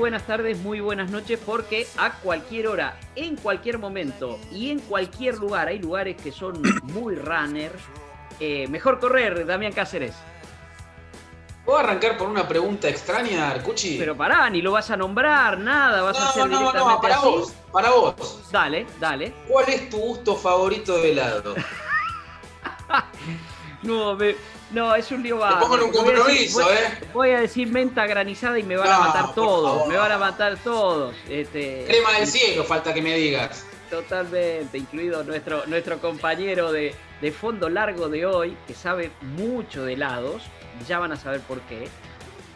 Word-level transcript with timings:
Buenas 0.00 0.26
tardes, 0.26 0.58
muy 0.58 0.80
buenas 0.80 1.10
noches, 1.10 1.38
porque 1.44 1.86
a 1.98 2.12
cualquier 2.14 2.66
hora, 2.68 2.96
en 3.14 3.36
cualquier 3.36 3.78
momento 3.78 4.38
y 4.50 4.70
en 4.70 4.80
cualquier 4.80 5.36
lugar, 5.36 5.68
hay 5.68 5.78
lugares 5.78 6.16
que 6.20 6.32
son 6.32 6.60
muy 6.84 7.14
runner. 7.16 7.70
eh, 8.40 8.66
mejor 8.68 8.98
correr, 8.98 9.44
Damián 9.46 9.72
Cáceres. 9.72 10.14
¿Puedo 11.66 11.78
arrancar 11.78 12.16
por 12.16 12.28
una 12.28 12.48
pregunta 12.48 12.88
extraña, 12.88 13.50
Arcucci? 13.50 13.96
Pero 13.98 14.16
pará, 14.16 14.48
ni 14.48 14.62
lo 14.62 14.72
vas 14.72 14.90
a 14.90 14.96
nombrar, 14.96 15.58
nada, 15.58 16.00
vas 16.02 16.18
a 16.18 16.30
hacer 16.30 16.48
no, 16.48 16.58
directamente 16.58 16.94
no, 16.94 17.00
para 17.02 17.16
así. 17.16 17.26
vos, 17.26 17.52
para 17.70 17.90
vos. 17.90 18.48
Dale, 18.50 18.86
dale. 18.98 19.34
¿Cuál 19.46 19.68
es 19.68 19.90
tu 19.90 19.98
gusto 19.98 20.34
favorito 20.34 20.96
de 20.96 21.12
helado? 21.12 21.54
No, 23.82 24.14
me- 24.14 24.34
no, 24.72 24.94
es 24.94 25.10
un 25.10 25.22
lío 25.22 25.36
Te 25.36 25.40
bárbaro, 25.42 25.60
pongo 25.60 25.76
en 25.76 25.82
un 25.84 25.92
porque 25.92 26.10
voy 26.10 26.20
a 26.20 26.24
decir- 26.24 26.52
compromiso, 26.52 26.72
¿eh? 26.72 27.08
Voy 27.12 27.30
a 27.30 27.40
decir 27.40 27.68
menta 27.68 28.06
granizada 28.06 28.58
y 28.58 28.62
me 28.62 28.76
van 28.76 28.88
a 28.90 28.98
matar 28.98 29.34
todos, 29.34 29.70
favor. 29.78 29.88
me 29.88 29.96
van 29.98 30.12
a 30.12 30.18
matar 30.18 30.56
todos. 30.58 31.14
Este, 31.28 31.84
Crema 31.88 32.12
del 32.18 32.26
cielo, 32.26 32.64
falta 32.64 32.94
que 32.94 33.02
me 33.02 33.14
digas. 33.16 33.64
Totalmente, 33.90 34.78
incluido 34.78 35.24
nuestro, 35.24 35.66
nuestro 35.66 35.98
compañero 36.00 36.70
de, 36.70 36.94
de 37.20 37.32
fondo 37.32 37.68
largo 37.68 38.08
de 38.08 38.24
hoy, 38.26 38.56
que 38.66 38.74
sabe 38.74 39.10
mucho 39.36 39.84
de 39.84 39.94
helados, 39.94 40.42
ya 40.86 40.98
van 41.00 41.10
a 41.12 41.16
saber 41.16 41.40
por 41.40 41.60
qué, 41.62 41.88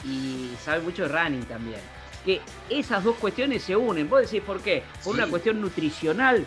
y 0.05 0.51
sabe 0.65 0.81
mucho 0.83 1.03
de 1.03 1.09
running 1.09 1.45
también. 1.47 1.81
Que 2.25 2.41
esas 2.71 3.03
dos 3.05 3.17
cuestiones 3.17 3.63
se 3.65 3.75
unen. 3.77 4.09
¿Vos 4.09 4.23
decís 4.23 4.41
por 4.47 4.61
qué? 4.61 4.83
¿Por 5.03 5.15
Sí. 5.15 5.21
una 5.21 5.29
cuestión 5.29 5.61
nutricional? 5.61 6.47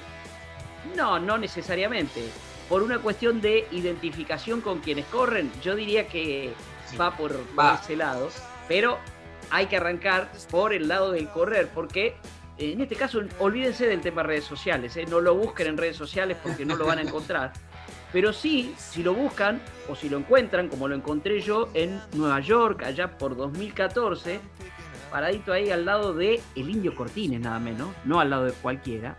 No, 0.96 1.20
no 1.20 1.38
necesariamente. 1.38 2.24
Por 2.70 2.84
una 2.84 3.00
cuestión 3.00 3.40
de 3.42 3.68
identificación 3.72 4.62
con 4.62 4.80
quienes 4.80 5.06
corren, 5.06 5.52
yo 5.64 5.76
diría 5.76 6.08
que 6.08 6.54
Sí. 6.90 6.98
va 6.98 7.16
por, 7.16 7.36
ese 7.82 7.96
lado. 7.96 8.30
Pero 8.68 8.98
hay 9.50 9.68
que 9.68 9.78
arrancar 9.78 10.32
por 10.50 10.74
el 10.74 10.88
lado 10.88 11.12
del 11.12 11.30
correr, 11.30 11.70
porque 11.74 12.16
eh, 12.58 12.72
en 12.74 12.82
este 12.82 12.96
caso 12.96 13.22
olvídense 13.40 13.88
del 13.88 14.02
tema 14.02 14.24
redes 14.24 14.46
sociales, 14.46 14.96
¿eh? 14.98 15.06
no 15.10 15.22
lo 15.22 15.36
busquen 15.36 15.68
en 15.68 15.78
redes 15.78 15.96
sociales 15.98 16.38
porque 16.42 16.66
no 16.66 16.76
lo 16.76 16.86
van 16.86 17.00
a 17.00 17.02
encontrar. 17.02 17.54
Pero 18.14 18.32
sí, 18.32 18.74
si 18.78 19.04
lo 19.04 19.14
buscan 19.14 19.62
o 19.90 19.96
si 19.96 20.08
lo 20.10 20.18
encuentran, 20.18 20.70
como 20.70 20.88
lo 20.88 20.96
encontré 20.96 21.42
yo 21.42 21.70
en 21.74 22.02
Nueva 22.14 22.40
York, 22.40 22.84
allá 22.84 23.18
por 23.18 23.36
2014, 23.36 24.40
paradito 25.12 25.52
ahí 25.52 25.72
al 25.72 25.84
lado 25.86 26.14
de 26.14 26.42
el 26.56 26.70
Indio 26.70 26.96
Cortines, 26.96 27.42
nada 27.42 27.60
menos, 27.60 27.90
no 28.06 28.22
al 28.22 28.30
lado 28.30 28.46
de 28.46 28.54
cualquiera. 28.54 29.18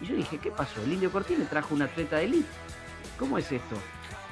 Y 0.00 0.06
yo 0.06 0.14
dije, 0.14 0.38
¿qué 0.38 0.52
pasó? 0.52 0.80
El 0.84 0.92
Indio 0.92 1.10
Cortines 1.10 1.50
trajo 1.50 1.74
un 1.74 1.82
atleta 1.82 2.18
de 2.18 2.26
elite. 2.26 2.48
¿Cómo 3.18 3.38
es 3.38 3.50
esto? 3.50 3.76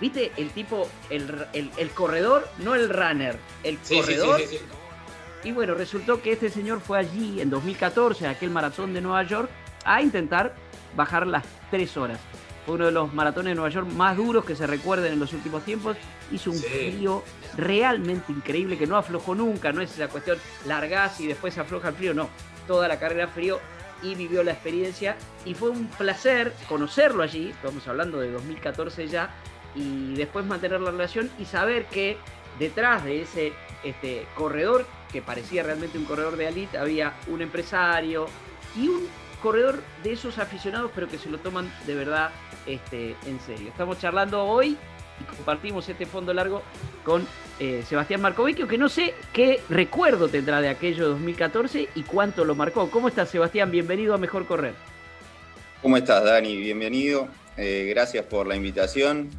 ¿Viste 0.01 0.33
el 0.37 0.51
tipo, 0.51 0.89
el, 1.11 1.47
el- 1.53 1.71
el 1.77 1.91
corredor, 1.91 2.47
no 2.59 2.75
el 2.75 2.89
runner, 2.91 3.39
el 3.63 3.79
Sí, 3.83 3.83
sí, 3.83 3.95
sí, 3.95 4.01
corredor? 4.01 4.41
sí, 4.41 4.47
sí. 4.49 4.59
Y 5.45 5.53
bueno, 5.53 5.75
resultó 5.75 6.21
que 6.23 6.33
este 6.33 6.51
señor 6.51 6.81
fue 6.81 6.99
allí 6.99 7.41
en 7.41 7.51
2014, 7.51 8.25
en 8.25 8.31
aquel 8.31 8.51
maratón 8.51 8.93
de 8.93 9.01
Nueva 9.01 9.23
York, 9.23 9.49
a 9.85 10.03
intentar 10.03 10.55
bajar 10.97 11.27
las 11.27 11.45
tres 11.71 11.97
horas. 11.97 12.19
Fue 12.65 12.75
uno 12.75 12.87
de 12.87 12.93
los 12.93 13.15
maratones 13.15 13.53
de 13.53 13.55
Nueva 13.55 13.71
York 13.71 13.87
más 13.93 14.17
duros 14.17 14.45
que 14.45 14.57
se 14.57 14.67
recuerden 14.67 15.13
en 15.13 15.21
los 15.21 15.33
últimos 15.33 15.65
tiempos. 15.65 15.97
Hizo 16.33 16.51
un 16.51 16.59
frío 16.59 17.23
realmente 17.57 18.33
increíble 18.33 18.77
que 18.77 18.89
no 18.89 18.97
aflojó 18.97 19.37
nunca. 19.37 19.73
No 19.73 19.81
es 19.83 19.93
esa 19.93 20.09
cuestión 20.09 20.37
largás 20.67 21.21
y 21.21 21.29
después 21.29 21.57
afloja 21.59 21.89
el 21.91 21.95
frío, 21.95 22.13
no. 22.13 22.29
Toda 22.67 22.89
la 22.89 22.99
carrera 22.99 23.29
frío 23.29 23.61
y 24.03 24.15
vivió 24.15 24.43
la 24.43 24.53
experiencia. 24.53 25.17
Y 25.45 25.55
fue 25.55 25.71
un 25.71 25.87
placer 25.87 26.53
conocerlo 26.69 27.23
allí. 27.23 27.51
Estamos 27.51 27.87
hablando 27.89 28.21
de 28.21 28.31
2014 28.31 29.09
ya. 29.09 29.31
Y 29.75 30.15
después 30.15 30.47
mantener 30.47 30.81
la 30.81 30.91
relación 30.91 31.31
y 31.39 31.45
saber 31.45 31.87
que 31.87 32.17
detrás 32.59 33.05
de 33.05 33.23
ese 33.23 33.53
este, 33.85 34.27
corredor, 34.35 34.87
que 35.13 35.23
parecía 35.23 35.63
realmente 35.63 35.99
un 35.99 36.05
corredor 36.05 36.37
de 36.37 36.49
elite, 36.49 36.79
había 36.79 37.15
un 37.29 37.43
empresario 37.43 38.27
y 38.75 38.89
un 38.89 39.07
corredor 39.43 39.83
de 40.03 40.13
esos 40.13 40.39
aficionados, 40.39 40.91
pero 40.95 41.09
que 41.09 41.19
se 41.19 41.29
lo 41.29 41.39
toman 41.39 41.71
de 41.87 41.95
verdad 41.95 42.31
este, 42.67 43.15
en 43.27 43.39
serio. 43.41 43.69
Estamos 43.69 43.99
charlando 43.99 44.43
hoy 44.45 44.79
y 45.21 45.25
compartimos 45.25 45.89
este 45.89 46.07
fondo 46.07 46.33
largo 46.35 46.63
con 47.05 47.27
eh, 47.59 47.83
Sebastián 47.89 48.21
Marcovicchio, 48.21 48.69
que 48.69 48.79
no 48.79 48.89
sé 48.89 49.15
qué 49.33 49.61
recuerdo 49.69 50.29
tendrá 50.29 50.61
de 50.61 50.69
aquello 50.69 51.05
de 51.05 51.11
2014 51.11 51.89
y 51.95 52.03
cuánto 52.03 52.45
lo 52.45 52.55
marcó. 52.55 52.91
¿Cómo 52.91 53.09
estás, 53.09 53.31
Sebastián? 53.31 53.71
Bienvenido 53.71 54.15
a 54.15 54.19
Mejor 54.19 54.47
Correr. 54.47 54.75
¿Cómo 55.83 55.97
estás, 55.97 56.25
Dani? 56.25 56.57
Bienvenido. 56.57 57.29
Eh, 57.57 57.87
gracias 57.89 58.25
por 58.27 58.47
la 58.47 58.57
invitación. 58.57 59.31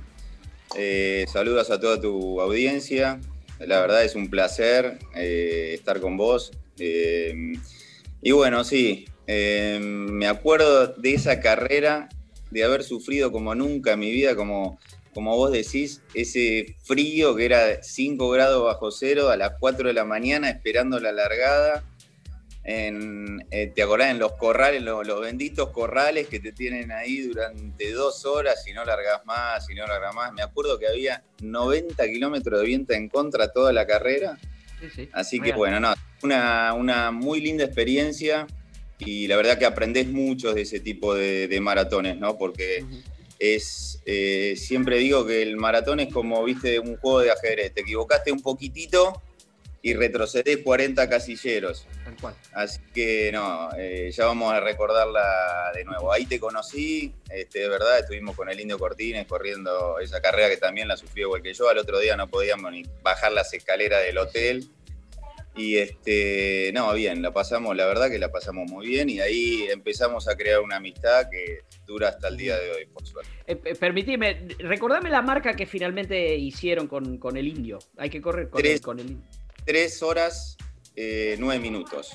Eh, 0.76 1.26
saludos 1.32 1.70
a 1.72 1.80
toda 1.80 2.00
tu 2.00 2.42
audiencia. 2.42 3.20
La 3.60 3.80
verdad 3.80 4.04
es 4.04 4.16
un 4.16 4.30
placer 4.30 4.98
eh, 5.16 5.72
estar 5.74 6.00
con 6.00 6.16
vos. 6.16 6.52
Y 6.80 8.32
bueno, 8.32 8.64
sí, 8.64 9.06
me 9.28 10.28
acuerdo 10.28 10.88
de 10.88 11.14
esa 11.14 11.40
carrera, 11.40 12.08
de 12.52 12.64
haber 12.64 12.84
sufrido 12.84 13.32
como 13.32 13.56
nunca 13.56 13.94
en 13.94 14.00
mi 14.00 14.12
vida, 14.12 14.36
como, 14.36 14.80
como 15.18 15.36
vos 15.36 15.52
decís, 15.52 16.04
ese 16.14 16.76
frío 16.84 17.36
que 17.36 17.46
era 17.46 17.82
5 17.82 18.30
grados 18.30 18.64
bajo 18.64 18.92
cero 18.92 19.30
a 19.32 19.36
las 19.36 19.54
4 19.60 19.88
de 19.88 19.94
la 19.96 20.06
mañana 20.06 20.48
esperando 20.48 21.00
la 21.00 21.12
largada 21.12 21.84
en, 22.64 23.44
eh, 23.50 23.72
¿te 23.74 23.82
acordás? 23.82 24.12
En 24.12 24.20
los 24.20 24.34
corrales, 24.34 24.84
los, 24.84 25.08
los 25.08 25.20
benditos 25.20 25.72
corrales 25.72 26.28
que 26.28 26.40
te 26.40 26.52
tienen 26.52 26.92
ahí 26.92 27.22
durante 27.22 27.92
dos 27.94 28.26
horas 28.26 28.64
y 28.68 28.74
no 28.74 28.86
largas 28.86 29.26
más, 29.26 29.68
y 29.72 29.74
no 29.74 29.88
largas 29.88 30.14
más. 30.14 30.34
Me 30.34 30.44
acuerdo 30.44 30.78
que 30.78 30.88
había 30.88 31.24
90 31.42 32.06
kilómetros 32.06 32.60
de 32.60 32.68
viento 32.68 32.94
en 32.94 33.10
contra 33.10 33.52
toda 33.52 33.74
la 33.74 33.88
carrera. 33.88 34.38
Sí, 34.80 34.88
sí. 34.94 35.10
Así 35.14 35.40
que 35.40 35.54
bueno, 35.54 35.80
no, 35.80 35.96
una, 36.22 36.74
una 36.74 37.10
muy 37.10 37.42
linda 37.42 37.64
experiencia 37.64 38.46
y 39.00 39.26
la 39.26 39.36
verdad 39.36 39.58
que 39.58 39.66
aprendés 39.66 40.10
mucho 40.10 40.54
de 40.54 40.62
ese 40.62 40.80
tipo 40.80 41.16
de, 41.16 41.48
de 41.48 41.60
maratones, 41.60 42.20
¿no? 42.20 42.38
Porque. 42.38 42.86
Es, 43.40 44.02
eh, 44.06 44.56
siempre 44.58 44.98
digo 44.98 45.26
que 45.26 45.42
el 45.42 45.58
maratón 45.58 46.00
es 46.00 46.12
como, 46.14 46.44
viste, 46.44 46.80
un 46.80 46.98
juego 46.98 47.22
de 47.22 47.32
ajedrez. 47.32 47.74
Te 47.74 47.82
equivocaste 47.82 48.32
un 48.32 48.42
poquitito 48.42 49.22
y 49.82 49.94
retrocedés 49.94 50.58
40 50.64 51.08
casilleros. 51.08 51.88
Tal 52.04 52.16
cual. 52.18 52.36
Así 52.54 52.80
que 52.94 53.32
no, 53.32 53.70
eh, 53.78 54.12
ya 54.12 54.26
vamos 54.26 54.52
a 54.52 54.60
recordarla 54.60 55.72
de 55.74 55.86
nuevo. 55.86 56.12
Ahí 56.12 56.26
te 56.26 56.40
conocí, 56.40 57.14
este, 57.30 57.60
de 57.60 57.70
verdad, 57.70 58.00
estuvimos 58.00 58.36
con 58.36 58.50
el 58.50 58.60
Indio 58.60 58.80
Cortines 58.80 59.28
corriendo 59.28 60.00
esa 60.00 60.20
carrera 60.20 60.50
que 60.50 60.58
también 60.58 60.88
la 60.88 60.98
sufrió 60.98 61.28
igual 61.28 61.42
que 61.42 61.54
yo. 61.54 61.70
Al 61.70 61.78
otro 61.78 62.00
día 62.00 62.18
no 62.18 62.28
podíamos 62.28 62.72
ni 62.72 62.84
bajar 63.02 63.32
las 63.32 63.54
escaleras 63.54 64.04
del 64.04 64.18
hotel. 64.18 64.70
Y 65.58 65.78
este, 65.78 66.72
no, 66.74 66.94
bien, 66.94 67.24
la 67.24 67.34
pasamos, 67.34 67.76
la 67.76 67.88
verdad 67.88 68.12
que 68.12 68.20
la 68.20 68.32
pasamos 68.32 68.70
muy 68.70 68.86
bien 68.88 69.10
y 69.10 69.20
ahí 69.20 69.66
empezamos 69.72 70.28
a 70.28 70.38
crear 70.38 70.62
una 70.62 70.76
amistad 70.76 71.28
que 71.32 71.62
dura 71.88 72.10
hasta 72.10 72.28
el 72.28 72.38
día 72.38 72.60
de 72.60 72.72
hoy, 72.72 72.86
por 72.86 73.08
suerte. 73.08 73.32
Eh, 73.48 73.60
eh, 73.66 73.76
permitime, 73.76 74.48
recordame 74.60 75.10
la 75.10 75.24
marca 75.24 75.56
que 75.56 75.66
finalmente 75.66 76.36
hicieron 76.36 76.88
con, 76.88 77.18
con 77.18 77.38
el 77.38 77.48
indio. 77.48 77.80
Hay 77.98 78.12
que 78.12 78.22
correr 78.22 78.50
con, 78.50 78.62
Tres. 78.62 78.76
el, 78.76 78.82
con 78.82 79.00
el 79.00 79.10
indio. 79.10 79.26
Tres 79.66 80.04
horas, 80.04 80.58
eh, 80.96 81.36
nueve 81.40 81.60
minutos. 81.60 82.12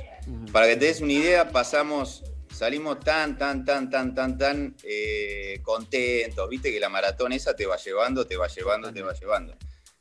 Para 0.52 0.68
que 0.68 0.76
te 0.76 0.86
des 0.86 1.00
una 1.00 1.12
idea, 1.12 1.50
pasamos, 1.50 2.22
salimos 2.52 3.00
tan, 3.00 3.36
tan, 3.36 3.64
tan, 3.64 3.90
tan, 3.90 4.14
tan, 4.14 4.38
tan 4.38 4.76
eh, 4.84 5.58
contentos. 5.62 6.48
Viste 6.48 6.70
que 6.70 6.78
la 6.78 6.88
maratón 6.88 7.32
esa 7.32 7.56
te 7.56 7.66
va 7.66 7.76
llevando, 7.76 8.24
te 8.24 8.36
va 8.36 8.46
llevando, 8.46 8.92
te 8.92 9.02
va 9.02 9.12
llevando. 9.14 9.56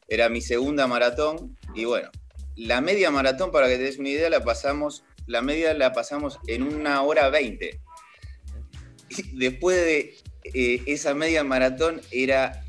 Era 0.08 0.30
mi 0.30 0.42
segunda 0.42 0.86
maratón 0.86 1.58
y 1.74 1.86
bueno, 1.86 2.12
la 2.62 2.80
media 2.80 3.10
maratón, 3.10 3.52
para 3.52 3.68
que 3.68 3.78
te 3.78 3.84
des 3.84 3.98
una 3.98 4.10
idea, 4.10 4.30
la 4.30 4.44
pasamos, 4.44 5.04
la 5.26 5.42
media 5.42 5.74
la 5.74 5.94
pasamos 5.94 6.40
en 6.46 6.62
una 6.62 7.02
hora 7.02 7.30
veinte. 7.30 7.80
Después 9.34 9.78
de 9.78 10.16
eh, 10.54 10.84
esa 10.86 11.16
media 11.16 11.44
maratón 11.44 12.02
era 12.12 12.64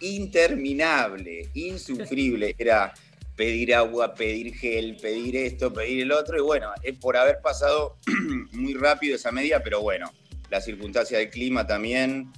interminable, 0.00 1.48
insufrible. 1.54 2.54
Era 2.58 2.92
pedir 3.36 3.74
agua, 3.74 4.14
pedir 4.14 4.54
gel, 4.54 4.96
pedir 5.00 5.36
esto, 5.36 5.72
pedir 5.72 6.02
el 6.02 6.12
otro. 6.12 6.36
Y 6.36 6.42
bueno, 6.42 6.70
es 6.82 6.98
por 6.98 7.16
haber 7.16 7.40
pasado 7.40 7.96
muy 8.52 8.74
rápido 8.74 9.16
esa 9.16 9.32
media, 9.32 9.62
pero 9.62 9.80
bueno, 9.80 10.12
las 10.50 10.66
circunstancias 10.66 11.20
del 11.20 11.30
clima 11.30 11.66
también 11.66 12.30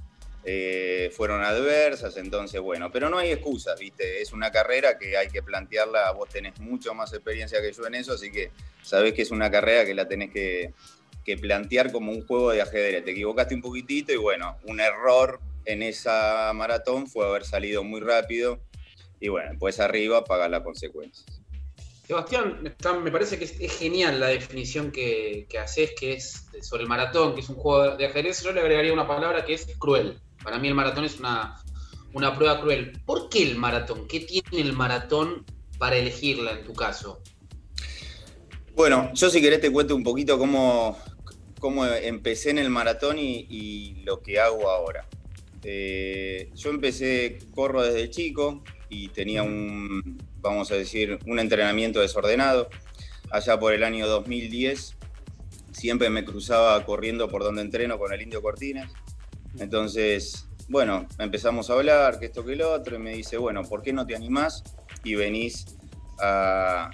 eh, 0.43 1.13
fueron 1.15 1.43
adversas, 1.43 2.17
entonces 2.17 2.61
bueno, 2.61 2.91
pero 2.91 3.11
no 3.11 3.19
hay 3.19 3.31
excusas, 3.31 3.79
¿viste? 3.79 4.23
Es 4.23 4.33
una 4.33 4.51
carrera 4.51 4.99
que 4.99 5.17
hay 5.17 5.29
que 5.29 5.43
plantearla, 5.43 6.13
vos 6.13 6.31
tenés 6.31 6.59
mucho 6.61 6.95
más 6.95 7.13
experiencia 7.13 7.61
que 7.61 7.73
yo 7.73 7.87
en 7.87 7.97
eso, 7.97 8.15
así 8.15 8.31
que 8.31 8.51
sabés 8.83 9.13
que 9.13 9.23
es 9.23 9.31
una 9.31 9.51
carrera 9.51 9.85
que 9.85 9.95
la 9.95 10.09
tenés 10.09 10.31
que, 10.31 10.73
plantear 11.41 11.93
como 11.93 12.11
un 12.11 12.27
juego 12.27 12.51
de 12.51 12.61
ajedrez. 12.61 13.05
Te 13.05 13.13
equivocaste 13.13 13.55
un 13.55 13.63
poquitito 13.63 14.13
y 14.13 14.17
bueno, 14.17 14.57
un 14.65 14.81
error 14.81 15.39
en 15.65 15.81
esa 15.81 16.51
maratón 16.53 17.07
fue 17.07 17.25
haber 17.25 17.45
salido 17.45 17.85
muy 17.85 18.01
rápido 18.01 18.59
y 19.21 19.29
bueno, 19.29 19.53
pues 19.57 19.79
arriba 19.79 20.25
pagar 20.25 20.51
las 20.51 20.63
consecuencias. 20.63 21.41
Sebastián, 22.05 22.61
me 23.05 23.13
parece 23.13 23.39
que 23.39 23.45
es, 23.45 23.61
es 23.61 23.79
genial 23.79 24.19
la 24.19 24.27
definición 24.27 24.91
que, 24.91 25.47
que 25.49 25.59
haces, 25.59 25.93
que 25.97 26.15
es 26.15 26.49
sobre 26.63 26.83
el 26.83 26.89
maratón, 26.89 27.37
que 27.37 27.43
es 27.43 27.49
un 27.49 27.55
juego 27.55 27.97
de 27.97 28.07
ajedrez. 28.07 28.43
Yo 28.43 28.51
le 28.51 28.61
agregaría 28.61 28.93
una 28.93 29.07
palabra 29.07 29.45
que 29.45 29.55
es 29.55 29.69
cruel. 29.79 30.21
Para 30.43 30.59
mí 30.59 30.69
el 30.69 30.75
maratón 30.75 31.05
es 31.05 31.19
una, 31.19 31.57
una 32.13 32.35
prueba 32.35 32.61
cruel. 32.61 33.01
¿Por 33.05 33.29
qué 33.29 33.43
el 33.43 33.57
maratón? 33.57 34.07
¿Qué 34.09 34.21
tiene 34.21 34.61
el 34.61 34.73
maratón 34.73 35.45
para 35.79 35.97
elegirla 35.97 36.53
en 36.53 36.65
tu 36.65 36.73
caso? 36.73 37.23
Bueno, 38.75 39.11
yo 39.15 39.31
si 39.31 39.41
querés 39.41 39.61
te 39.61 39.71
cuento 39.71 39.95
un 39.95 40.03
poquito 40.03 40.39
cómo, 40.39 40.99
cómo 41.59 41.85
empecé 41.87 42.51
en 42.51 42.59
el 42.59 42.71
maratón 42.71 43.17
y, 43.19 44.03
lo 44.05 44.23
que 44.23 44.41
hago 44.41 44.71
ahora. 44.71 45.07
Eh, 45.63 46.51
yo 46.55 46.71
empecé, 46.71 47.39
corro 47.55 47.83
desde 47.83 48.09
chico 48.11 48.65
y 48.89 49.09
tenía 49.09 49.43
un, 49.43 50.19
vamos 50.41 50.71
a 50.71 50.75
decir, 50.75 51.19
un 51.27 51.39
entrenamiento 51.39 52.01
desordenado. 52.01 52.69
Allá 53.31 53.59
por 53.61 53.73
el 53.73 53.85
año 53.85 54.09
2010 54.09 54.97
siempre 55.73 56.11
me 56.11 56.25
cruzaba 56.25 56.85
corriendo 56.85 57.29
por 57.29 57.45
donde 57.45 57.63
entreno 57.63 57.99
con 57.99 58.13
el 58.13 58.23
Indio 58.23 58.43
Cortines. 58.43 58.91
Entonces, 59.59 60.47
bueno, 60.69 61.07
empezamos 61.19 61.71
a 61.71 61.75
hablar, 61.75 62.19
que 62.19 62.27
esto 62.27 62.45
que 62.45 62.53
el 62.53 62.63
otro, 62.63 62.97
y 62.97 62.99
me 62.99 63.15
dice, 63.15 63.37
bueno, 63.37 63.63
¿por 63.65 63.83
qué 63.83 63.93
no 63.93 64.07
te 64.07 64.15
animás 64.15 64.63
y 65.05 65.15
venís 65.15 65.67
a, 66.21 66.91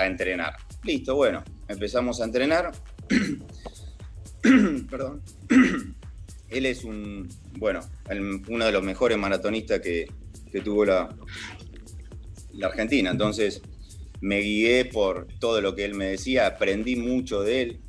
entrenar? 0.00 0.54
Listo, 0.82 1.14
bueno, 1.14 1.44
empezamos 1.68 2.20
a 2.20 2.24
entrenar. 2.24 2.72
Perdón. 4.90 5.22
Él 6.48 6.64
es 6.64 6.84
un, 6.84 7.28
bueno, 7.58 7.80
uno 8.48 8.64
de 8.64 8.72
los 8.72 8.82
mejores 8.82 9.18
maratonistas 9.18 9.80
que, 9.80 10.06
que 10.50 10.60
tuvo 10.62 10.86
la 10.86 11.08
Argentina. 12.62 13.10
Entonces 13.10 13.60
me 14.20 14.40
guié 14.40 14.84
por 14.86 15.26
todo 15.38 15.60
lo 15.60 15.74
que 15.74 15.84
él 15.84 15.94
me 15.94 16.06
decía, 16.06 16.46
aprendí 16.46 16.96
mucho 16.96 17.42
de 17.42 17.62
él 17.62 17.80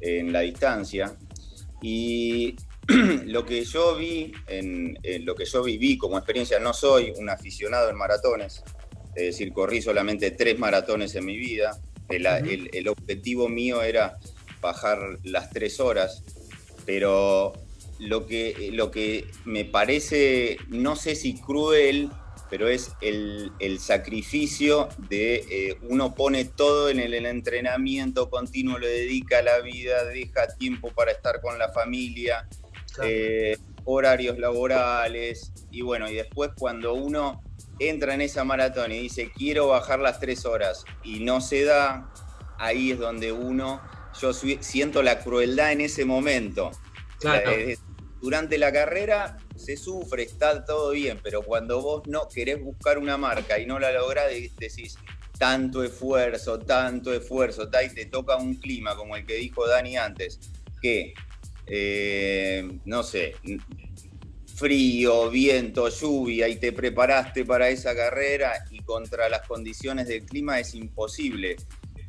en 0.00 0.32
la 0.32 0.40
distancia. 0.40 1.16
Y 1.82 2.56
lo 3.26 3.44
que 3.44 3.64
yo 3.64 3.96
vi, 3.96 4.32
en, 4.46 4.98
en 5.02 5.24
lo 5.26 5.34
que 5.34 5.44
yo 5.44 5.62
viví 5.62 5.98
como 5.98 6.16
experiencia, 6.18 6.58
no 6.58 6.72
soy 6.72 7.12
un 7.16 7.28
aficionado 7.28 7.90
en 7.90 7.96
maratones, 7.96 8.62
es 9.14 9.24
decir, 9.24 9.52
corrí 9.52 9.80
solamente 9.82 10.30
tres 10.30 10.58
maratones 10.58 11.14
en 11.14 11.24
mi 11.26 11.36
vida. 11.36 11.78
El, 12.08 12.26
el- 12.26 12.70
el 12.72 12.88
objetivo 12.88 13.48
mío 13.48 13.82
era 13.82 14.16
bajar 14.60 15.18
las 15.24 15.50
tres 15.50 15.80
horas, 15.80 16.22
pero 16.84 17.52
lo 17.98 18.26
que, 18.26 18.70
lo 18.72 18.90
que 18.90 19.26
me 19.44 19.64
parece, 19.64 20.58
no 20.68 20.96
sé 20.96 21.14
si 21.16 21.34
cruel, 21.40 22.10
pero 22.48 22.68
es 22.68 22.92
el, 23.00 23.52
el 23.58 23.78
sacrificio 23.80 24.88
de 25.08 25.44
eh, 25.50 25.78
uno 25.82 26.14
pone 26.14 26.44
todo 26.44 26.88
en 26.88 27.00
el, 27.00 27.14
el 27.14 27.26
entrenamiento 27.26 28.30
continuo, 28.30 28.78
le 28.78 28.88
dedica 28.88 29.42
la 29.42 29.60
vida, 29.60 30.04
deja 30.04 30.46
tiempo 30.56 30.90
para 30.92 31.12
estar 31.12 31.40
con 31.40 31.58
la 31.58 31.70
familia, 31.70 32.48
eh, 33.02 33.56
horarios 33.84 34.38
laborales, 34.38 35.52
y 35.70 35.82
bueno, 35.82 36.08
y 36.10 36.14
después 36.14 36.50
cuando 36.56 36.94
uno 36.94 37.42
entra 37.78 38.14
en 38.14 38.22
esa 38.22 38.44
maratón 38.44 38.92
y 38.92 39.00
dice 39.00 39.30
quiero 39.36 39.68
bajar 39.68 39.98
las 39.98 40.18
tres 40.18 40.46
horas 40.46 40.84
y 41.04 41.20
no 41.20 41.40
se 41.40 41.64
da, 41.64 42.10
ahí 42.58 42.92
es 42.92 42.98
donde 42.98 43.32
uno, 43.32 43.82
yo 44.20 44.32
siento 44.32 45.02
la 45.02 45.20
crueldad 45.20 45.72
en 45.72 45.82
ese 45.82 46.04
momento. 46.04 46.70
Claro. 47.20 47.50
Durante 48.20 48.58
la 48.58 48.72
carrera 48.72 49.38
se 49.56 49.76
sufre, 49.76 50.22
está 50.24 50.64
todo 50.64 50.90
bien, 50.90 51.20
pero 51.22 51.42
cuando 51.42 51.80
vos 51.80 52.02
no 52.06 52.28
querés 52.28 52.62
buscar 52.62 52.98
una 52.98 53.16
marca 53.16 53.58
y 53.58 53.66
no 53.66 53.78
la 53.78 53.92
lográs, 53.92 54.28
de- 54.28 54.50
decís 54.58 54.96
tanto 55.38 55.84
esfuerzo, 55.84 56.58
tanto 56.58 57.12
esfuerzo, 57.12 57.68
y 57.84 57.94
te 57.94 58.06
toca 58.06 58.36
un 58.36 58.54
clima 58.54 58.96
como 58.96 59.16
el 59.16 59.26
que 59.26 59.34
dijo 59.34 59.66
Dani 59.66 59.96
antes, 59.96 60.40
que, 60.80 61.12
eh, 61.66 62.78
no 62.86 63.02
sé, 63.02 63.34
frío, 64.54 65.28
viento, 65.28 65.88
lluvia, 65.88 66.48
y 66.48 66.56
te 66.56 66.72
preparaste 66.72 67.44
para 67.44 67.68
esa 67.68 67.94
carrera 67.94 68.64
y 68.70 68.78
contra 68.80 69.28
las 69.28 69.46
condiciones 69.46 70.08
del 70.08 70.24
clima 70.24 70.58
es 70.58 70.74
imposible 70.74 71.56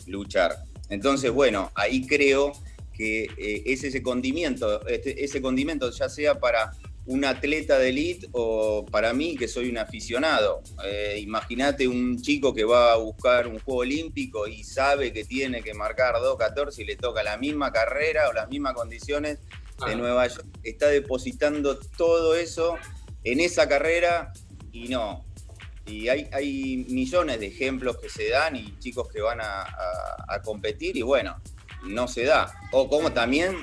luchar. 0.06 0.56
Entonces, 0.90 1.32
bueno, 1.32 1.72
ahí 1.76 2.08
creo 2.08 2.54
que 2.98 3.26
eh, 3.38 3.64
es 3.66 3.84
ese 3.84 4.02
condimento, 4.02 4.86
este- 4.88 5.24
ese 5.24 5.42
condimento 5.42 5.90
ya 5.92 6.10
sea 6.10 6.40
para 6.40 6.72
un 7.06 7.24
atleta 7.24 7.80
de 7.80 7.90
elite 7.90 8.28
o 8.34 8.86
para 8.92 9.14
mí 9.14 9.38
que 9.38 9.48
soy 9.48 9.70
un 9.70 9.78
aficionado. 9.78 10.62
Eh, 10.86 11.20
Imagínate 11.22 11.88
un 11.88 12.22
chico 12.22 12.54
que 12.54 12.66
va 12.66 12.92
a 12.94 12.98
buscar 12.98 13.48
un 13.48 13.60
juego 13.60 13.80
olímpico 13.82 14.46
y 14.48 14.64
sabe 14.66 15.14
que 15.14 15.24
tiene 15.24 15.64
que 15.64 15.74
marcar 15.74 16.16
2.14 16.16 16.80
y 16.80 16.86
le 16.86 16.98
toca 16.98 17.24
la 17.24 17.38
misma 17.38 17.72
carrera 17.72 18.28
o 18.30 18.34
las 18.34 18.50
mismas 18.50 18.74
condiciones 18.74 19.40
de. 19.88 19.96
Nueva 19.96 20.28
York. 20.28 20.46
Está 20.64 20.88
depositando 20.88 21.78
todo 21.98 22.36
eso 22.36 22.76
en 23.24 23.40
esa 23.40 23.70
carrera 23.70 24.34
y 24.74 24.90
no. 24.90 25.24
Y 25.86 26.10
hay, 26.10 26.28
hay 26.34 26.86
millones 26.90 27.40
de 27.40 27.48
ejemplos 27.48 27.98
que 28.00 28.10
se 28.10 28.28
dan 28.30 28.58
y 28.58 28.78
chicos 28.80 29.08
que 29.08 29.22
van 29.22 29.40
a, 29.40 29.62
a- 29.62 30.26
a 30.28 30.42
competir 30.42 30.98
y 30.98 31.04
bueno, 31.04 31.38
no 31.84 32.08
se 32.08 32.24
da. 32.24 32.54
O 32.72 32.90
como 32.90 33.14
también 33.14 33.56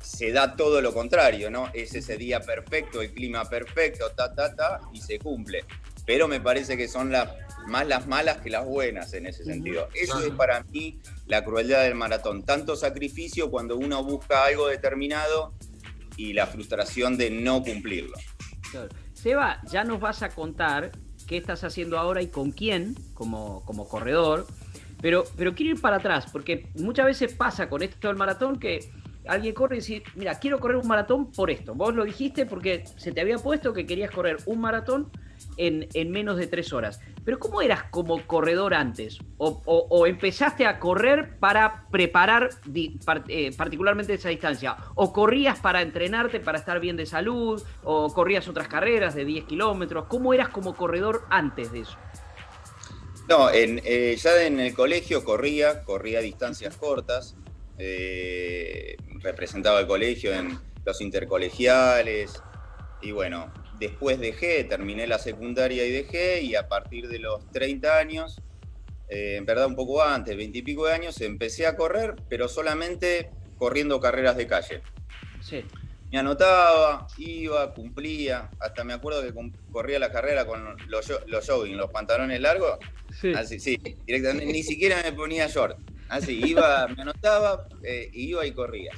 se 0.00 0.32
da 0.32 0.56
todo 0.56 0.80
lo 0.80 0.94
contrario, 0.94 1.50
¿no? 1.50 1.68
Es 1.74 1.94
ese 1.94 2.16
día 2.16 2.40
perfecto, 2.40 3.02
el 3.02 3.12
clima 3.12 3.44
perfecto, 3.44 4.10
ta, 4.10 4.34
ta, 4.34 4.54
ta, 4.54 4.80
y 4.92 5.00
se 5.00 5.18
cumple. 5.18 5.64
Pero 6.06 6.28
me 6.28 6.40
parece 6.40 6.76
que 6.76 6.86
son 6.86 7.10
las, 7.10 7.28
más 7.66 7.86
las 7.86 8.06
malas 8.06 8.38
que 8.38 8.48
las 8.48 8.64
buenas 8.64 9.12
en 9.14 9.26
ese 9.26 9.44
sentido. 9.44 9.88
Eso 9.94 10.20
es 10.20 10.30
para 10.30 10.62
mí 10.64 11.00
la 11.26 11.44
crueldad 11.44 11.82
del 11.82 11.96
maratón. 11.96 12.44
Tanto 12.44 12.76
sacrificio 12.76 13.50
cuando 13.50 13.76
uno 13.76 14.04
busca 14.04 14.44
algo 14.44 14.68
determinado 14.68 15.52
y 16.16 16.32
la 16.32 16.46
frustración 16.46 17.18
de 17.18 17.30
no 17.30 17.62
cumplirlo. 17.64 18.16
Claro. 18.70 18.88
Seba, 19.12 19.60
ya 19.68 19.82
nos 19.82 19.98
vas 19.98 20.22
a 20.22 20.28
contar 20.28 20.92
qué 21.26 21.36
estás 21.36 21.64
haciendo 21.64 21.98
ahora 21.98 22.22
y 22.22 22.28
con 22.28 22.52
quién 22.52 22.94
como, 23.14 23.64
como 23.64 23.88
corredor. 23.88 24.46
Pero, 25.00 25.24
pero 25.36 25.54
quiero 25.54 25.74
ir 25.74 25.80
para 25.80 25.96
atrás, 25.96 26.26
porque 26.32 26.68
muchas 26.76 27.06
veces 27.06 27.34
pasa 27.34 27.68
con 27.68 27.82
esto 27.82 28.08
del 28.08 28.16
maratón 28.16 28.58
que 28.58 28.80
alguien 29.26 29.54
corre 29.54 29.76
y 29.76 29.80
dice, 29.80 30.02
mira, 30.14 30.38
quiero 30.38 30.58
correr 30.60 30.76
un 30.76 30.86
maratón 30.88 31.32
por 31.32 31.50
esto. 31.50 31.74
Vos 31.74 31.94
lo 31.94 32.04
dijiste 32.04 32.46
porque 32.46 32.84
se 32.96 33.12
te 33.12 33.20
había 33.20 33.38
puesto 33.38 33.72
que 33.72 33.84
querías 33.86 34.10
correr 34.10 34.36
un 34.46 34.60
maratón 34.60 35.10
en, 35.58 35.86
en 35.94 36.10
menos 36.10 36.36
de 36.36 36.46
tres 36.46 36.72
horas. 36.72 37.00
Pero 37.24 37.38
¿cómo 37.38 37.60
eras 37.60 37.84
como 37.90 38.24
corredor 38.26 38.72
antes? 38.72 39.18
¿O, 39.36 39.60
o- 39.66 39.86
o 39.90 40.06
empezaste 40.06 40.64
a 40.64 40.78
correr 40.78 41.38
para 41.40 41.86
preparar 41.90 42.50
eh, 43.28 43.50
particularmente 43.56 44.14
esa 44.14 44.28
distancia? 44.28 44.76
¿O 44.94 45.12
corrías 45.12 45.58
para 45.58 45.82
entrenarte, 45.82 46.40
para 46.40 46.58
estar 46.58 46.78
bien 46.80 46.96
de 46.96 47.04
salud? 47.06 47.62
¿O 47.82 48.12
corrías 48.14 48.46
otras 48.48 48.68
carreras 48.68 49.14
de 49.14 49.24
10 49.24 49.44
kilómetros? 49.44 50.06
¿Cómo 50.06 50.32
eras 50.34 50.48
como 50.50 50.74
corredor 50.74 51.26
antes 51.28 51.72
de 51.72 51.80
eso? 51.80 51.98
No, 53.28 53.50
en, 53.50 53.80
eh, 53.84 54.16
ya 54.16 54.46
en 54.46 54.60
el 54.60 54.72
colegio 54.72 55.24
corría, 55.24 55.82
corría 55.82 56.20
distancias 56.20 56.76
cortas, 56.76 57.36
eh, 57.78 58.96
representaba 59.20 59.80
el 59.80 59.86
colegio 59.86 60.32
en 60.32 60.58
los 60.84 61.00
intercolegiales 61.00 62.40
y 63.02 63.10
bueno, 63.10 63.52
después 63.80 64.20
dejé, 64.20 64.62
terminé 64.64 65.06
la 65.08 65.18
secundaria 65.18 65.84
y 65.84 65.90
dejé 65.90 66.42
y 66.42 66.54
a 66.54 66.68
partir 66.68 67.08
de 67.08 67.18
los 67.18 67.50
30 67.50 67.98
años, 67.98 68.40
eh, 69.08 69.36
en 69.36 69.44
verdad 69.44 69.66
un 69.66 69.76
poco 69.76 70.02
antes, 70.02 70.36
20 70.36 70.58
y 70.58 70.62
pico 70.62 70.86
de 70.86 70.94
años, 70.94 71.20
empecé 71.20 71.66
a 71.66 71.76
correr, 71.76 72.14
pero 72.28 72.48
solamente 72.48 73.30
corriendo 73.58 73.98
carreras 73.98 74.36
de 74.36 74.46
calle. 74.46 74.82
Sí. 75.40 75.64
Me 76.12 76.18
anotaba, 76.18 77.06
iba, 77.18 77.74
cumplía, 77.74 78.48
hasta 78.60 78.84
me 78.84 78.92
acuerdo 78.94 79.22
que 79.22 79.32
corría 79.72 79.98
la 79.98 80.10
carrera 80.12 80.46
con 80.46 80.76
los, 80.88 81.06
jo- 81.06 81.20
los 81.26 81.46
jogging, 81.46 81.76
los 81.76 81.90
pantalones 81.90 82.40
largos, 82.40 82.78
Sí. 83.20 83.32
Así, 83.34 83.58
sí, 83.58 83.78
directamente, 84.06 84.52
ni 84.52 84.62
siquiera 84.62 85.00
me 85.02 85.12
ponía 85.12 85.46
short. 85.48 85.78
Así, 86.08 86.40
iba, 86.44 86.86
me 86.88 87.02
anotaba, 87.02 87.66
eh, 87.82 88.10
iba 88.12 88.44
y 88.46 88.52
corría. 88.52 88.92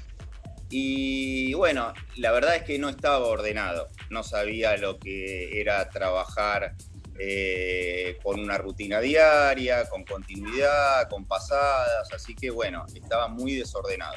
y 0.71 1.55
bueno, 1.55 1.93
la 2.17 2.31
verdad 2.33 2.57
es 2.57 2.63
que 2.65 2.79
no 2.79 2.89
estaba 2.89 3.27
ordenado, 3.27 3.89
no 4.11 4.23
sabía 4.23 4.77
lo 4.77 4.99
que 4.99 5.61
era 5.61 5.89
trabajar 5.89 6.75
eh, 7.19 8.19
con 8.23 8.39
una 8.41 8.59
rutina 8.59 9.01
diaria, 9.01 9.89
con 9.89 10.05
continuidad, 10.05 11.09
con 11.09 11.25
pasadas, 11.27 12.13
así 12.13 12.35
que 12.35 12.51
bueno, 12.51 12.85
estaba 12.95 13.29
muy 13.29 13.55
desordenado. 13.55 14.15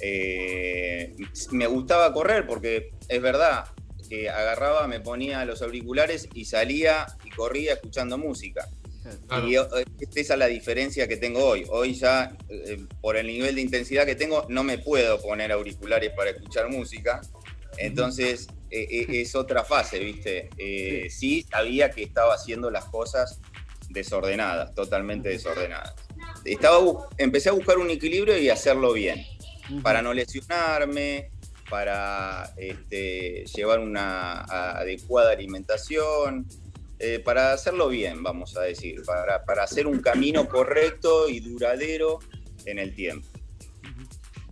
Eh, 0.00 1.14
me 1.52 1.66
gustaba 1.66 2.12
correr 2.12 2.46
porque 2.46 2.92
es 3.08 3.22
verdad 3.22 3.64
que 4.08 4.28
agarraba, 4.28 4.86
me 4.86 5.00
ponía 5.00 5.44
los 5.44 5.62
auriculares 5.62 6.28
y 6.34 6.44
salía 6.44 7.06
y 7.24 7.30
corría 7.30 7.74
escuchando 7.74 8.18
música. 8.18 8.68
Y 9.46 9.56
eh, 9.56 9.84
esa 10.14 10.34
es 10.34 10.38
la 10.38 10.46
diferencia 10.46 11.06
que 11.06 11.16
tengo 11.16 11.44
hoy. 11.44 11.64
Hoy 11.68 11.94
ya, 11.94 12.36
eh, 12.48 12.78
por 13.00 13.16
el 13.16 13.26
nivel 13.26 13.54
de 13.54 13.60
intensidad 13.60 14.06
que 14.06 14.14
tengo, 14.14 14.46
no 14.48 14.64
me 14.64 14.78
puedo 14.78 15.20
poner 15.20 15.52
auriculares 15.52 16.12
para 16.14 16.30
escuchar 16.30 16.70
música. 16.70 17.20
Entonces, 17.76 18.48
eh, 18.70 19.06
es 19.08 19.34
otra 19.34 19.64
fase, 19.64 19.98
¿viste? 19.98 20.48
sí. 21.10 21.44
sabía 21.50 21.90
que 21.90 22.04
estaba 22.04 22.34
haciendo 22.34 22.70
las 22.70 22.86
cosas 22.86 23.40
desordenadas, 23.90 24.74
totalmente 24.74 25.28
desordenadas. 25.28 25.94
Estaba, 26.44 27.08
empecé 27.18 27.50
a 27.50 27.52
buscar 27.52 27.78
un 27.78 27.90
equilibrio 27.90 28.38
y 28.38 28.48
hacerlo 28.48 28.92
bien, 28.92 29.24
para 29.82 30.02
no 30.02 30.12
lesionarme, 30.12 31.30
para 31.68 32.52
este, 32.56 33.44
llevar 33.54 33.80
una 33.80 34.42
adecuada 34.42 35.32
alimentación, 35.32 36.46
eh, 36.98 37.18
para 37.18 37.52
hacerlo 37.52 37.88
bien, 37.88 38.22
vamos 38.22 38.56
a 38.56 38.62
decir, 38.62 39.02
para, 39.04 39.44
para, 39.44 39.64
hacer 39.64 39.86
un 39.86 40.00
camino 40.00 40.48
correcto 40.48 41.28
y 41.28 41.40
duradero 41.40 42.20
en 42.66 42.78
el 42.78 42.94
tiempo. 42.94 43.28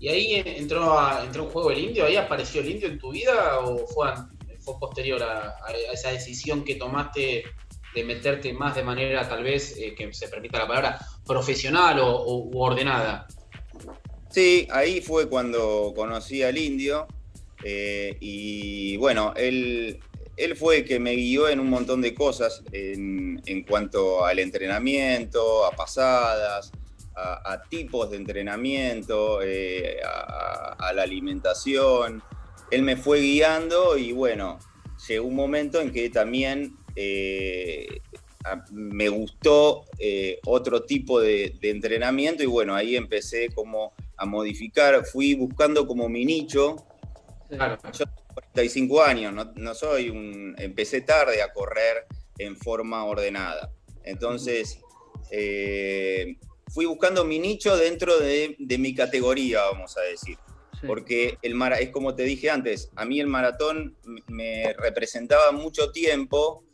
¿Y 0.01 0.09
ahí 0.09 0.43
entró, 0.45 0.99
a, 0.99 1.25
entró 1.25 1.45
en 1.45 1.51
juego 1.51 1.71
el 1.71 1.79
indio? 1.79 2.05
¿Ahí 2.05 2.17
apareció 2.17 2.61
el 2.61 2.71
indio 2.71 2.89
en 2.89 2.99
tu 2.99 3.13
vida 3.13 3.61
o 3.61 3.87
fue, 3.87 4.09
fue 4.59 4.79
posterior 4.81 5.23
a, 5.23 5.55
esa 5.93 6.11
decisión 6.11 6.65
que 6.65 6.75
tomaste 6.75 7.45
de 7.95 8.05
meterte 8.05 8.53
más 8.53 8.75
de 8.75 8.83
manera, 8.83 9.29
tal 9.29 9.45
vez, 9.45 9.77
eh, 9.79 9.95
que 9.95 10.13
se 10.13 10.27
permita 10.27 10.59
la 10.59 10.67
palabra, 10.67 10.99
profesional 11.25 12.01
o, 12.01 12.51
ordenada? 12.55 13.29
Sí, 14.33 14.67
ahí 14.71 15.03
fue 15.03 15.29
cuando 15.29 15.93
conocí 15.95 16.43
al 16.43 16.57
indio. 16.57 17.07
Eh, 17.63 18.17
y 18.19 18.97
bueno, 18.97 19.35
él, 19.37 20.01
él 20.39 20.57
fue 20.57 20.79
el 20.79 20.85
que 20.87 20.99
me 20.99 21.13
guió 21.15 21.51
en 21.51 21.61
un 21.61 21.69
montón 21.69 22.01
de 22.01 22.15
cosas 22.15 22.63
en, 22.73 23.43
cuanto 23.69 24.25
al 24.25 24.39
entrenamiento, 24.39 25.67
a 25.67 25.73
pasadas, 25.73 26.73
a, 27.15 27.63
tipos 27.69 28.11
de 28.11 28.17
entrenamiento, 28.17 29.43
eh, 29.43 29.99
a, 30.03 30.91
la 30.95 31.03
alimentación. 31.03 32.23
Él 32.71 32.83
me 32.85 32.97
fue 32.97 33.21
guiando 33.21 33.99
y 33.99 34.13
bueno, 34.13 34.59
llegó 35.07 35.27
un 35.27 35.37
momento 35.37 35.79
en 35.79 35.93
que 35.93 36.09
también 36.09 36.75
eh, 36.97 38.01
me 38.73 39.11
gustó 39.11 39.85
otro 40.47 40.85
tipo 40.85 41.21
de, 41.21 41.55
entrenamiento 41.61 42.43
y 42.43 42.47
bueno, 42.47 42.75
ahí 42.75 42.97
empecé 42.97 43.51
como 43.51 43.93
a 44.23 44.25
modificar, 44.25 45.05
fui 45.05 45.35
buscando 45.35 45.85
como 45.85 46.09
mi 46.09 46.25
nicho. 46.25 46.77
Claro. 47.49 47.77
45 48.35 49.03
años, 49.03 49.35
no, 49.57 49.75
soy 49.75 50.11
un... 50.11 50.55
Empecé 50.59 51.01
tarde 51.01 51.43
a 51.43 51.53
correr 51.53 52.07
en 52.39 52.57
forma 52.57 53.05
ordenada. 53.05 53.73
Entonces, 54.05 54.79
eh, 55.33 56.37
fui 56.69 56.87
buscando 56.87 57.25
mi 57.25 57.41
nicho 57.41 57.77
dentro 57.77 58.17
de, 58.19 58.57
mi 58.79 58.95
categoría, 58.95 59.63
vamos 59.73 59.97
a 59.99 60.03
decir. 60.03 60.39
Porque 60.87 61.37
el 61.43 61.57
mar, 61.57 61.73
es 61.81 61.91
como 61.91 62.15
te 62.15 62.23
dije 62.23 62.49
antes, 62.49 62.91
a 62.95 63.05
mí 63.05 63.19
el 63.19 63.27
maratón 63.27 63.97
me 64.29 64.73
representaba 64.75 65.51
mucho 65.51 65.91
tiempo 65.91 66.65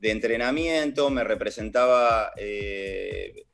de 0.00 0.12
entrenamiento, 0.12 1.10
me 1.10 1.24
representaba, 1.24 2.32
eh, 2.38 3.44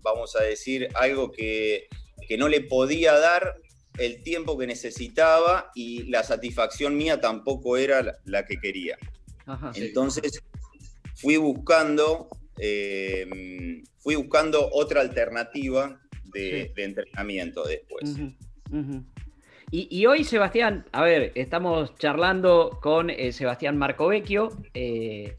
vamos 0.00 0.36
a 0.36 0.42
decir, 0.42 0.88
algo 0.94 1.30
que, 1.30 1.88
que 2.32 2.38
no 2.38 2.48
le 2.48 2.62
podía 2.62 3.12
dar 3.18 3.56
el 3.98 4.22
tiempo 4.22 4.56
que 4.56 4.66
necesitaba 4.66 5.70
y 5.74 6.04
la 6.04 6.24
satisfacción 6.24 6.96
mía 6.96 7.20
tampoco 7.20 7.76
era 7.76 8.18
la, 8.24 8.46
que 8.46 8.56
quería. 8.56 8.96
Entonces 9.74 10.42
fui 11.14 11.36
buscando, 11.36 12.28
eh, 12.58 13.82
fui 13.98 14.14
buscando 14.14 14.66
otra 14.72 15.02
alternativa 15.02 16.00
de, 16.32 16.72
entrenamiento 16.74 17.64
después. 17.64 18.16
y, 19.70 20.06
hoy, 20.06 20.24
Sebastián, 20.24 20.86
a 20.92 21.02
ver, 21.02 21.32
estamos 21.34 21.94
charlando 21.96 22.78
con 22.80 23.10
eh, 23.10 23.30
Sebastián 23.32 23.76
Marcovecchio, 23.76 24.56
eh, 24.72 25.36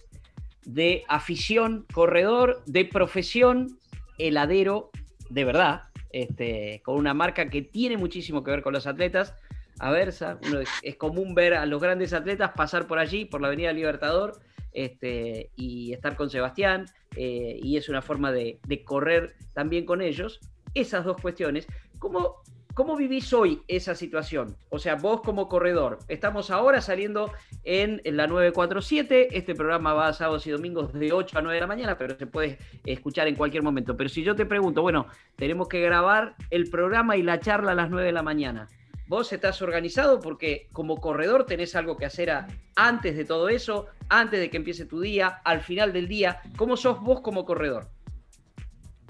de 0.63 1.05
afición, 1.07 1.87
corredor, 1.91 2.61
de 2.67 2.85
profesión, 2.85 3.79
heladero, 4.19 4.91
de 5.31 5.43
verdad, 5.43 5.85
este, 6.13 6.81
con 6.85 6.95
una 6.95 7.13
marca 7.13 7.49
que 7.49 7.61
tiene 7.61 7.97
muchísimo 7.97 8.43
que 8.43 8.51
ver 8.51 8.61
con 8.61 8.71
los 8.71 8.87
atletas. 8.87 9.33
Aversa, 9.79 10.39
uno 10.47 10.59
es, 10.59 10.95
común 10.95 11.33
ver 11.33 11.55
a 11.55 11.65
los 11.65 11.81
grandes 11.81 12.13
atletas 12.13 12.51
pasar 12.55 12.87
por 12.87 12.99
allí, 12.99 13.25
por 13.25 13.41
la 13.41 13.47
Avenida 13.47 13.73
Libertador, 13.73 14.39
este, 14.71 15.49
y 15.55 15.91
estar 15.91 16.15
con 16.15 16.29
Sebastián, 16.29 16.85
eh, 17.15 17.59
y 17.61 17.77
es 17.77 17.89
una 17.89 18.01
forma 18.01 18.31
de, 18.31 18.59
de, 18.67 18.83
correr 18.83 19.35
también 19.53 19.85
con 19.85 20.01
ellos. 20.01 20.39
Esas 20.75 21.03
dos 21.03 21.17
cuestiones. 21.19 21.67
¿Cómo, 21.99 22.43
¿Cómo 22.73 22.95
vivís 22.95 23.31
hoy 23.33 23.61
esa 23.67 23.93
situación? 23.93 24.57
O 24.69 24.79
sea, 24.79 24.95
vos 24.95 25.21
como 25.21 25.47
corredor, 25.47 25.99
estamos 26.07 26.49
ahora 26.49 26.81
saliendo 26.81 27.31
en, 27.63 28.01
la 28.03 28.25
947, 28.25 29.37
este 29.37 29.53
programa 29.53 29.93
va 29.93 30.07
a 30.07 30.13
sábados 30.13 30.47
y 30.47 30.51
domingos 30.51 30.91
de 30.91 31.13
8 31.13 31.37
a 31.37 31.41
9 31.43 31.53
de 31.53 31.61
la 31.61 31.67
mañana, 31.67 31.99
pero 31.99 32.17
se 32.17 32.25
puede 32.25 32.57
escuchar 32.83 33.27
en 33.27 33.35
cualquier 33.35 33.61
momento. 33.61 33.95
Pero 33.95 34.09
si 34.09 34.23
yo 34.23 34.35
te 34.35 34.47
pregunto, 34.47 34.81
bueno, 34.81 35.05
tenemos 35.35 35.67
que 35.67 35.81
grabar 35.81 36.35
el 36.49 36.67
programa 36.71 37.15
y 37.15 37.21
la 37.21 37.39
charla 37.39 37.73
a 37.73 37.75
las 37.75 37.91
9 37.91 38.07
de 38.07 38.11
la 38.11 38.23
mañana. 38.23 38.67
¿Vos 39.05 39.31
estás 39.33 39.61
organizado 39.61 40.19
porque 40.19 40.67
como 40.71 40.99
corredor 40.99 41.45
tenés 41.45 41.75
algo 41.75 41.95
que 41.95 42.05
hacer 42.05 42.31
antes 42.75 43.15
de 43.15 43.25
todo 43.25 43.49
eso, 43.49 43.85
antes 44.09 44.39
de 44.39 44.49
que 44.49 44.57
empiece 44.57 44.85
tu 44.85 44.99
día, 44.99 45.41
al 45.43 45.61
final 45.61 45.93
del 45.93 46.07
día? 46.07 46.41
¿Cómo 46.57 46.75
sos 46.75 46.99
vos 47.01 47.21
como 47.21 47.45
corredor? 47.45 47.89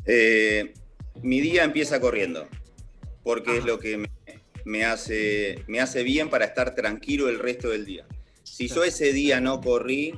Eh, 0.06 0.74
mi 1.22 1.40
día 1.40 1.64
empieza 1.64 2.02
corriendo 2.02 2.46
porque 3.24 3.58
es 3.58 3.66
lo 3.66 3.80
que 3.80 4.10
me, 4.66 4.86
hace, 4.86 5.64
me 5.68 5.80
hace 5.80 6.04
bien 6.04 6.30
para 6.30 6.46
estar 6.46 6.76
tranquilo 6.76 7.30
el 7.30 7.40
resto 7.40 7.70
del 7.70 7.86
día. 7.86 8.06
Si 8.44 8.68
yo 8.68 8.84
ese 8.84 9.14
día 9.14 9.40
no 9.40 9.62
corrí, 9.62 10.14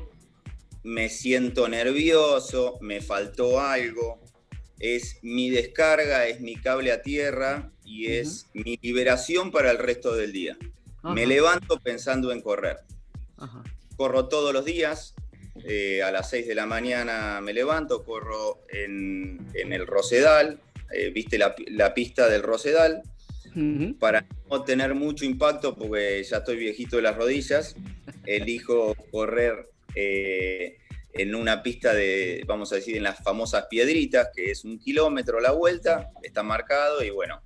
me 0.83 1.09
siento 1.09 1.67
nervioso, 1.67 2.77
me 2.81 3.01
faltó 3.01 3.59
algo, 3.61 4.19
es 4.79 5.19
mi 5.21 5.49
descarga, 5.49 6.27
es 6.27 6.41
mi 6.41 6.55
cable 6.55 6.91
a 6.91 7.01
tierra 7.01 7.71
y 7.83 8.07
es 8.07 8.47
mi 8.53 8.77
liberación 8.81 9.51
para 9.51 9.71
el 9.71 9.77
resto 9.77 10.15
del 10.15 10.31
día. 10.31 10.57
Me 11.03 11.25
levanto 11.27 11.79
pensando 11.79 12.31
en 12.31 12.41
correr. 12.41 12.77
Corro 13.95 14.27
todos 14.27 14.53
los 14.53 14.65
días, 14.65 15.13
eh, 15.63 16.03
a 16.03 16.11
las 16.11 16.29
6 16.31 16.47
de 16.47 16.55
la 16.55 16.65
mañana 16.65 17.39
me 17.41 17.53
levanto, 17.53 18.03
corro 18.03 18.63
en, 18.69 19.47
en 19.53 19.71
el 19.71 19.87
Rosedal, 19.87 20.59
eh, 20.95 21.09
viste 21.09 21.37
la, 21.37 21.93
pista 21.93 22.29
del 22.29 22.41
Rosedal, 22.41 23.01
para 23.99 24.25
no 24.49 24.63
tener 24.63 24.95
mucho 24.95 25.23
impacto, 25.23 25.75
porque 25.75 26.23
ya 26.23 26.37
estoy 26.37 26.57
viejito 26.57 26.97
de 26.97 27.01
las 27.01 27.15
rodillas, 27.15 27.75
elijo 28.25 28.95
correr 29.11 29.69
eh, 29.93 30.77
en 31.13 31.35
una 31.35 31.63
pista 31.63 31.93
de, 31.93 32.43
vamos 32.45 32.71
a 32.71 32.75
decir, 32.75 32.95
en 32.95 33.03
las 33.03 33.21
famosas 33.23 33.65
piedritas, 33.69 34.29
que 34.33 34.51
es 34.51 34.63
un 34.63 34.79
kilómetro 34.79 35.39
la 35.39 35.51
vuelta, 35.51 36.11
está 36.23 36.43
marcado 36.43 37.03
y 37.03 37.09
bueno, 37.09 37.41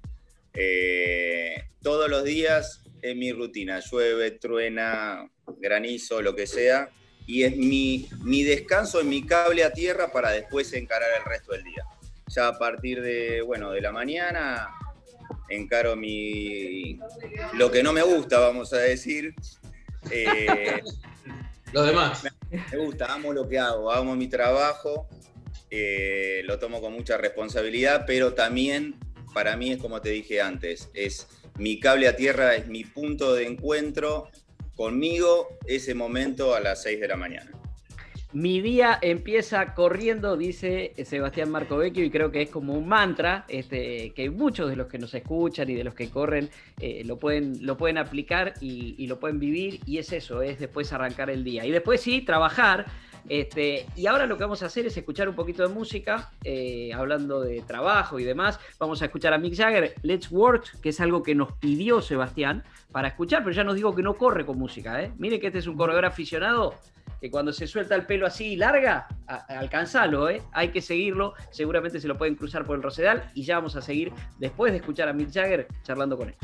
eh, 0.53 1.63
todos 1.81 2.09
los 2.09 2.23
días 2.23 2.81
es 3.01 3.15
mi 3.15 3.31
rutina, 3.31 3.79
llueve, 3.79 4.31
truena, 4.31 5.29
granizo, 5.57 6.21
lo 6.21 6.35
que 6.35 6.45
sea, 6.47 6.89
y 7.25 7.43
es 7.43 7.55
mi, 7.55 8.07
mi 8.23 8.43
descanso 8.43 9.01
en 9.01 9.09
mi 9.09 9.25
cable 9.25 9.63
a 9.63 9.73
tierra 9.73 10.11
para 10.11 10.31
después 10.31 10.73
encarar 10.73 11.09
el 11.17 11.25
resto 11.25 11.53
del 11.53 11.63
día 11.63 11.83
ya 12.29 12.47
a 12.47 12.57
partir 12.57 13.01
de, 13.01 13.41
bueno, 13.41 13.71
de 13.71 13.81
la 13.81 13.91
mañana 13.91 14.69
encaro 15.49 15.95
mi 15.95 16.99
lo 17.53 17.71
que 17.71 17.83
no 17.83 17.93
me 17.93 18.01
gusta, 18.01 18.39
vamos 18.39 18.73
a 18.73 18.77
decir. 18.77 19.33
Eh, 20.11 20.81
lo 21.73 21.83
demás. 21.83 22.23
Me, 22.49 22.77
gusta, 22.77 23.13
amo 23.13 23.33
lo 23.33 23.49
que 23.49 23.59
hago, 23.59 23.91
amo 23.91 24.15
mi 24.15 24.29
trabajo, 24.29 25.09
eh, 25.69 26.41
lo 26.45 26.57
tomo 26.57 26.79
con 26.79 26.93
mucha 26.93 27.17
responsabilidad, 27.17 28.05
pero 28.07 28.33
también 28.33 28.95
para 29.33 29.57
mí 29.57 29.73
es 29.73 29.77
como 29.77 29.99
te 29.99 30.09
dije 30.09 30.39
antes, 30.41 30.89
es 30.93 31.27
mi 31.57 31.81
cable 31.81 32.07
a 32.07 32.15
tierra, 32.15 32.55
es 32.55 32.67
mi 32.67 32.85
punto 32.85 33.35
de 33.35 33.45
encuentro 33.45 34.29
conmigo 34.73 35.59
ese 35.67 35.93
momento 35.93 36.55
a 36.55 36.61
las 36.61 36.81
6 36.83 37.01
de 37.01 37.07
la 37.09 37.17
mañana. 37.17 37.58
Mi 38.31 38.61
día 38.61 38.99
empieza 39.01 39.73
corriendo, 39.73 40.37
dice 40.37 40.93
Sebastián 41.03 41.49
Marcovecchio, 41.49 42.05
y 42.05 42.11
creo 42.11 42.31
que 42.31 42.43
es 42.43 42.49
como 42.51 42.73
un 42.73 42.87
mantra 42.87 43.43
este, 43.47 44.11
que 44.11 44.29
muchos 44.29 44.69
de 44.69 44.75
los 44.75 44.85
que 44.85 44.99
nos 44.99 45.11
escuchan 45.15 45.67
y 45.67 45.73
de 45.73 45.83
los 45.83 45.95
que 45.95 46.11
corren 46.11 46.47
eh, 46.79 47.01
lo, 47.05 47.17
pueden, 47.17 47.65
lo 47.65 47.75
pueden 47.75 47.97
aplicar 47.97 48.53
y, 48.61 48.93
y 48.99 49.07
lo 49.07 49.19
pueden 49.19 49.39
vivir, 49.39 49.79
y 49.87 49.97
es 49.97 50.13
eso, 50.13 50.43
es 50.43 50.59
después 50.59 50.93
arrancar 50.93 51.31
el 51.31 51.43
día. 51.43 51.65
Y 51.65 51.71
después 51.71 52.01
sí, 52.01 52.21
trabajar. 52.21 52.85
Este, 53.27 53.85
y 53.95 54.07
ahora 54.07 54.25
lo 54.25 54.37
que 54.37 54.43
vamos 54.43 54.63
a 54.63 54.67
hacer 54.67 54.85
es 54.85 54.95
escuchar 54.95 55.29
un 55.29 55.35
poquito 55.35 55.67
de 55.67 55.73
música, 55.73 56.31
eh, 56.43 56.91
hablando 56.93 57.41
de 57.41 57.61
trabajo 57.61 58.19
y 58.19 58.23
demás. 58.23 58.59
Vamos 58.79 59.01
a 59.01 59.05
escuchar 59.05 59.33
a 59.33 59.37
Mick 59.37 59.55
Jagger, 59.55 59.95
Let's 60.03 60.31
Work, 60.31 60.79
que 60.81 60.89
es 60.89 60.99
algo 60.99 61.23
que 61.23 61.35
nos 61.35 61.53
pidió 61.53 62.01
Sebastián 62.01 62.63
para 62.91 63.09
escuchar, 63.09 63.43
pero 63.43 63.55
ya 63.55 63.63
nos 63.63 63.75
digo 63.75 63.95
que 63.95 64.03
no 64.03 64.15
corre 64.15 64.45
con 64.45 64.57
música. 64.57 65.01
¿eh? 65.01 65.11
Mire 65.17 65.39
que 65.39 65.47
este 65.47 65.59
es 65.59 65.67
un 65.67 65.77
corredor 65.77 66.05
aficionado 66.05 66.75
que 67.19 67.29
cuando 67.29 67.51
se 67.51 67.67
suelta 67.67 67.95
el 67.95 68.05
pelo 68.05 68.25
así 68.25 68.55
larga, 68.55 69.07
alcanzalo, 69.47 70.29
¿eh? 70.29 70.41
hay 70.53 70.69
que 70.69 70.81
seguirlo, 70.81 71.33
seguramente 71.51 71.99
se 71.99 72.07
lo 72.07 72.17
pueden 72.17 72.35
cruzar 72.35 72.65
por 72.65 72.77
el 72.77 72.83
Rosedal 72.83 73.29
y 73.33 73.43
ya 73.43 73.55
vamos 73.55 73.75
a 73.75 73.81
seguir 73.81 74.13
después 74.37 74.71
de 74.71 74.77
escuchar 74.77 75.09
a 75.09 75.13
Mick 75.13 75.31
Jagger 75.31 75.67
charlando 75.83 76.17
con 76.17 76.29
él. 76.29 76.35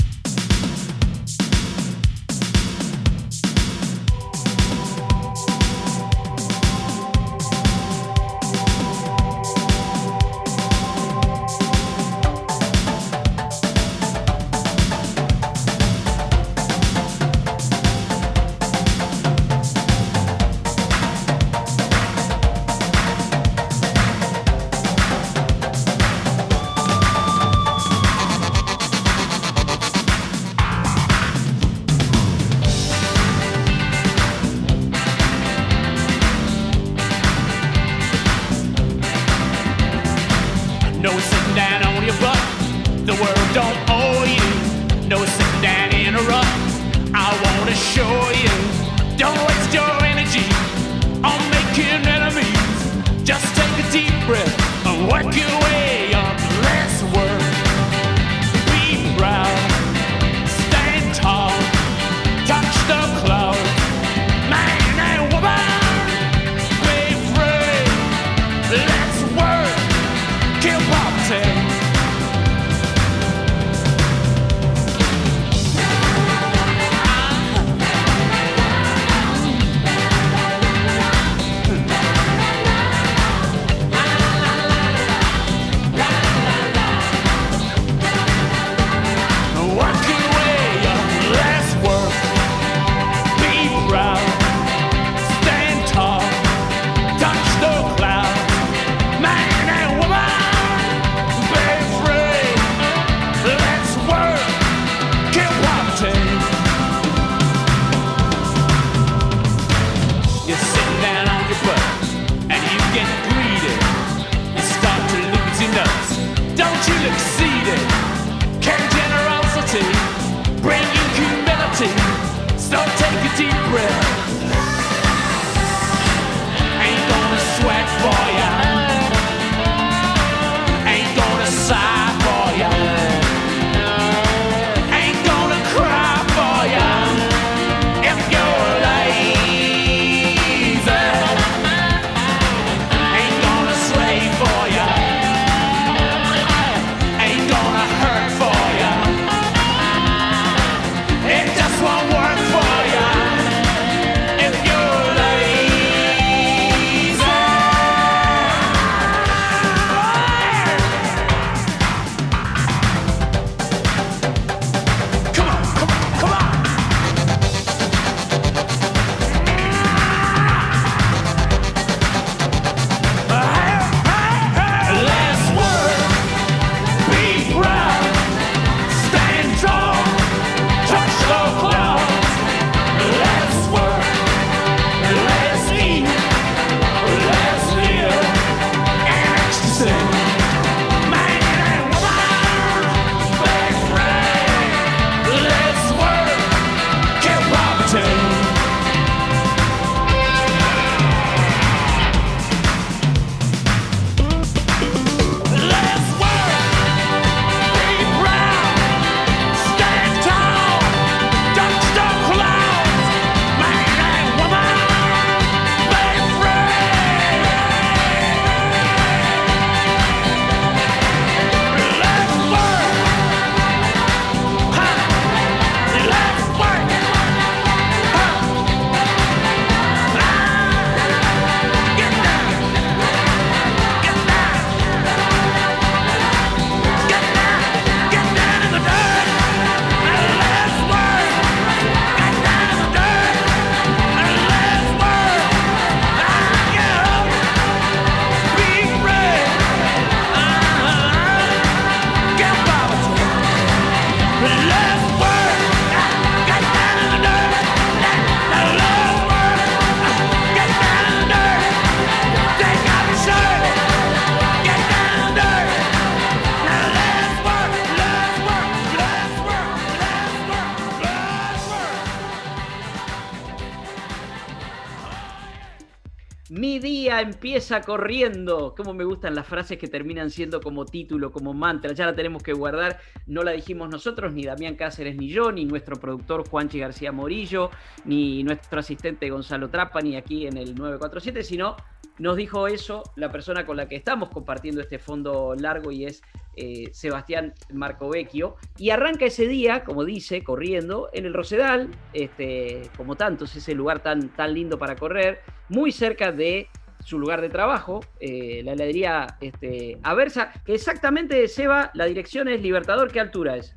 Empieza 277.56 277.80
corriendo. 277.80 278.76
Cómo 278.76 278.94
me 278.94 279.06
gustan 279.06 279.34
las 279.34 279.48
frases 279.48 279.78
que 279.78 279.88
terminan 279.88 280.30
siendo 280.30 280.60
como 280.60 280.86
título, 280.86 281.32
como 281.32 281.54
mantra. 281.54 281.94
Ya 281.94 282.06
la 282.06 282.14
tenemos 282.14 282.44
que 282.44 282.52
guardar. 282.52 283.00
No 283.28 283.44
la 283.44 283.52
dijimos 283.52 283.90
nosotros, 283.90 284.34
ni 284.34 284.44
Damián 284.44 284.76
Cáceres, 284.76 285.16
ni 285.16 285.30
yo, 285.30 285.54
ni 285.54 285.64
nuestro 285.64 285.96
productor 285.96 286.46
Juanchi 286.50 286.80
García 286.80 287.14
Morillo, 287.14 287.72
ni 288.04 288.44
nuestro 288.44 288.82
asistente 288.82 289.30
Gonzalo 289.30 289.70
Trapa, 289.70 290.02
ni 290.02 290.18
aquí 290.18 290.48
en 290.48 290.58
el 290.58 290.76
947, 290.76 291.44
sino 291.44 291.78
nos 292.20 292.36
dijo 292.36 292.68
eso 292.68 293.04
la 293.16 293.32
persona 293.32 293.66
con 293.66 293.78
la 293.78 293.88
que 293.88 293.96
estamos 293.96 294.32
compartiendo 294.32 294.82
este 294.82 295.00
fondo 295.00 295.56
largo 295.58 295.94
y 295.94 296.04
es 296.04 296.24
eh, 296.58 296.90
Sebastián 296.92 297.54
Marcovecchio. 297.72 298.58
Y 298.78 298.90
arranca 298.90 299.24
ese 299.24 299.48
día, 299.48 299.86
como 299.86 300.04
dice, 300.04 300.44
corriendo 300.44 301.10
en 301.14 301.26
el 301.26 301.34
Rosedal, 301.34 301.90
este, 302.12 302.82
como 302.98 303.16
tantos, 303.16 303.56
ese 303.56 303.74
lugar 303.76 304.04
tan, 304.04 304.28
tan 304.36 304.54
lindo 304.54 304.78
para 304.78 304.98
correr, 304.98 305.40
muy 305.70 305.94
cerca 305.94 306.34
de 306.34 306.68
su 307.06 307.20
lugar 307.20 307.40
de 307.40 307.50
trabajo, 307.50 308.02
eh, 308.20 308.62
la 308.64 308.74
heladería 308.74 309.38
este, 309.40 310.00
Aversa, 310.02 310.52
que 310.66 310.74
exactamente, 310.74 311.48
Seba, 311.48 311.92
la 311.94 312.06
dirección 312.06 312.48
es 312.48 312.62
Libertador, 312.62 313.12
¿qué 313.12 313.20
altura 313.20 313.58
es? 313.58 313.76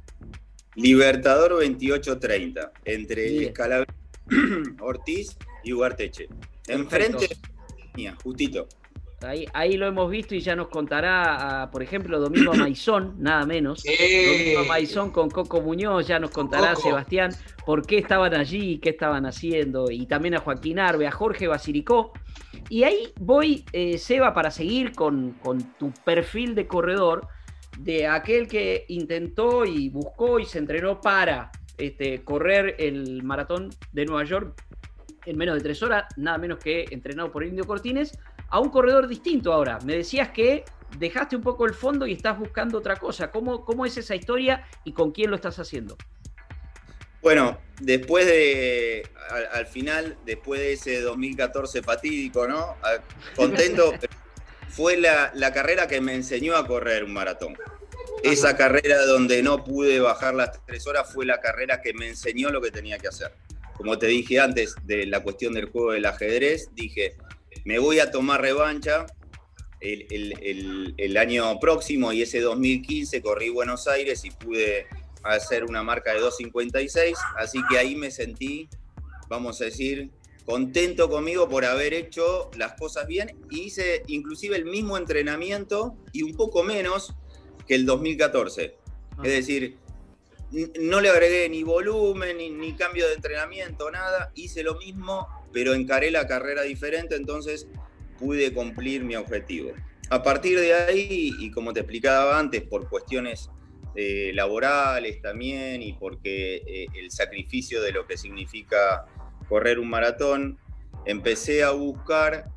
Libertador 0.74 1.50
2830, 1.50 2.72
entre 2.86 3.28
Bien. 3.28 3.54
Ortiz 4.80 5.36
y 5.62 5.72
Ugarteche. 5.74 6.28
Enfrente, 6.66 7.28
justito. 8.22 8.66
Ahí, 9.20 9.46
ahí 9.52 9.76
lo 9.76 9.86
hemos 9.86 10.08
visto 10.10 10.34
y 10.34 10.40
ya 10.40 10.54
nos 10.54 10.68
contará, 10.68 11.68
por 11.72 11.82
ejemplo, 11.82 12.20
Domingo 12.20 12.52
Maizón, 12.54 13.16
nada 13.18 13.44
menos. 13.46 13.82
Domingo 13.82 14.64
Maizón 14.66 15.10
con 15.10 15.28
Coco 15.28 15.60
Muñoz, 15.60 16.06
ya 16.06 16.20
nos 16.20 16.30
contará 16.30 16.74
Coco. 16.74 16.88
Sebastián 16.88 17.32
por 17.66 17.84
qué 17.84 17.98
estaban 17.98 18.34
allí, 18.34 18.78
qué 18.78 18.90
estaban 18.90 19.26
haciendo, 19.26 19.90
y 19.90 20.06
también 20.06 20.34
a 20.34 20.38
Joaquín 20.38 20.78
Arbe, 20.78 21.06
a 21.06 21.10
Jorge 21.10 21.48
Basiricó. 21.48 22.12
Y 22.68 22.84
ahí 22.84 23.12
voy, 23.18 23.64
eh, 23.72 23.98
Seba, 23.98 24.34
para 24.34 24.50
seguir 24.50 24.92
con, 24.92 25.32
con 25.42 25.74
tu 25.74 25.90
perfil 26.04 26.54
de 26.54 26.66
corredor, 26.66 27.26
de 27.78 28.06
aquel 28.06 28.46
que 28.48 28.84
intentó 28.88 29.64
y 29.64 29.88
buscó 29.88 30.38
y 30.38 30.44
se 30.44 30.58
entrenó 30.58 31.00
para 31.00 31.50
este, 31.76 32.22
correr 32.24 32.76
el 32.78 33.22
maratón 33.22 33.70
de 33.92 34.04
Nueva 34.04 34.24
York 34.24 34.64
en 35.26 35.36
menos 35.36 35.56
de 35.56 35.60
tres 35.60 35.82
horas, 35.82 36.04
nada 36.16 36.38
menos 36.38 36.58
que 36.58 36.86
entrenado 36.90 37.30
por 37.30 37.44
Indio 37.44 37.64
Cortines, 37.64 38.18
a 38.48 38.60
un 38.60 38.70
corredor 38.70 39.08
distinto 39.08 39.52
ahora. 39.52 39.78
Me 39.84 39.96
decías 39.96 40.30
que 40.30 40.64
dejaste 40.98 41.36
un 41.36 41.42
poco 41.42 41.66
el 41.66 41.74
fondo 41.74 42.06
y 42.06 42.12
estás 42.12 42.38
buscando 42.38 42.78
otra 42.78 42.96
cosa. 42.96 43.30
¿Cómo, 43.30 43.64
cómo 43.64 43.84
es 43.84 43.96
esa 43.96 44.14
historia 44.14 44.66
y 44.84 44.92
con 44.92 45.12
quién 45.12 45.30
lo 45.30 45.36
estás 45.36 45.58
haciendo? 45.58 45.96
Bueno, 47.20 47.58
después 47.80 48.26
de, 48.26 49.06
al, 49.30 49.46
al 49.52 49.66
final, 49.66 50.16
después 50.24 50.60
de 50.60 50.72
ese 50.74 51.00
2014 51.00 51.82
fatídico, 51.82 52.46
¿no? 52.46 52.76
Ah, 52.82 52.98
Contento, 53.34 53.92
fue 54.68 54.96
la, 54.96 55.32
la 55.34 55.52
carrera 55.52 55.88
que 55.88 56.00
me 56.00 56.14
enseñó 56.14 56.56
a 56.56 56.66
correr 56.66 57.04
un 57.04 57.12
maratón. 57.12 57.56
Esa 58.22 58.56
carrera 58.56 59.04
donde 59.04 59.42
no 59.42 59.62
pude 59.64 60.00
bajar 60.00 60.34
las 60.34 60.64
tres 60.64 60.86
horas 60.86 61.12
fue 61.12 61.24
la 61.24 61.40
carrera 61.40 61.80
que 61.80 61.92
me 61.92 62.08
enseñó 62.08 62.50
lo 62.50 62.60
que 62.60 62.70
tenía 62.70 62.98
que 62.98 63.08
hacer. 63.08 63.32
Como 63.76 63.96
te 63.98 64.06
dije 64.06 64.40
antes 64.40 64.74
de 64.84 65.06
la 65.06 65.22
cuestión 65.22 65.54
del 65.54 65.66
juego 65.66 65.92
del 65.92 66.04
ajedrez, 66.04 66.68
dije, 66.74 67.16
me 67.64 67.78
voy 67.78 68.00
a 68.00 68.10
tomar 68.10 68.40
revancha. 68.40 69.06
El, 69.80 70.06
el- 70.10 70.34
el- 70.42 70.94
el 70.96 71.16
año 71.16 71.60
próximo 71.60 72.12
y 72.12 72.22
ese 72.22 72.40
2015 72.40 73.22
corrí 73.22 73.48
Buenos 73.48 73.86
Aires 73.86 74.24
y 74.24 74.30
pude 74.32 74.86
hacer 75.22 75.64
una 75.64 75.84
marca 75.84 76.12
de 76.12 76.20
2.56, 76.20 77.14
así 77.36 77.60
que 77.70 77.78
ahí 77.78 77.94
me 77.94 78.10
sentí, 78.10 78.68
vamos 79.28 79.60
a 79.60 79.66
decir, 79.66 80.10
contento 80.44 81.08
conmigo 81.08 81.48
por 81.48 81.64
haber 81.64 81.94
hecho 81.94 82.50
las 82.56 82.72
cosas 82.74 83.06
bien. 83.06 83.36
Hice 83.50 84.02
inclusive 84.08 84.56
el 84.56 84.64
mismo 84.64 84.96
entrenamiento 84.98 85.96
y 86.12 86.22
un 86.22 86.34
poco 86.34 86.64
menos 86.64 87.14
que 87.68 87.76
el 87.76 87.86
2014. 87.86 88.74
Es 89.22 89.30
decir, 89.30 89.76
no 90.80 91.00
le 91.00 91.10
agregué 91.10 91.48
ni 91.48 91.62
volumen, 91.62 92.36
ni, 92.38 92.50
ni 92.50 92.72
cambio 92.74 93.06
de 93.06 93.14
entrenamiento, 93.14 93.90
nada. 93.90 94.32
Hice 94.34 94.62
lo 94.62 94.74
mismo, 94.76 95.28
pero 95.52 95.74
encaré 95.74 96.10
la 96.10 96.26
carrera 96.26 96.62
diferente, 96.62 97.16
entonces 97.16 97.68
pude 98.18 98.52
cumplir 98.52 99.04
mi 99.04 99.16
objetivo. 99.16 99.72
A 100.10 100.22
partir 100.22 100.58
de 100.58 100.74
ahí, 100.74 101.32
y 101.38 101.50
como 101.50 101.72
te 101.72 101.80
explicaba 101.80 102.38
antes, 102.38 102.62
por 102.62 102.88
cuestiones 102.88 103.50
eh, 103.94 104.32
laborales 104.34 105.20
también 105.20 105.82
y 105.82 105.92
porque 105.94 106.56
eh, 106.66 106.86
el 106.94 107.10
sacrificio 107.10 107.82
de 107.82 107.92
lo 107.92 108.06
que 108.06 108.16
significa 108.16 109.06
correr 109.48 109.78
un 109.78 109.88
maratón, 109.90 110.58
empecé 111.04 111.62
a 111.62 111.70
buscar 111.70 112.48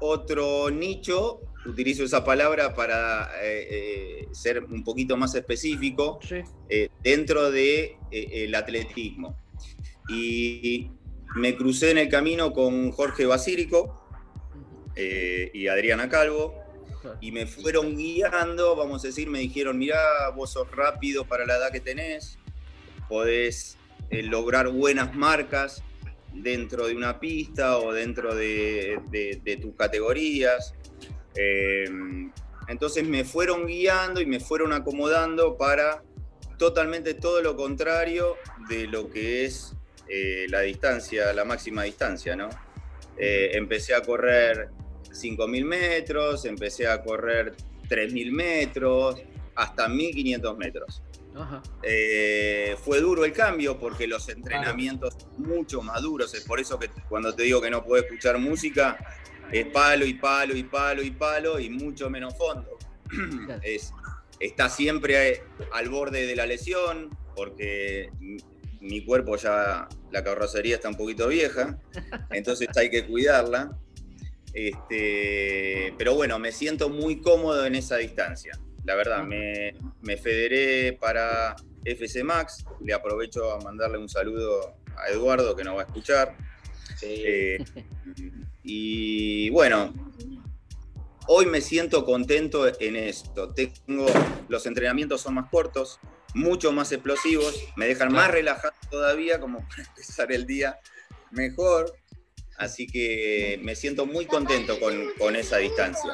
otro 0.00 0.70
nicho, 0.70 1.40
utilizo 1.64 2.04
esa 2.04 2.24
palabra 2.24 2.74
para 2.74 3.30
eh, 3.42 4.28
ser 4.32 4.64
un 4.64 4.84
poquito 4.84 5.16
más 5.16 5.34
específico, 5.34 6.18
Sí. 6.22 6.36
dentro 7.02 7.50
de, 7.50 7.96
eh, 8.10 8.44
el 8.44 8.54
atletismo. 8.54 9.38
Y 10.08 10.90
me 11.34 11.56
crucé 11.56 11.90
en 11.90 11.98
el 11.98 12.08
camino 12.08 12.52
con 12.52 12.90
Jorge 12.92 13.26
Basírico 13.26 14.02
eh, 14.94 15.50
y 15.52 15.66
Adriana 15.68 16.08
Calvo, 16.08 16.54
y 17.20 17.30
me 17.30 17.46
fueron 17.46 17.96
guiando, 17.96 18.74
vamos 18.74 19.04
a 19.04 19.08
decir, 19.08 19.28
me 19.28 19.38
dijeron, 19.40 19.78
mirá, 19.78 20.30
vos 20.34 20.52
sos 20.52 20.70
rápido 20.70 21.24
para 21.24 21.46
la 21.46 21.56
edad 21.56 21.70
que 21.70 21.80
tenés, 21.80 22.38
podés 23.08 23.76
eh, 24.10 24.22
lograr 24.22 24.68
buenas 24.68 25.14
marcas 25.14 25.82
dentro 26.32 26.86
de 26.86 26.94
una 26.96 27.20
pista 27.20 27.78
o 27.78 27.92
dentro 27.92 28.34
de, 28.34 28.98
de- 29.10 29.40
de 29.42 29.56
tus 29.56 29.74
categorías. 29.76 30.74
Eh, 31.34 31.88
entonces 32.68 33.06
me 33.06 33.24
fueron 33.24 33.66
guiando 33.66 34.20
y 34.20 34.26
me 34.26 34.40
fueron 34.40 34.72
acomodando 34.72 35.56
para 35.56 36.02
totalmente 36.58 37.14
todo 37.14 37.40
lo 37.42 37.54
contrario 37.56 38.34
de 38.68 38.86
lo 38.88 39.08
que 39.10 39.44
es 39.44 39.74
eh, 40.08 40.46
la 40.48 40.60
distancia, 40.60 41.32
la 41.32 41.44
máxima 41.44 41.82
distancia, 41.84 42.36
¿no? 42.36 42.48
Eh, 43.18 43.50
empecé 43.54 43.94
a 43.94 44.02
correr 44.02 44.68
5.000 45.10 45.64
metros, 45.64 46.44
empecé 46.44 46.86
a 46.86 47.02
correr 47.02 47.54
3.000 47.88 48.32
metros, 48.32 49.16
hasta 49.54 49.88
1.500 49.88 50.56
metros. 50.56 51.02
Ajá. 51.34 51.62
Eh, 51.82 52.76
fue 52.82 53.00
duro 53.00 53.24
el 53.24 53.32
cambio 53.32 53.78
porque 53.78 54.06
los 54.06 54.28
entrenamientos 54.28 55.14
son 55.18 55.42
mucho 55.42 55.82
más 55.82 56.02
duros. 56.02 56.32
Es 56.34 56.44
por 56.44 56.60
eso 56.60 56.78
que 56.78 56.88
cuando 57.08 57.34
te 57.34 57.42
digo 57.42 57.60
que 57.60 57.70
no 57.70 57.84
puedo 57.84 58.02
escuchar 58.02 58.38
música, 58.38 58.98
es 59.52 59.66
palo 59.66 60.06
y 60.06 60.14
palo 60.14 60.56
y 60.56 60.62
palo 60.62 61.02
y 61.02 61.10
palo 61.10 61.58
y 61.60 61.68
mucho 61.70 62.08
menos 62.10 62.36
fondo. 62.36 62.78
Claro. 63.08 63.60
Es, 63.62 63.92
está 64.40 64.68
siempre 64.68 65.42
al 65.72 65.88
borde 65.88 66.26
de 66.26 66.36
la 66.36 66.46
lesión 66.46 67.10
porque 67.34 68.10
mi- 68.86 69.04
cuerpo 69.04 69.36
ya, 69.36 69.88
la 70.10 70.24
carrocería 70.24 70.76
está 70.76 70.88
un 70.88 70.96
poquito 70.96 71.28
vieja, 71.28 71.78
entonces 72.30 72.68
hay 72.76 72.90
que 72.90 73.06
cuidarla. 73.06 73.76
Este, 74.52 75.92
pero 75.98 76.14
bueno, 76.14 76.38
me 76.38 76.50
siento 76.50 76.88
muy 76.88 77.20
cómodo 77.20 77.66
en 77.66 77.74
esa 77.74 77.96
distancia. 77.98 78.58
La 78.84 78.94
verdad, 78.94 79.22
me, 79.24 79.74
me 80.00 80.16
federé 80.16 80.94
para 80.94 81.56
FC 81.84 82.24
Max. 82.24 82.64
Le 82.82 82.94
aprovecho 82.94 83.52
a 83.52 83.60
mandarle 83.60 83.98
un 83.98 84.08
saludo 84.08 84.76
a 84.96 85.08
Eduardo 85.10 85.54
que 85.54 85.62
nos 85.64 85.76
va 85.76 85.82
a 85.82 85.84
escuchar. 85.84 86.34
Sí. 86.96 87.06
Eh, 87.26 87.58
y 88.62 89.50
bueno, 89.50 89.92
hoy 91.28 91.46
me 91.46 91.60
siento 91.60 92.04
contento 92.04 92.66
en 92.80 92.96
esto. 92.96 93.52
Tengo, 93.52 94.06
los 94.48 94.64
entrenamientos 94.66 95.20
son 95.20 95.34
más 95.34 95.50
cortos, 95.50 96.00
mucho 96.36 96.70
más 96.70 96.92
explosivos, 96.92 97.58
me 97.76 97.86
dejan 97.86 98.12
más 98.12 98.30
relajado 98.30 98.74
todavía, 98.90 99.40
como 99.40 99.66
para 99.68 99.84
empezar 99.84 100.30
el 100.30 100.46
día 100.46 100.78
mejor. 101.30 101.92
Así 102.58 102.86
que 102.86 103.58
me 103.62 103.74
siento 103.74 104.06
muy 104.06 104.26
contento 104.26 104.78
con, 104.78 105.10
con 105.18 105.34
esa 105.34 105.56
distancia. 105.56 106.12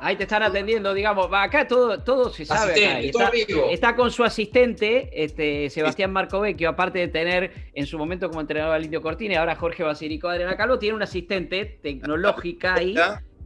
Ahí 0.00 0.16
te 0.16 0.24
están 0.24 0.42
atendiendo, 0.42 0.92
digamos, 0.92 1.32
va, 1.32 1.44
acá 1.44 1.66
todo, 1.66 2.02
todo 2.02 2.30
se 2.30 2.44
sabe. 2.44 2.72
acá, 2.86 3.30
está, 3.70 3.96
con 3.96 4.10
su 4.10 4.24
asistente, 4.24 5.10
este, 5.12 5.70
Sebastián 5.70 6.12
Marcovecchio, 6.12 6.68
aparte 6.70 6.98
de 6.98 7.08
tener 7.08 7.70
en 7.72 7.86
su 7.86 7.98
momento 7.98 8.28
como 8.28 8.40
entrenador 8.40 8.74
al 8.74 8.84
Indio 8.84 9.00
Cortina 9.00 9.38
ahora 9.38 9.56
Jorge 9.56 9.82
Basilico 9.84 10.28
Adriana 10.28 10.56
Calvo, 10.56 10.78
tiene 10.78 10.96
una 10.96 11.04
asistente 11.04 11.64
tecnológica 11.82 12.74
ahí, 12.74 12.94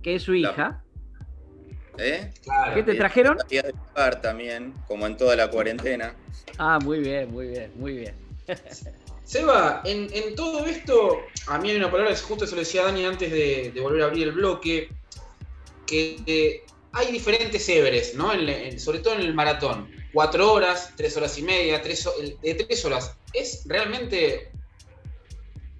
que 0.03 0.15
es 0.17 0.23
su 0.23 0.35
hija. 0.35 0.83
¿Eh? 1.99 2.33
Claro. 2.43 2.75
¿Qué 2.75 2.83
te 2.83 2.95
trajeron? 2.95 3.39
Salía 3.39 3.63
de 3.63 3.73
jugar 3.73 4.21
también, 4.21 4.75
como 4.87 5.07
en 5.07 5.17
toda 5.17 5.35
la 5.37 5.51
cuarentena. 5.51 6.15
Ah, 6.59 6.79
muy 6.83 7.01
bien, 7.01 7.31
muy 7.33 7.49
bien, 7.49 7.73
muy 7.77 7.93
bien. 7.97 8.15
Seba, 9.25 9.83
en, 9.85 10.09
en 10.13 10.35
todo 10.37 10.65
esto, 10.67 11.21
a 11.49 11.59
mí 11.59 11.71
hay 11.71 11.77
una 11.77 11.91
palabra 11.91 12.15
que 12.15 12.21
justo 12.21 12.47
se 12.47 12.55
lo 12.55 12.61
decía 12.61 12.85
Dani 12.85 13.05
antes 13.05 13.31
de, 13.31 13.73
de 13.75 13.81
volver 13.81 14.03
a 14.03 14.07
abrir 14.07 14.29
el 14.29 14.33
bloque, 14.35 14.89
que 15.87 16.17
eh, 16.27 16.63
hay 16.93 17.11
diferentes 17.13 17.69
Everest, 17.69 18.15
¿no? 18.15 18.33
En- 18.33 18.49
en- 18.49 18.79
sobre 18.79 19.01
todo 19.01 19.15
en 19.15 19.21
el 19.23 19.35
maratón. 19.35 19.91
Cuatro 20.13 20.53
horas, 20.53 20.93
tres 20.97 21.17
horas 21.17 21.37
y 21.39 21.43
media, 21.43 21.83
tres, 21.83 22.07
ho- 22.07 22.15
el 22.21 22.39
de 22.41 22.55
tres 22.55 22.85
horas. 22.85 23.17
¿Es 23.33 23.65
realmente 23.67 24.53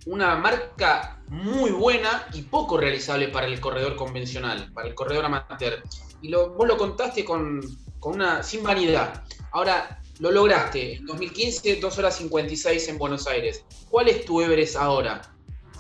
una 0.07 0.37
marca 0.37 1.16
muy 1.29 1.71
buena 1.71 2.27
y 2.33 2.43
poco 2.43 2.79
realizable 2.79 3.29
para 3.29 3.47
el 3.47 3.61
corredor 3.61 3.97
convencional, 3.97 4.73
para 4.73 4.89
el 4.89 4.95
corredor 4.95 5.25
amateur. 5.25 5.83
Y 6.23 6.29
lo, 6.29 6.51
vos 6.51 6.67
lo 6.67 6.77
contaste 6.77 7.25
con, 7.25 7.61
con 7.99 8.15
una 8.15 8.43
sin 8.43 8.63
vanidad. 8.63 9.25
Ahora, 9.53 10.01
lo 10.21 10.31
lograste. 10.31 10.97
En 10.97 11.07
2015, 11.07 11.77
2 11.77 11.99
horas 11.99 12.17
56 12.17 12.89
en 12.89 12.99
Buenos 12.99 13.27
Aires. 13.27 13.65
¿Cuál 13.91 14.09
es 14.09 14.25
tu 14.25 14.41
Everest 14.41 14.77
ahora? 14.77 15.23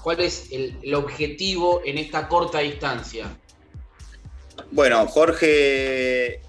¿Cuál 0.02 0.20
es 0.20 0.52
el, 0.52 0.78
el 0.82 0.94
objetivo 0.94 1.82
en 1.85 1.98
esta 1.98 2.28
corta 2.28 2.61
distancia? 2.61 3.26
Bueno, 4.70 5.06
Jorge, 5.06 6.40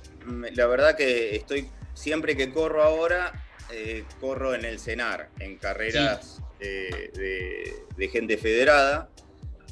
la 0.53 0.67
verdad 0.67 0.95
que 0.95 1.35
estoy, 1.35 1.69
siempre 1.93 2.35
que 2.35 2.51
corro 2.51 2.83
ahora, 2.83 3.45
eh, 3.71 4.05
corro 4.19 4.53
en 4.53 4.65
el 4.65 4.79
CENAR, 4.79 5.29
en 5.39 5.57
carreras 5.57 6.41
de, 6.59 7.73
de 7.95 8.07
gente 8.09 8.37
federada, 8.37 9.09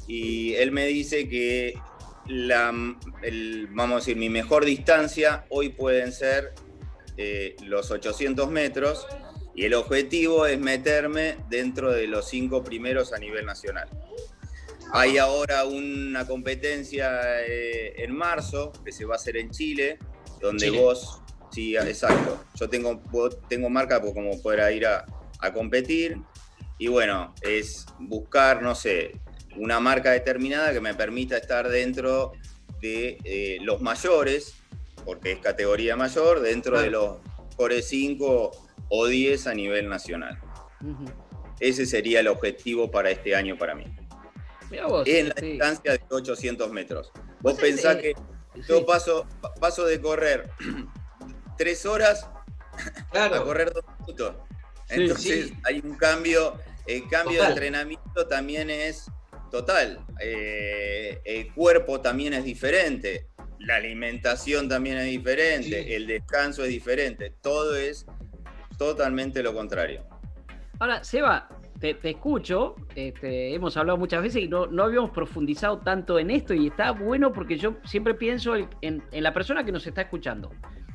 y 0.06 0.54
él 0.54 0.70
me 0.72 0.86
dice 0.86 1.28
que 1.28 1.74
la, 2.28 2.72
el- 3.22 3.68
vamos 3.70 3.94
a 3.96 3.98
decir, 3.98 4.16
mi 4.16 4.28
mejor 4.28 4.64
distancia 4.64 5.44
hoy 5.50 5.70
pueden 5.70 6.12
ser 6.12 6.52
eh, 7.16 7.56
los 7.64 7.90
800 7.90 8.50
metros, 8.50 9.06
y 9.54 9.64
el 9.64 9.74
objetivo 9.74 10.46
es 10.46 10.58
meterme 10.60 11.36
dentro 11.48 11.90
de 11.90 12.06
los 12.06 12.28
cinco 12.28 12.62
primeros 12.62 13.12
a 13.14 13.18
nivel 13.18 13.46
nacional. 13.46 13.88
Hay 14.92 15.16
ahora 15.18 15.64
una 15.64 16.26
competencia 16.26 17.42
eh, 17.44 17.94
en 17.96 18.14
marzo 18.14 18.72
que 18.84 18.92
se 18.92 19.04
va 19.04 19.14
a 19.14 19.16
hacer 19.16 19.36
en 19.38 19.50
Chile, 19.50 19.98
donde 20.40 20.66
Chile. 20.66 20.78
vos, 20.78 21.22
sí, 21.50 21.74
exacto, 21.76 22.44
yo 22.54 22.68
tengo, 22.68 23.00
tengo 23.48 23.70
marca 23.70 24.00
por 24.00 24.12
como 24.12 24.40
poder 24.42 24.76
ir 24.76 24.86
a, 24.86 25.06
a 25.40 25.52
competir 25.52 26.18
y 26.78 26.88
bueno, 26.88 27.34
es 27.42 27.86
buscar, 27.98 28.62
no 28.62 28.74
sé, 28.74 29.20
una 29.56 29.80
marca 29.80 30.10
determinada 30.12 30.72
que 30.72 30.80
me 30.80 30.94
permita 30.94 31.36
estar 31.36 31.68
dentro 31.68 32.32
de 32.80 33.18
eh, 33.24 33.58
los 33.62 33.80
mayores, 33.80 34.54
porque 35.04 35.32
es 35.32 35.38
categoría 35.38 35.96
mayor, 35.96 36.40
dentro 36.40 36.80
de 36.80 36.90
los 36.90 37.18
mejores 37.50 37.88
5 37.88 38.50
o 38.88 39.06
10 39.06 39.46
a 39.46 39.54
nivel 39.54 39.88
nacional. 39.88 40.38
Ese 41.60 41.86
sería 41.86 42.20
el 42.20 42.28
objetivo 42.28 42.90
para 42.90 43.10
este 43.10 43.34
año 43.34 43.56
para 43.56 43.74
mí 43.74 43.84
Mirá 44.70 44.86
vos. 44.86 45.08
en 45.08 45.28
la 45.30 45.34
sí. 45.38 45.46
distancia 45.52 45.92
de 45.92 46.00
800 46.10 46.70
metros. 46.70 47.10
Vos 47.40 47.54
pensás 47.54 47.96
eh, 47.96 48.00
que 48.02 48.14
Sí. 48.56 48.62
yo 48.68 48.84
paso, 48.86 49.26
pa- 49.40 49.52
paso 49.54 49.84
de 49.86 50.00
correr 50.00 50.50
tres 51.58 51.84
horas 51.86 52.28
a 53.08 53.10
Claro, 53.10 53.44
correr 53.44 53.72
dos 53.72 53.84
minutos. 54.00 54.34
Entonces 54.90 55.48
sí. 55.48 55.54
hay 55.64 55.80
un 55.84 55.94
cambio, 55.96 56.54
el 56.86 57.08
cambio 57.08 57.38
Total. 57.38 57.46
de 57.46 57.52
entrenamiento 57.66 58.26
también 58.28 58.70
es 58.70 59.10
total. 59.50 60.04
Eh, 60.20 61.20
el 61.24 61.52
cuerpo 61.54 62.00
también 62.00 62.34
es 62.34 62.44
diferente, 62.44 63.26
la 63.58 63.76
alimentación 63.76 64.68
también 64.68 64.98
es 64.98 65.06
diferente, 65.06 65.84
Sí. 65.84 65.92
el 65.94 66.06
descanso 66.06 66.62
es 66.64 66.70
diferente, 66.70 67.32
todo 67.40 67.74
es 67.76 68.06
totalmente 68.78 69.42
lo 69.42 69.54
contrario. 69.54 70.04
Ahora, 70.78 71.02
Seba, 71.02 71.48
te, 71.80 71.94
te 71.94 72.10
escucho, 72.10 72.76
este, 72.94 73.54
hemos 73.54 73.76
hablado 73.76 73.96
muchas 73.98 74.22
veces 74.22 74.42
y 74.42 74.48
no, 74.48 74.66
no 74.66 74.84
habíamos 74.84 75.10
profundizado 75.10 75.78
tanto 75.78 76.18
en 76.18 76.30
esto 76.30 76.52
y 76.54 76.68
está 76.68 76.90
bueno 76.92 77.32
porque 77.32 77.56
yo 77.56 77.76
siempre 77.84 78.14
pienso 78.14 78.56
en, 78.56 78.68
en- 78.82 79.02
en 79.10 79.22
la 79.22 79.32
persona 79.32 79.64
que 79.64 79.72
nos 79.72 79.86
está 79.86 80.02
escuchando. 80.02 80.50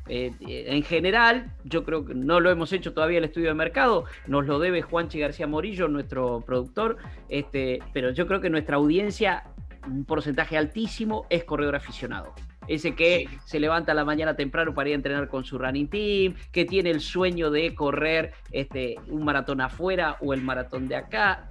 Eh, 0.08 0.34
en 0.40 0.84
general, 0.84 1.54
yo 1.64 1.84
creo 1.84 2.04
que 2.06 2.14
no 2.14 2.40
lo 2.40 2.50
hemos 2.50 2.74
hecho 2.74 2.94
todavía 2.94 3.20
el 3.20 3.24
estudio 3.26 3.50
de 3.50 3.54
mercado, 3.54 4.06
nos 4.28 4.46
lo 4.46 4.60
debe 4.60 4.82
Juanchi 4.82 5.20
García 5.20 5.48
Morillo, 5.48 5.88
nuestro 5.88 6.42
productor, 6.42 6.98
este, 7.30 7.80
pero 7.94 8.12
yo 8.12 8.28
creo 8.28 8.42
que 8.42 8.50
nuestra 8.50 8.78
audiencia, 8.78 9.44
un 9.88 10.04
porcentaje 10.06 10.58
altísimo, 10.58 11.26
es 11.30 11.44
corredor 11.44 11.76
aficionado. 11.76 12.34
Ese 12.68 12.94
que 12.96 13.26
Sí. 13.30 13.38
se 13.46 13.60
levanta 13.60 13.92
a 13.92 13.96
la 13.96 14.06
mañana 14.06 14.36
temprano 14.36 14.74
para 14.74 14.90
ir 14.90 14.94
a 14.94 14.96
entrenar 14.98 15.28
con 15.28 15.44
su 15.44 15.58
running 15.58 15.88
team, 15.88 16.36
que 16.52 16.66
tiene 16.66 16.90
el 16.92 17.00
sueño 17.02 17.50
de 17.52 17.74
correr 17.74 18.34
este, 18.52 18.96
un 19.08 19.24
maratón 19.24 19.62
afuera 19.62 20.18
o 20.22 20.34
el 20.34 20.42
maratón 20.42 20.88
de 20.88 20.96
acá. 20.96 21.48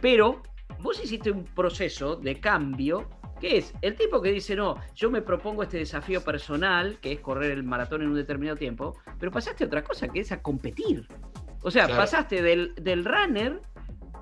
Pero 0.00 0.42
vos 0.80 1.02
hiciste 1.02 1.30
un 1.30 1.44
proceso 1.44 2.16
de 2.16 2.36
cambio, 2.40 3.08
que 3.40 3.58
es 3.58 3.74
el 3.82 3.94
tipo 3.96 4.22
que 4.22 4.32
dice, 4.32 4.56
no, 4.56 4.76
yo 4.94 5.10
me 5.10 5.22
propongo 5.22 5.62
este 5.62 5.78
desafío 5.78 6.22
personal, 6.22 6.98
que 7.00 7.12
es 7.12 7.20
correr 7.20 7.50
el 7.52 7.62
maratón 7.64 8.02
en 8.02 8.08
un 8.08 8.14
determinado 8.14 8.56
tiempo, 8.56 8.96
pero 9.18 9.30
pasaste 9.32 9.64
a 9.64 9.66
otra 9.66 9.82
cosa, 9.84 10.08
que 10.08 10.20
es 10.20 10.32
a 10.32 10.40
competir. 10.42 11.06
O 11.62 11.70
sea, 11.70 11.86
Claro. 11.86 12.00
pasaste 12.02 12.42
del, 12.42 12.74
del 12.76 13.04
runner 13.04 13.60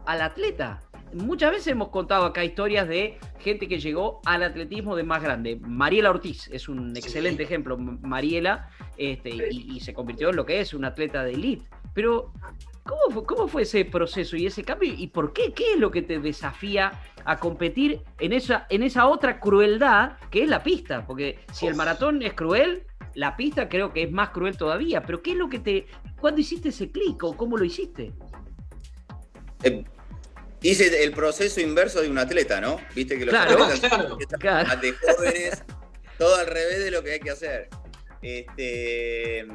al 0.06 0.22
atleta. 0.22 0.80
Muchas 1.12 1.50
veces 1.50 1.66
hemos 1.68 1.88
contado 1.90 2.24
acá 2.24 2.42
historias 2.42 2.88
de 2.88 3.18
gente 3.38 3.68
que 3.68 3.78
llegó 3.78 4.20
al 4.24 4.42
atletismo 4.42 4.96
de 4.96 5.02
más 5.02 5.22
grande. 5.22 5.58
Mariela 5.60 6.08
Ortiz 6.08 6.48
es 6.50 6.68
un 6.70 6.96
excelente 6.96 7.42
ejemplo. 7.42 7.76
Mariela 7.76 8.70
este, 8.96 9.28
y, 9.50 9.76
y 9.76 9.80
se 9.80 9.92
convirtió 9.92 10.30
en 10.30 10.36
lo 10.36 10.46
que 10.46 10.60
es 10.60 10.72
un 10.72 10.86
atleta 10.86 11.22
de 11.22 11.32
elite. 11.34 11.68
Pero, 11.92 12.32
¿cómo 12.84 13.00
fue, 13.10 13.24
¿cómo 13.24 13.48
fue 13.48 13.62
ese 13.62 13.84
proceso 13.84 14.36
y 14.36 14.46
ese 14.46 14.64
cambio? 14.64 14.92
¿Y 14.96 15.08
por 15.08 15.32
qué? 15.32 15.52
¿Qué 15.52 15.74
es 15.74 15.78
lo 15.78 15.90
que 15.90 16.02
te 16.02 16.18
desafía 16.18 16.92
a 17.24 17.38
competir 17.38 18.02
en 18.18 18.32
esa, 18.32 18.66
en 18.70 18.82
esa 18.82 19.06
otra 19.06 19.38
crueldad 19.40 20.18
que 20.30 20.42
es 20.42 20.48
la 20.48 20.62
pista? 20.62 21.06
Porque 21.06 21.38
si 21.52 21.66
el 21.66 21.74
maratón 21.74 22.22
es 22.22 22.34
cruel, 22.34 22.84
la 23.14 23.36
pista 23.36 23.68
creo 23.68 23.92
que 23.92 24.04
es 24.04 24.10
más 24.12 24.30
cruel 24.30 24.56
todavía. 24.56 25.02
Pero, 25.02 25.22
¿qué 25.22 25.32
es 25.32 25.36
lo 25.36 25.48
que 25.48 25.58
te. 25.58 25.86
¿Cuándo 26.20 26.40
hiciste 26.40 26.70
ese 26.70 26.90
clic 26.90 27.22
o 27.24 27.36
cómo 27.36 27.56
lo 27.56 27.64
hiciste? 27.64 28.12
Eh, 29.64 29.84
hice 30.62 31.04
el 31.04 31.12
proceso 31.12 31.60
inverso 31.60 32.00
de 32.00 32.08
un 32.08 32.18
atleta, 32.18 32.60
¿no? 32.60 32.78
Viste 32.94 33.18
que 33.18 33.26
los 33.26 33.34
Claro. 33.34 33.64
atletas 33.64 33.90
Claro. 34.38 34.80
de 34.80 34.92
jóvenes, 34.92 35.62
todo 36.18 36.36
al 36.36 36.46
revés 36.46 36.82
de 36.84 36.90
lo 36.90 37.02
que 37.02 37.12
hay 37.12 37.20
que 37.20 37.30
hacer. 37.30 37.68
Este, 38.22 39.46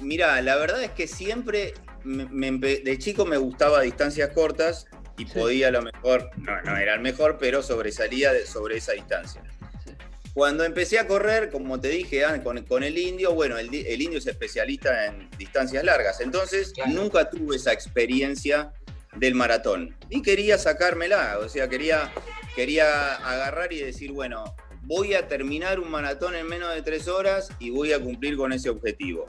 mira, 0.00 0.40
la 0.42 0.56
verdad 0.56 0.82
es 0.82 0.90
que 0.90 1.06
siempre 1.06 1.72
me- 2.06 2.26
me 2.26 2.48
empe- 2.52 2.82
de 2.82 2.98
chico 2.98 3.24
me 3.26 3.36
gustaba 3.36 3.82
distancias 3.82 4.30
cortas 4.30 4.86
y 5.18 5.26
Sí. 5.26 5.32
podía 5.38 5.68
a 5.68 5.70
lo 5.70 5.82
mejor, 5.82 6.30
no, 6.36 6.62
no 6.62 6.76
era 6.76 6.94
el 6.94 7.00
mejor, 7.00 7.36
pero 7.38 7.62
sobresalía 7.62 8.32
de- 8.32 8.46
sobre 8.46 8.76
esa 8.78 8.92
distancia. 8.92 9.42
Sí. 9.84 9.90
Cuando 10.34 10.64
empecé 10.64 10.98
a 10.98 11.06
correr, 11.08 11.50
como 11.50 11.80
te 11.80 11.88
dije 11.88 12.24
ah, 12.24 12.42
con, 12.42 12.62
con 12.64 12.82
el 12.84 12.96
indio, 12.98 13.32
bueno, 13.34 13.58
el, 13.58 13.70
di- 13.70 13.84
el 13.88 14.00
indio 14.02 14.18
es 14.18 14.26
especialista 14.26 15.06
en 15.06 15.28
distancias 15.38 15.82
largas, 15.84 16.20
entonces 16.20 16.72
Claro. 16.74 16.92
nunca 16.92 17.28
tuve 17.30 17.56
esa 17.56 17.72
experiencia 17.72 18.72
del 19.16 19.34
maratón 19.34 19.96
y 20.10 20.20
quería 20.22 20.58
sacármela, 20.58 21.38
o 21.40 21.48
sea, 21.48 21.68
quería, 21.68 22.12
quería 22.54 23.14
agarrar 23.14 23.72
y 23.72 23.80
decir, 23.80 24.12
bueno, 24.12 24.54
voy 24.82 25.14
a 25.14 25.26
terminar 25.26 25.80
un 25.80 25.90
maratón 25.90 26.34
en 26.36 26.46
menos 26.46 26.72
de 26.74 26.82
tres 26.82 27.08
horas 27.08 27.48
y 27.58 27.70
voy 27.70 27.92
a 27.92 27.98
cumplir 27.98 28.36
con 28.36 28.52
ese 28.52 28.68
objetivo. 28.68 29.26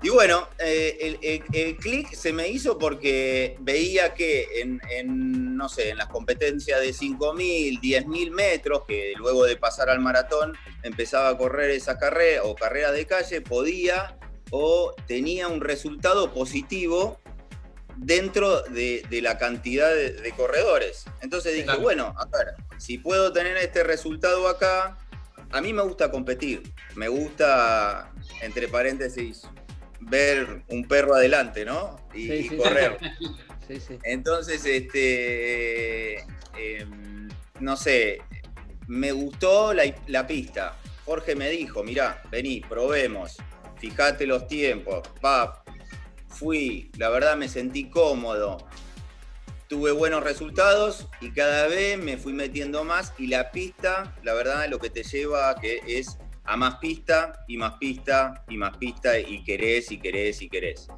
Y 0.00 0.10
bueno, 0.10 0.48
eh, 0.60 0.96
el, 1.00 1.18
el- 1.22 1.42
el 1.52 1.76
clic 1.76 2.12
se 2.14 2.32
me 2.32 2.48
hizo 2.48 2.78
porque 2.78 3.56
veía 3.60 4.14
que 4.14 4.60
en, 4.60 4.80
en, 4.90 5.56
no 5.56 5.68
sé, 5.68 5.90
en 5.90 5.96
las 5.98 6.06
competencias 6.06 6.80
de 6.80 6.90
5.000, 6.94 7.80
10.000 7.80 8.30
metros, 8.30 8.84
que 8.86 9.14
luego 9.16 9.44
de 9.44 9.56
pasar 9.56 9.90
al 9.90 9.98
maratón 9.98 10.56
empezaba 10.84 11.30
a 11.30 11.36
correr 11.36 11.70
esa 11.70 11.98
carrera 11.98 12.44
o 12.44 12.54
carrera 12.54 12.92
de 12.92 13.06
calle, 13.06 13.40
podía 13.40 14.16
o 14.50 14.94
tenía 15.08 15.48
un 15.48 15.60
resultado 15.60 16.32
positivo 16.32 17.20
dentro 17.96 18.62
de, 18.62 19.02
de 19.10 19.20
la 19.20 19.36
cantidad 19.36 19.92
de, 19.92 20.12
de 20.12 20.30
corredores. 20.32 21.06
Entonces 21.22 21.52
dije, 21.54 21.64
Claro. 21.66 21.80
bueno, 21.80 22.14
a 22.16 22.24
ver, 22.26 22.54
si 22.78 22.98
puedo 22.98 23.32
tener 23.32 23.56
este 23.56 23.82
resultado 23.82 24.46
acá, 24.46 24.96
a 25.50 25.60
mí 25.60 25.72
me 25.72 25.82
gusta 25.82 26.10
competir, 26.10 26.62
me 26.94 27.08
gusta, 27.08 28.12
entre 28.42 28.68
paréntesis, 28.68 29.42
ver 30.00 30.62
un 30.68 30.86
perro 30.86 31.14
adelante, 31.14 31.64
¿no? 31.64 31.96
Y, 32.14 32.26
Sí, 32.26 32.32
y 32.32 32.42
sí, 32.44 32.48
sí. 32.50 32.56
correr. 32.56 32.98
Sí. 33.68 33.98
Entonces, 34.04 34.64
este, 34.64 36.20
em, 36.56 37.28
no 37.60 37.76
sé, 37.76 38.20
me 38.86 39.12
gustó 39.12 39.74
la, 39.74 39.84
la 40.06 40.26
pista. 40.26 40.76
Jorge 41.04 41.34
me 41.36 41.50
dijo, 41.50 41.82
mirá, 41.82 42.22
vení, 42.30 42.60
probemos, 42.60 43.36
fíjate 43.78 44.26
los 44.26 44.46
tiempos, 44.46 45.06
pa, 45.20 45.62
fui, 46.28 46.90
la 46.98 47.08
verdad 47.08 47.36
me 47.36 47.48
sentí 47.48 47.88
cómodo, 47.88 48.58
tuve 49.68 49.90
buenos 49.92 50.22
resultados 50.22 51.06
y 51.20 51.30
cada 51.30 51.66
vez 51.68 51.98
me 51.98 52.16
fui 52.18 52.32
metiendo 52.32 52.84
más 52.84 53.12
y 53.18 53.26
la 53.28 53.50
pista, 53.50 54.14
la 54.22 54.34
verdad, 54.34 54.66
lo 54.68 54.78
que 54.78 54.90
te 54.90 55.02
lleva 55.02 55.50
a 55.50 55.54
que 55.56 55.80
es 55.86 56.18
a 56.50 56.56
más 56.56 56.76
pista 56.76 57.44
y 57.46 57.58
más 57.58 57.74
pista 57.74 58.42
y 58.48 58.56
más 58.56 58.74
pista 58.78 59.18
y 59.18 59.44
querés 59.44 59.90
y 59.92 59.98
querés 59.98 60.40
y 60.40 60.48
querés. 60.48 60.88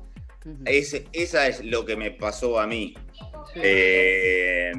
Ujú. 0.46 0.62
Ese- 0.64 1.06
esa 1.12 1.48
es 1.48 1.64
lo 1.64 1.84
que 1.84 1.96
me 1.96 2.12
pasó 2.12 2.60
a 2.60 2.66
mí. 2.68 2.94
Eh, 3.56 4.70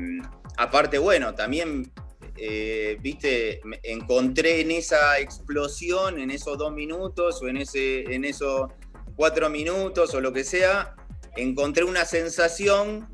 aparte, 0.57 0.97
bueno, 0.97 1.35
también, 1.35 1.91
eh, 2.37 2.97
viste, 3.01 3.59
me 3.65 3.81
encontré 3.83 4.61
en 4.61 4.71
esa 4.71 5.19
explosión, 5.19 6.19
en 6.19 6.31
esos 6.31 6.57
dos 6.57 6.71
minutos 6.71 7.41
o 7.41 7.49
en, 7.49 7.57
ese, 7.57 8.03
en 8.13 8.23
esos 8.23 8.71
cuatro 9.17 9.49
minutos 9.49 10.13
o 10.15 10.21
lo 10.21 10.31
que 10.31 10.45
sea, 10.45 10.95
encontré 11.35 11.83
una 11.83 12.05
sensación 12.05 13.09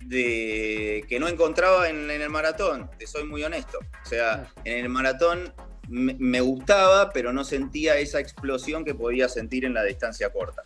de, 0.00 1.04
que 1.08 1.20
no 1.20 1.28
encontraba 1.28 1.88
en, 1.88 2.10
en 2.10 2.20
el 2.22 2.28
maratón, 2.28 2.90
te 2.98 3.06
soy 3.06 3.22
muy 3.24 3.44
honesto. 3.44 3.78
O 4.04 4.08
sea, 4.08 4.52
en 4.64 4.78
el 4.78 4.88
maratón 4.88 5.54
me, 5.92 6.16
me 6.18 6.40
gustaba, 6.40 7.10
pero 7.10 7.32
no 7.32 7.44
sentía 7.44 7.98
esa 7.98 8.18
explosión 8.18 8.84
que 8.84 8.94
podía 8.94 9.28
sentir 9.28 9.64
en 9.66 9.74
la 9.74 9.84
distancia 9.84 10.30
corta. 10.32 10.62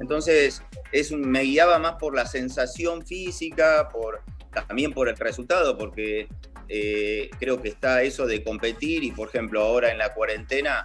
Entonces, 0.00 0.62
es 0.92 1.10
un- 1.10 1.28
me 1.30 1.42
guiaba 1.42 1.78
más 1.78 1.96
por 1.96 2.14
la 2.14 2.24
sensación 2.26 3.04
física, 3.06 3.90
por, 3.92 4.22
también 4.66 4.92
por 4.92 5.08
el 5.08 5.16
resultado, 5.16 5.76
porque 5.76 6.28
eh, 6.68 7.28
creo 7.38 7.60
que 7.60 7.68
está 7.68 8.02
eso 8.02 8.26
de 8.26 8.42
competir 8.42 9.04
y, 9.04 9.10
por 9.10 9.28
ejemplo, 9.28 9.60
ahora 9.60 9.90
en 9.90 9.98
la 9.98 10.14
cuarentena, 10.14 10.84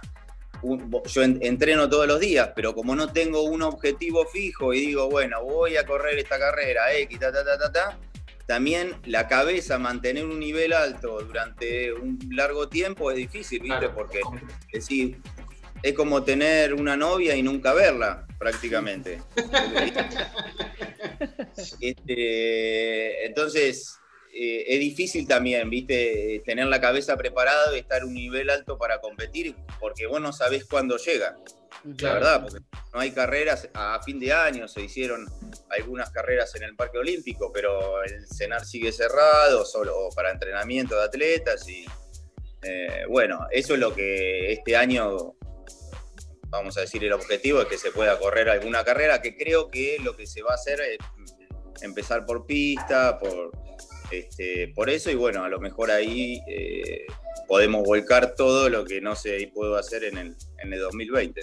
un- 0.60 0.90
yo 1.06 1.22
en- 1.22 1.38
entreno 1.40 1.88
todos 1.88 2.06
los 2.06 2.20
días, 2.20 2.50
pero 2.54 2.74
como 2.74 2.94
no 2.94 3.10
tengo 3.10 3.42
un 3.44 3.62
objetivo 3.62 4.26
fijo 4.26 4.74
y 4.74 4.80
digo, 4.80 5.08
bueno, 5.08 5.42
voy 5.44 5.76
a 5.78 5.86
correr 5.86 6.18
esta 6.18 6.38
carrera, 6.38 6.92
X, 6.94 7.18
ta, 7.20 7.32
ta, 7.32 7.42
ta, 7.44 7.56
ta, 7.58 7.72
ta, 7.72 7.98
también 8.48 8.96
la 9.04 9.28
cabeza, 9.28 9.78
mantener 9.78 10.24
un 10.24 10.40
nivel 10.40 10.72
alto 10.72 11.20
durante 11.20 11.92
un 11.92 12.18
largo 12.30 12.66
tiempo 12.66 13.10
es 13.10 13.18
difícil, 13.18 13.60
¿viste? 13.60 13.78
Claro. 13.78 13.94
Porque 13.94 14.22
es 14.72 14.86
decir, 14.86 15.20
es 15.82 15.92
como 15.92 16.22
tener 16.24 16.72
una 16.72 16.96
novia 16.96 17.36
y 17.36 17.42
nunca 17.42 17.74
verla, 17.74 18.26
prácticamente. 18.38 19.22
Este, 21.80 23.26
entonces, 23.26 23.98
eh, 24.40 24.64
es 24.68 24.78
difícil 24.78 25.26
también, 25.26 25.68
¿viste? 25.68 26.40
Tener 26.46 26.68
la 26.68 26.80
cabeza 26.80 27.16
preparada 27.16 27.74
y 27.74 27.80
estar 27.80 28.02
a 28.02 28.04
un 28.06 28.14
nivel 28.14 28.50
alto 28.50 28.78
para 28.78 29.00
competir, 29.00 29.56
porque 29.80 30.06
vos 30.06 30.20
no 30.20 30.32
sabés 30.32 30.64
cuándo 30.64 30.96
llega, 30.96 31.36
la 32.00 32.14
verdad, 32.14 32.42
porque 32.42 32.60
no 32.94 33.00
hay 33.00 33.10
carreras 33.10 33.68
a 33.74 34.00
fin 34.04 34.20
de 34.20 34.32
año, 34.32 34.68
se 34.68 34.82
hicieron 34.82 35.26
algunas 35.70 36.10
carreras 36.10 36.54
en 36.54 36.62
el 36.62 36.76
Parque 36.76 36.98
Olímpico, 36.98 37.50
pero 37.52 38.04
el 38.04 38.28
cenar 38.28 38.64
sigue 38.64 38.92
cerrado, 38.92 39.64
solo 39.64 40.08
para 40.14 40.30
entrenamiento 40.30 40.94
de 40.94 41.02
atletas 41.02 41.68
y 41.68 41.84
eh, 42.62 43.06
bueno, 43.08 43.44
eso 43.50 43.74
es 43.74 43.80
lo 43.80 43.92
que 43.92 44.52
este 44.52 44.76
año, 44.76 45.34
vamos 46.46 46.78
a 46.78 46.82
decir, 46.82 47.02
el 47.02 47.12
objetivo 47.12 47.62
es 47.62 47.66
que 47.66 47.78
se 47.78 47.90
pueda 47.90 48.16
correr 48.20 48.48
alguna 48.48 48.84
carrera, 48.84 49.20
que 49.20 49.36
creo 49.36 49.68
que 49.68 49.98
lo 50.00 50.16
que 50.16 50.28
se 50.28 50.42
va 50.42 50.52
a 50.52 50.54
hacer 50.54 50.80
es 50.80 50.98
empezar 51.82 52.24
por 52.24 52.46
pista, 52.46 53.18
por, 53.18 53.50
este, 54.10 54.68
por 54.74 54.90
eso, 54.90 55.10
y 55.10 55.14
bueno, 55.14 55.44
a 55.44 55.48
lo 55.48 55.60
mejor 55.60 55.90
ahí 55.90 56.40
eh, 56.48 57.06
podemos 57.46 57.82
volcar 57.84 58.34
todo 58.34 58.68
lo 58.68 58.84
que 58.84 59.00
no 59.00 59.14
se 59.16 59.50
pudo 59.54 59.76
hacer 59.76 60.04
en 60.04 60.18
el, 60.18 60.36
en 60.62 60.72
el 60.72 60.80
2020. 60.80 61.40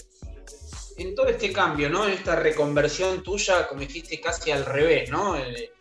En 0.98 1.14
todo 1.16 1.28
este 1.28 1.52
cambio, 1.52 1.90
¿no? 1.90 2.06
En 2.06 2.14
esta 2.14 2.36
reconversión 2.38 3.22
tuya, 3.22 3.68
como 3.68 3.82
dijiste, 3.82 4.20
casi 4.22 4.52
al 4.52 4.66
revés, 4.66 5.10
¿no? 5.10 5.38
Eh, 5.38 5.72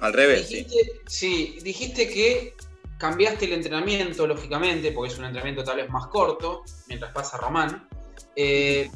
Al 0.00 0.12
revés, 0.12 0.48
sí. 0.48 0.56
dijiste, 0.56 0.92
sí, 1.06 1.58
dijiste 1.62 2.08
que 2.08 2.54
cambiaste 2.98 3.46
el 3.46 3.54
entrenamiento, 3.54 4.26
lógicamente, 4.26 4.92
porque 4.92 5.12
es 5.12 5.18
un 5.18 5.24
entrenamiento 5.24 5.64
tal 5.64 5.76
vez 5.76 5.88
más 5.90 6.06
corto, 6.08 6.62
mientras 6.88 7.12
pasa 7.12 7.38
Román. 7.38 7.88
eh, 8.36 8.90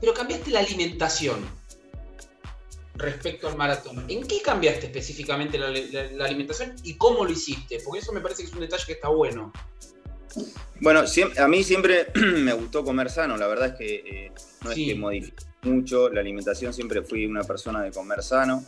pero 0.00 0.14
cambiaste 0.14 0.50
la 0.50 0.60
alimentación 0.60 1.59
respecto 3.00 3.48
al 3.48 3.56
maratón. 3.56 4.04
¿En 4.08 4.26
qué 4.26 4.40
cambiaste 4.42 4.86
específicamente 4.86 5.58
la, 5.58 5.70
la- 5.70 6.10
la 6.12 6.24
alimentación 6.24 6.74
y 6.84 6.94
cómo 6.96 7.24
lo 7.24 7.30
hiciste? 7.30 7.78
Porque 7.84 8.00
eso 8.00 8.12
me 8.12 8.20
parece 8.20 8.42
que 8.42 8.48
es 8.48 8.54
un 8.54 8.60
detalle 8.60 8.84
que 8.86 8.92
está 8.92 9.08
bueno. 9.08 9.52
Bueno, 10.80 11.02
a 11.38 11.48
mí 11.48 11.64
siempre 11.64 12.06
me 12.14 12.52
gustó 12.52 12.84
comer 12.84 13.10
sano, 13.10 13.36
la 13.36 13.46
verdad 13.46 13.68
es 13.68 13.74
que 13.74 13.94
eh, 14.26 14.32
no 14.64 14.72
Sí. 14.72 14.88
es 14.88 14.94
que 14.94 14.98
modifique 15.00 15.44
mucho 15.62 16.08
la 16.08 16.20
alimentación, 16.20 16.72
siempre 16.72 17.02
fui 17.02 17.26
una 17.26 17.42
persona 17.44 17.82
de 17.82 17.90
comer 17.90 18.22
sano, 18.22 18.64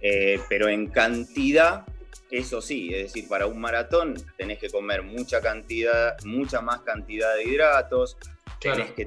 eh, 0.00 0.40
pero 0.48 0.68
en 0.68 0.88
cantidad, 0.88 1.84
eso 2.30 2.60
sí, 2.60 2.92
es 2.92 3.12
decir, 3.12 3.28
para 3.28 3.46
un 3.46 3.60
maratón 3.60 4.14
tenés 4.36 4.58
que 4.58 4.70
comer 4.70 5.02
mucha 5.02 5.40
cantidad, 5.40 6.16
mucha 6.24 6.60
más 6.62 6.80
cantidad 6.80 7.34
de 7.36 7.44
hidratos, 7.44 8.16
Claro. 8.58 8.78
tenés 8.78 8.92
que 8.94 9.06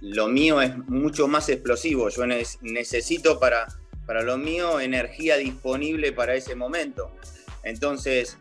lo 0.00 0.28
mío 0.28 0.60
es 0.60 0.76
mucho 0.88 1.28
más 1.28 1.48
explosivo, 1.48 2.08
yo 2.08 2.26
ne- 2.26 2.42
necesito 2.62 3.38
para, 3.38 3.66
para 4.06 4.22
lo 4.22 4.36
mío 4.36 4.80
energía 4.80 5.36
disponible 5.36 6.12
para 6.12 6.34
ese 6.34 6.54
momento. 6.54 7.10
Entonces, 7.62 8.36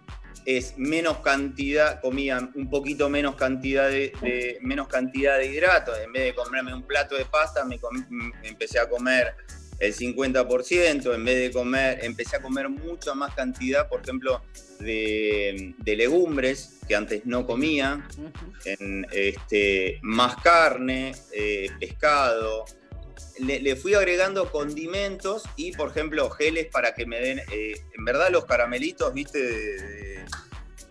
es 0.45 0.77
menos 0.77 1.19
cantidad, 1.19 2.01
comía 2.01 2.49
un 2.55 2.69
poquito 2.69 3.09
menos 3.09 3.35
cantidad 3.35 3.89
de, 3.89 4.57
menos 4.61 4.87
cantidad 4.87 5.37
de 5.37 5.45
hidratos. 5.45 5.97
En 5.99 6.11
vez 6.11 6.25
de 6.25 6.35
comerme 6.35 6.73
un 6.73 6.83
plato 6.83 7.15
de 7.15 7.25
pasta, 7.25 7.63
me, 7.63 7.79
me 8.09 8.47
empecé 8.49 8.79
a 8.79 8.89
comer 8.89 9.33
el 9.85 9.93
50%, 9.95 11.13
en 11.13 11.25
vez 11.25 11.37
de 11.39 11.51
comer, 11.51 11.99
empecé 12.03 12.37
a 12.37 12.41
comer 12.41 12.69
mucha 12.69 13.13
más 13.13 13.33
cantidad, 13.35 13.87
por 13.89 14.01
ejemplo, 14.01 14.41
de, 14.79 15.73
de 15.77 15.95
legumbres 15.95 16.79
que 16.87 16.95
antes 16.95 17.25
no 17.25 17.45
comía, 17.45 18.07
en, 18.65 19.05
este, 19.11 19.99
más 20.01 20.35
carne, 20.41 21.13
eh, 21.33 21.69
pescado. 21.79 22.65
Le, 23.39 23.59
le 23.59 23.75
fui 23.75 23.93
agregando 23.95 24.51
condimentos 24.51 25.43
y, 25.55 25.71
por 25.71 25.89
ejemplo, 25.89 26.29
geles 26.29 26.67
para 26.71 26.93
que 26.93 27.05
me 27.05 27.19
den, 27.19 27.39
eh, 27.51 27.73
en 27.97 28.05
verdad, 28.05 28.29
los 28.31 28.45
caramelitos, 28.45 29.13
viste, 29.13 29.39
de, 29.39 29.77
de- 29.81 30.25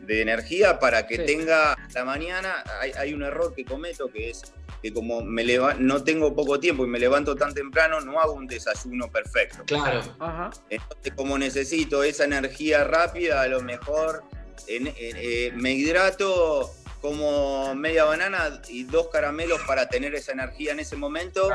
de 0.01 0.21
energía 0.21 0.81
para 0.81 1.07
que 1.07 1.15
Sí. 1.19 1.27
tenga 1.27 1.77
la 1.95 2.05
mañana. 2.05 2.65
Hay, 2.81 2.91
hay 2.99 3.15
un 3.15 3.23
error 3.23 3.55
que 3.55 3.65
cometo 3.65 4.11
que 4.11 4.31
es 4.31 4.43
que 4.83 4.93
como 4.93 5.23
me 5.23 5.45
leva- 5.45 5.75
no 5.79 6.03
tengo 6.03 6.35
poco 6.35 6.59
tiempo 6.59 6.85
y 6.85 6.89
me 6.89 6.99
levanto 6.99 7.37
tan 7.37 7.55
temprano, 7.55 8.01
no 8.01 8.21
hago 8.21 8.33
un 8.33 8.49
desayuno 8.49 9.11
perfecto. 9.11 9.63
Claro. 9.65 10.03
Ajá. 10.19 10.51
Entonces, 10.69 11.13
como 11.15 11.39
necesito 11.39 12.03
esa 12.03 12.25
energía 12.25 12.83
rápida, 12.83 13.43
a 13.43 13.47
lo 13.47 13.63
mejor 13.63 14.25
en- 14.67 14.89
en- 14.89 14.95
eh, 14.99 15.53
me 15.55 15.73
hidrato 15.73 16.71
como 17.01 17.75
media 17.75 18.05
banana 18.05 18.61
y 18.69 18.85
dos 18.85 19.09
caramelos 19.09 19.61
para 19.67 19.89
tener 19.89 20.15
esa 20.15 20.33
energía 20.33 20.73
en 20.73 20.81
ese 20.81 20.97
momento 20.97 21.49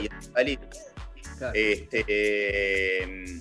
y 0.00 0.08
salir. 0.34 0.58
Claro. 1.38 1.52
Este, 1.54 2.04
eh, 2.06 3.40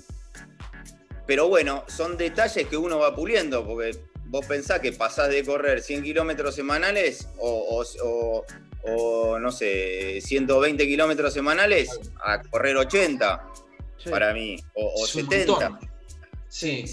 pero 1.28 1.48
bueno, 1.50 1.84
son 1.88 2.18
detalles 2.18 2.68
que 2.68 2.76
uno 2.78 3.00
va 3.00 3.16
puliendo, 3.16 3.66
porque 3.66 3.98
vos 4.26 4.46
pensás 4.46 4.80
que 4.80 4.92
pasás 4.94 5.30
de 5.30 5.44
correr 5.46 5.82
100 5.82 6.04
kilómetros 6.04 6.56
semanales 6.56 7.28
o, 7.38 7.50
o- 7.82 7.86
o- 8.08 8.46
o, 8.84 9.40
no 9.40 9.52
sé, 9.52 10.20
120 10.22 10.86
kilómetros 10.88 11.34
semanales 11.34 11.90
a 12.24 12.42
correr 12.42 12.78
80 12.78 13.50
Sí. 13.98 14.10
para 14.10 14.34
mí, 14.34 14.58
o, 14.74 14.86
o 14.86 15.06
Es 15.06 15.16
un 15.16 15.30
70. 15.30 15.70
montón. 15.70 15.90
Sí. 16.50 16.86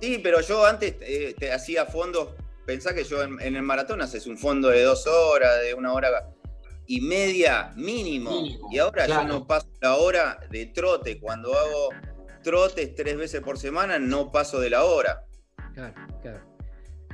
Sí, 0.00 0.20
pero 0.22 0.40
yo 0.40 0.64
antes 0.64 0.94
eh, 1.00 1.34
te 1.36 1.52
hacía 1.52 1.84
fondos, 1.86 2.28
pensá 2.64 2.94
que 2.94 3.02
yo 3.02 3.22
en, 3.24 3.40
en 3.40 3.56
el 3.56 3.62
maratón 3.62 4.00
haces 4.02 4.26
un 4.28 4.38
fondo 4.38 4.68
de 4.68 4.82
dos 4.82 5.06
horas, 5.08 5.60
de 5.62 5.74
una 5.74 5.92
hora 5.92 6.28
y 6.86 7.00
media 7.00 7.72
mínimo. 7.74 8.30
Mínimo, 8.42 8.68
y 8.70 8.78
ahora 8.78 9.06
claro. 9.06 9.22
yo 9.22 9.28
no 9.28 9.46
paso 9.46 9.66
la 9.80 9.96
hora 9.96 10.38
de 10.50 10.66
trote. 10.66 11.18
Cuando 11.18 11.58
hago 11.58 11.88
trotes 12.44 12.94
tres 12.94 13.16
veces 13.16 13.40
por 13.40 13.58
semana, 13.58 13.98
no 13.98 14.30
paso 14.30 14.60
de 14.60 14.70
la 14.70 14.84
hora. 14.84 15.24
Claro, 15.74 15.94
claro. 16.22 16.40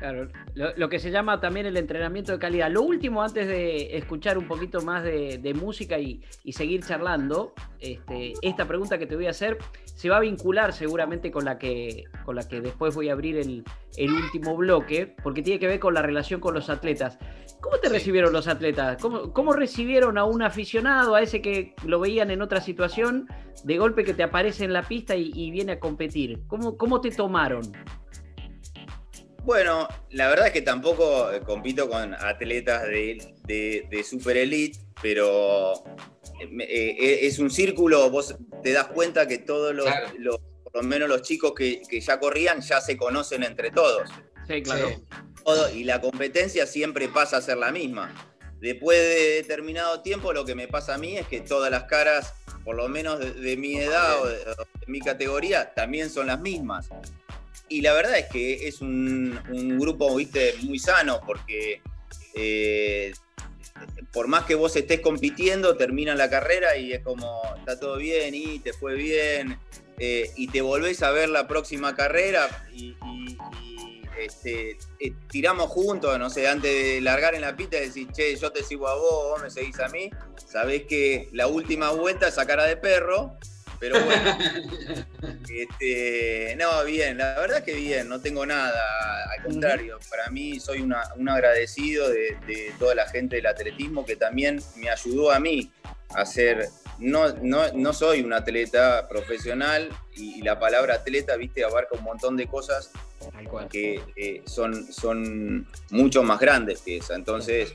Claro, 0.00 0.28
lo, 0.54 0.74
lo 0.76 0.88
que 0.88 0.98
se 0.98 1.10
llama 1.10 1.38
también 1.40 1.66
el 1.66 1.76
entrenamiento 1.76 2.32
de 2.32 2.38
calidad. 2.38 2.70
Lo 2.70 2.80
último, 2.82 3.22
antes 3.22 3.46
de 3.46 3.96
escuchar 3.98 4.38
un 4.38 4.48
poquito 4.48 4.80
más 4.80 5.04
de, 5.04 5.36
de 5.38 5.52
música 5.54 5.98
y, 5.98 6.22
y 6.42 6.52
seguir 6.54 6.82
charlando, 6.82 7.52
este, 7.78 8.32
esta 8.40 8.66
pregunta 8.66 8.96
que 8.98 9.06
te 9.06 9.14
voy 9.14 9.26
a 9.26 9.30
hacer 9.30 9.58
se 9.84 10.08
va 10.08 10.16
a 10.16 10.20
vincular 10.20 10.72
seguramente 10.72 11.30
con 11.30 11.44
la 11.44 11.58
que, 11.58 12.04
con 12.24 12.34
la 12.34 12.48
que 12.48 12.62
después 12.62 12.94
voy 12.94 13.10
a 13.10 13.12
abrir 13.12 13.36
el, 13.36 13.62
el 13.98 14.10
último 14.10 14.56
bloque, 14.56 15.14
porque 15.22 15.42
tiene 15.42 15.60
que 15.60 15.66
ver 15.66 15.78
con 15.78 15.92
la 15.92 16.00
relación 16.00 16.40
con 16.40 16.54
los 16.54 16.70
atletas. 16.70 17.18
¿Cómo 17.60 17.76
te 17.76 17.88
Sí. 17.88 17.92
recibieron 17.94 18.32
los 18.32 18.48
atletas? 18.48 19.02
¿Cómo, 19.02 19.34
¿Cómo 19.34 19.52
recibieron 19.52 20.16
a 20.16 20.24
un 20.24 20.40
aficionado, 20.40 21.14
a 21.14 21.20
ese 21.20 21.42
que 21.42 21.74
lo 21.84 22.01
veían 22.01 22.30
en 22.30 22.40
otra 22.40 22.62
situación, 22.62 23.28
de 23.64 23.76
golpe 23.76 24.03
que 24.03 24.14
te 24.14 24.22
aparece 24.22 24.64
en 24.64 24.72
la 24.72 24.82
pista 24.82 25.14
y, 25.14 25.30
y 25.34 25.51
viene 25.51 25.72
a 25.72 25.78
competir? 25.78 26.40
¿Cómo, 26.46 26.78
¿Cómo 26.78 27.03
te 27.03 27.11
tomaron? 27.11 27.61
Bueno, 29.45 29.88
la 30.11 30.28
verdad 30.28 30.49
es 30.49 30.53
que 30.53 30.62
tampoco 30.62 31.32
eh, 31.32 31.41
compito 31.41 31.88
con 31.88 32.14
atletas 32.14 32.82
de, 32.84 33.34
de, 33.45 33.86
de 33.91 34.05
super 34.05 34.36
elite, 34.36 34.78
pero 35.03 35.72
eh, 36.41 36.97
eh, 36.99 37.18
es 37.22 37.38
un 37.38 37.51
círculo, 37.51 38.11
vos 38.11 38.36
te 38.62 38.72
das 38.72 38.86
cuenta 38.88 39.26
que 39.26 39.38
todos 39.38 39.74
los, 39.74 39.86
Claro. 39.86 40.09
los- 40.18 40.38
por 40.64 40.82
lo 40.84 40.88
menos 40.88 41.09
los 41.09 41.22
chicos 41.22 41.53
que, 41.57 41.82
que 41.88 42.01
ya 42.01 42.20
corrían 42.20 42.61
ya 42.61 42.80
se 42.80 42.97
conocen 42.97 43.43
entre 43.43 43.70
todos. 43.72 44.09
Sí, 44.47 44.62
claro. 44.62 44.88
Sí. 44.88 45.03
Todo- 45.45 45.70
y 45.74 45.84
la 45.84 46.01
competencia 46.01 46.66
siempre 46.66 47.09
pasa 47.09 47.38
a 47.38 47.43
ser 47.43 47.57
la 47.57 47.72
misma. 47.72 48.14
Después 48.61 48.99
de 48.99 49.34
determinado 49.36 50.03
tiempo, 50.03 50.32
lo 50.32 50.45
que 50.45 50.55
me 50.55 50.68
pasa 50.68 50.95
a 50.95 50.99
mí 50.99 51.16
es 51.16 51.26
que 51.26 51.41
todas 51.41 51.70
las 51.70 51.84
caras, 51.84 52.34
por 52.62 52.76
lo 52.76 52.88
menos 52.88 53.18
de, 53.18 53.32
de 53.32 53.57
mi 53.57 53.76
edad 53.78 54.20
o 54.20 54.26
de, 54.28 54.36
o 54.43 54.55
de 54.55 54.86
mi 54.86 55.01
categoría, 55.01 55.72
también 55.74 56.11
son 56.11 56.26
las 56.28 56.38
mismas. 56.41 56.88
Y 57.70 57.80
la 57.80 57.94
verdad 57.94 58.18
es 58.18 58.26
que 58.26 58.68
es 58.68 58.82
un, 58.82 59.40
un 59.48 59.78
grupo, 59.78 60.14
viste, 60.16 60.54
muy 60.62 60.78
sano, 60.78 61.20
porque 61.24 61.80
eh, 62.34 63.12
por 64.12 64.26
más 64.26 64.44
que 64.44 64.54
vos 64.56 64.74
estés 64.76 65.00
compitiendo, 65.00 65.76
termina 65.76 66.14
la 66.14 66.28
carrera 66.28 66.76
y 66.76 66.92
es 66.92 67.00
como, 67.02 67.40
está 67.56 67.78
todo 67.78 67.96
bien 67.96 68.34
y 68.34 68.58
te 68.58 68.72
fue 68.72 68.94
bien. 68.96 69.58
eh, 69.98 70.30
y 70.36 70.48
te 70.48 70.62
volvés 70.62 71.02
a 71.02 71.10
ver 71.10 71.28
la 71.28 71.46
próxima 71.46 71.94
carrera 71.94 72.48
y, 72.74 72.96
este, 74.18 74.78
eh, 74.98 75.12
tiramos 75.30 75.70
juntos, 75.70 76.18
no 76.18 76.28
sé, 76.28 76.48
antes 76.48 76.72
de 76.72 77.00
largar 77.00 77.34
en 77.34 77.42
la 77.42 77.54
pista 77.56 77.76
y 77.78 77.86
decir, 77.86 78.08
che, 78.12 78.34
yo 78.36 78.50
te 78.50 78.62
sigo 78.62 78.88
a 78.88 78.94
vos, 78.94 79.30
vos 79.30 79.42
me 79.42 79.50
seguís 79.50 79.78
a 79.78 79.88
mí, 79.88 80.10
sabés 80.44 80.84
que 80.84 81.28
la 81.32 81.46
última 81.46 81.90
vuelta 81.90 82.28
es 82.28 82.38
a 82.38 82.46
cara 82.46 82.64
de 82.64 82.76
perro, 82.76 83.38
pero 83.81 83.99
bueno. 84.05 84.39
Este, 85.53 86.57
no, 86.59 86.85
bien, 86.85 87.18
la 87.18 87.39
verdad 87.41 87.64
que 87.64 87.74
bien, 87.74 88.09
no 88.09 88.20
tengo 88.20 88.47
nada, 88.47 88.81
al 89.37 89.43
contrario, 89.45 89.99
para 90.09 90.31
mí 90.31 90.61
soy 90.61 90.81
una- 90.81 91.03
un 91.16 91.28
agradecido 91.28 92.09
de, 92.09 92.37
de 92.47 92.72
toda 92.78 92.95
la 92.95 93.07
gente 93.09 93.37
del 93.37 93.47
atletismo 93.47 94.05
que 94.07 94.16
también 94.16 94.62
me 94.76 94.89
ayudó 94.89 95.31
a 95.33 95.41
mí 95.41 95.70
a 96.11 96.24
ser, 96.24 96.68
no, 96.99 97.33
no, 97.43 97.72
no 97.72 97.93
soy 97.93 98.20
un 98.22 98.33
atleta 98.33 99.09
profesional 99.09 99.91
y, 100.14 100.39
y 100.39 100.43
la 100.43 100.59
palabra 100.59 100.95
atleta, 100.95 101.37
viste, 101.37 101.64
abarca 101.64 101.97
un 101.97 102.05
montón 102.05 102.37
de 102.37 102.47
cosas 102.47 102.91
que 103.68 104.01
eh, 104.16 104.43
son, 104.47 104.91
son 104.93 105.66
mucho 105.91 106.22
más 106.22 106.39
grandes 106.41 106.81
que 106.81 106.99
esa. 106.99 107.14
Entonces, 107.16 107.74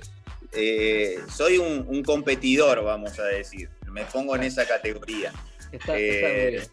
eh, 0.54 1.18
soy 1.34 1.58
un, 1.58 1.86
un 1.88 2.04
competidor, 2.04 2.84
vamos 2.84 3.20
a 3.20 3.26
decir. 3.26 3.70
Me 3.92 4.06
pongo 4.06 4.36
en 4.36 4.44
esa 4.44 4.66
categoría. 4.66 5.32
Está, 5.76 5.98
Eh, 6.00 6.50
bien. 6.52 6.64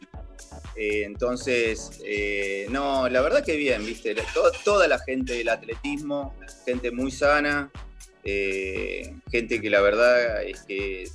eh, 0.77 1.03
entonces, 1.05 2.01
eh, 2.05 2.67
no, 2.71 3.09
la 3.09 3.21
verdad 3.21 3.45
que 3.45 3.57
bien, 3.57 3.85
viste, 3.85 4.15
To- 4.15 4.53
toda 4.65 4.89
la 4.89 4.99
gente 4.99 5.35
del 5.35 5.49
atletismo, 5.49 6.35
gente 6.65 6.91
muy 6.91 7.11
sana, 7.11 7.71
eh, 8.25 9.15
gente 9.31 9.61
que 9.61 9.71
la 9.71 9.81
verdad 9.81 10.43
es 10.45 10.63
que 10.63 11.09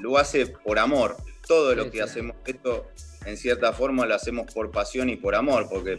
lo 0.00 0.18
hace 0.18 0.46
por 0.46 0.78
amor. 0.78 1.16
Todo 1.46 1.74
lo 1.74 1.84
Sí, 1.84 1.90
que 1.90 1.96
sí. 1.98 2.02
hacemos 2.02 2.36
esto, 2.46 2.86
en 3.24 3.36
cierta 3.36 3.72
forma, 3.72 4.06
lo 4.06 4.14
hacemos 4.14 4.52
por 4.52 4.70
pasión 4.70 5.08
y 5.08 5.16
por 5.16 5.34
amor, 5.34 5.68
porque 5.70 5.98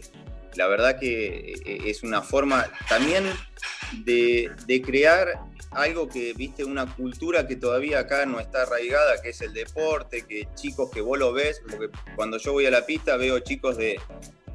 la 0.55 0.67
verdad 0.67 0.99
que 0.99 1.53
eh, 1.65 1.81
es 1.85 2.03
una 2.03 2.21
forma 2.21 2.69
también 2.87 3.25
de, 4.03 4.51
de 4.65 4.81
crear 4.81 5.39
algo 5.71 6.09
que, 6.09 6.33
viste, 6.33 6.63
una 6.63 6.95
cultura 6.95 7.47
que 7.47 7.55
todavía 7.55 7.99
acá 7.99 8.25
no 8.25 8.39
está 8.39 8.63
arraigada, 8.63 9.21
que 9.21 9.29
es 9.29 9.41
el 9.41 9.53
deporte, 9.53 10.25
que 10.25 10.47
chicos 10.55 10.89
que 10.91 11.01
vos 11.01 11.17
lo 11.19 11.31
ves, 11.31 11.61
porque 11.69 11.89
cuando 12.15 12.37
yo 12.37 12.53
voy 12.53 12.65
a 12.65 12.71
la 12.71 12.85
pista 12.85 13.17
veo 13.17 13.39
chicos 13.39 13.77
de, 13.77 13.99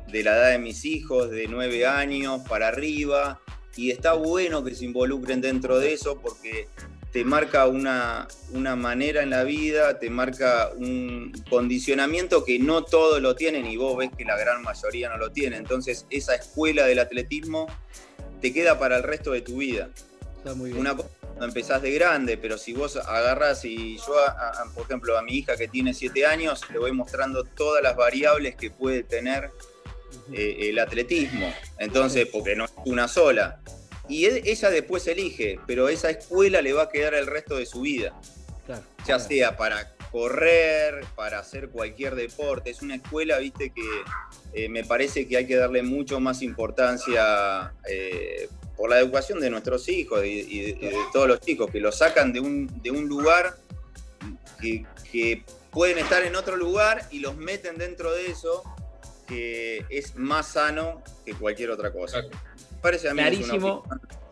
de 0.08 0.24
la 0.24 0.36
edad 0.36 0.50
de 0.50 0.58
mis 0.58 0.84
hijos, 0.84 1.30
de 1.30 1.46
nueve 1.46 1.86
años 1.86 2.42
para 2.48 2.68
arriba, 2.68 3.40
y 3.76 3.90
está 3.90 4.12
bueno 4.14 4.64
que 4.64 4.74
se 4.74 4.84
involucren 4.84 5.40
dentro 5.40 5.78
de 5.78 5.92
eso 5.92 6.20
porque 6.20 6.68
te 7.14 7.24
marca 7.24 7.68
una, 7.68 8.26
una 8.54 8.74
manera 8.74 9.22
en 9.22 9.30
la 9.30 9.44
vida, 9.44 10.00
te 10.00 10.10
marca 10.10 10.70
un 10.76 11.30
condicionamiento 11.48 12.44
que 12.44 12.58
no 12.58 12.82
todos 12.82 13.22
lo 13.22 13.36
tienen 13.36 13.66
y 13.66 13.76
vos 13.76 13.96
ves 13.96 14.10
que 14.18 14.24
la 14.24 14.36
gran 14.36 14.62
mayoría 14.62 15.08
no 15.10 15.16
lo 15.18 15.30
tiene. 15.30 15.56
Entonces 15.56 16.06
esa 16.10 16.34
escuela 16.34 16.84
del 16.86 16.98
atletismo 16.98 17.68
te 18.40 18.52
queda 18.52 18.80
para 18.80 18.96
el 18.96 19.04
resto 19.04 19.30
de 19.30 19.42
tu 19.42 19.58
vida. 19.58 19.90
Está 20.38 20.54
muy 20.54 20.70
bien. 20.70 20.80
Una 20.80 20.96
cosa 20.96 21.08
empezás 21.40 21.82
de 21.82 21.92
grande, 21.92 22.36
pero 22.36 22.58
si 22.58 22.72
vos 22.72 22.96
agarrás 22.96 23.64
y 23.64 23.96
yo, 23.98 24.18
a- 24.18 24.32
a- 24.62 24.64
por 24.74 24.82
ejemplo, 24.82 25.16
a 25.16 25.22
mi 25.22 25.36
hija 25.36 25.56
que 25.56 25.68
tiene 25.68 25.94
7 25.94 26.26
años, 26.26 26.62
le 26.72 26.80
voy 26.80 26.90
mostrando 26.90 27.44
todas 27.44 27.80
las 27.80 27.94
variables 27.94 28.56
que 28.56 28.72
puede 28.72 29.04
tener 29.04 29.52
eh, 30.32 30.68
el 30.70 30.80
atletismo. 30.80 31.52
Entonces, 31.78 32.26
porque 32.26 32.56
no 32.56 32.64
es 32.64 32.72
una 32.86 33.06
sola. 33.06 33.60
Y 34.08 34.26
e- 34.26 34.42
ella 34.44 34.70
después 34.70 35.06
elige, 35.06 35.58
pero 35.66 35.88
esa 35.88 36.10
escuela 36.10 36.60
le 36.62 36.72
va 36.72 36.84
a 36.84 36.88
quedar 36.88 37.14
el 37.14 37.26
resto 37.26 37.56
de 37.56 37.66
su 37.66 37.80
vida, 37.82 38.14
Claro, 38.66 38.82
ya 39.00 39.04
claro. 39.04 39.24
sea 39.24 39.56
para 39.56 39.94
correr, 40.10 41.04
para 41.16 41.38
hacer 41.40 41.68
cualquier 41.70 42.14
deporte. 42.14 42.70
Es 42.70 42.82
una 42.82 42.94
escuela, 42.96 43.38
viste, 43.38 43.70
que 43.70 43.82
eh, 44.52 44.68
me 44.68 44.84
parece 44.84 45.26
que 45.26 45.36
hay 45.36 45.46
que 45.46 45.56
darle 45.56 45.82
mucho 45.82 46.20
más 46.20 46.40
importancia 46.42 47.72
eh, 47.88 48.48
por 48.76 48.90
la 48.90 48.98
educación 49.00 49.40
de 49.40 49.50
nuestros 49.50 49.88
hijos 49.88 50.24
y, 50.24 50.28
y 50.40 50.60
de, 50.60 50.70
y 50.70 50.88
de 50.90 50.96
todos 51.12 51.28
los 51.28 51.40
chicos, 51.40 51.70
que 51.70 51.80
los 51.80 51.98
sacan 51.98 52.32
de 52.32 52.40
un, 52.40 52.82
de 52.82 52.90
un 52.90 53.08
lugar 53.08 53.56
que, 54.60 54.84
que 55.10 55.42
pueden 55.70 55.98
estar 55.98 56.22
en 56.24 56.36
otro 56.36 56.56
lugar 56.56 57.06
y 57.10 57.18
los 57.18 57.36
meten 57.36 57.76
dentro 57.76 58.12
de 58.12 58.26
eso, 58.30 58.62
que 59.26 59.84
es 59.90 60.16
más 60.16 60.48
sano 60.48 61.02
que 61.24 61.34
cualquier 61.34 61.70
otra 61.70 61.92
cosa. 61.92 62.22
Parece 62.82 63.08
a 63.08 63.14
mí 63.14 63.22
que 63.22 63.28
es 63.28 63.38
una 63.38 63.46
Clarísimo. 63.48 63.84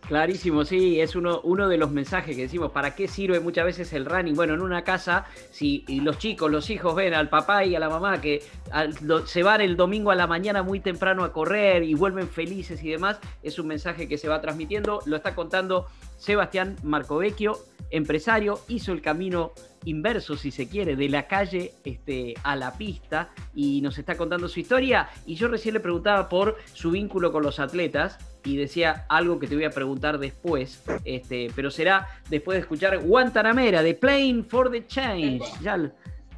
Clarísimo, 0.08 0.64
sí, 0.64 1.00
es 1.00 1.14
uno, 1.14 1.40
uno 1.42 1.68
de 1.68 1.78
los 1.78 1.90
mensajes 1.92 2.34
que 2.36 2.42
decimos, 2.42 2.72
¿para 2.72 2.94
qué 2.94 3.06
sirve 3.06 3.38
muchas 3.40 3.64
veces 3.64 3.92
el 3.92 4.04
running? 4.04 4.34
Bueno, 4.34 4.52
en 4.54 4.60
una 4.60 4.82
casa, 4.82 5.24
si 5.52 5.84
y 5.86 6.00
los 6.00 6.18
chicos, 6.18 6.50
los 6.50 6.68
hijos 6.70 6.94
ven 6.96 7.14
al 7.14 7.28
papá 7.30 7.64
y 7.64 7.76
a 7.76 7.80
la 7.80 7.88
mamá 7.88 8.20
que 8.20 8.42
al- 8.72 8.94
lo- 9.02 9.26
se 9.26 9.42
van 9.44 9.60
el 9.60 9.76
domingo 9.76 10.10
a 10.10 10.14
la 10.16 10.26
mañana 10.26 10.62
muy 10.64 10.80
temprano 10.80 11.22
a 11.24 11.32
correr 11.32 11.84
y 11.84 11.94
vuelven 11.94 12.28
felices 12.28 12.82
y 12.82 12.90
demás, 12.90 13.20
es 13.44 13.58
un 13.60 13.68
mensaje 13.68 14.08
que 14.08 14.18
se 14.18 14.28
va 14.28 14.40
transmitiendo, 14.40 15.00
lo 15.06 15.16
está 15.16 15.34
contando 15.36 15.86
Sebastián 16.22 16.76
Marcovecchio, 16.84 17.58
empresario, 17.90 18.60
hizo 18.68 18.92
el 18.92 19.02
camino 19.02 19.50
inverso, 19.84 20.36
si 20.36 20.52
se 20.52 20.68
quiere, 20.68 20.94
de 20.94 21.08
la 21.08 21.26
calle 21.26 21.72
este, 21.84 22.34
a 22.44 22.54
la 22.54 22.78
pista 22.78 23.30
y 23.56 23.80
nos 23.80 23.98
está 23.98 24.16
contando 24.16 24.48
su 24.48 24.60
historia. 24.60 25.08
Y 25.26 25.34
yo 25.34 25.48
recién 25.48 25.74
le 25.74 25.80
preguntaba 25.80 26.28
por 26.28 26.58
su 26.74 26.92
vínculo 26.92 27.32
con 27.32 27.42
los 27.42 27.58
atletas 27.58 28.18
y 28.44 28.56
decía 28.56 29.04
algo 29.08 29.40
que 29.40 29.48
te 29.48 29.56
voy 29.56 29.64
a 29.64 29.70
preguntar 29.70 30.18
después, 30.18 30.84
este, 31.04 31.50
pero 31.56 31.72
será 31.72 32.06
después 32.30 32.54
de 32.54 32.60
escuchar 32.60 33.00
Guantanamera 33.00 33.82
de 33.82 33.94
Playing 33.94 34.44
for 34.44 34.70
the 34.70 34.86
Change. 34.86 35.42
Ya, 35.60 35.76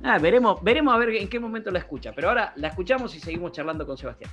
nada, 0.01 0.19
veremos, 0.19 0.65
veremos 0.65 0.95
a 0.95 0.97
ver 0.97 1.11
en 1.11 1.29
qué 1.29 1.39
momento 1.39 1.71
la 1.71 1.81
escucha, 1.81 2.13
pero 2.17 2.31
ahora 2.31 2.55
la 2.57 2.69
escuchamos 2.69 3.15
y 3.15 3.21
seguimos 3.21 3.53
charlando 3.53 3.87
con 3.87 3.99
Sebastián. 3.99 4.31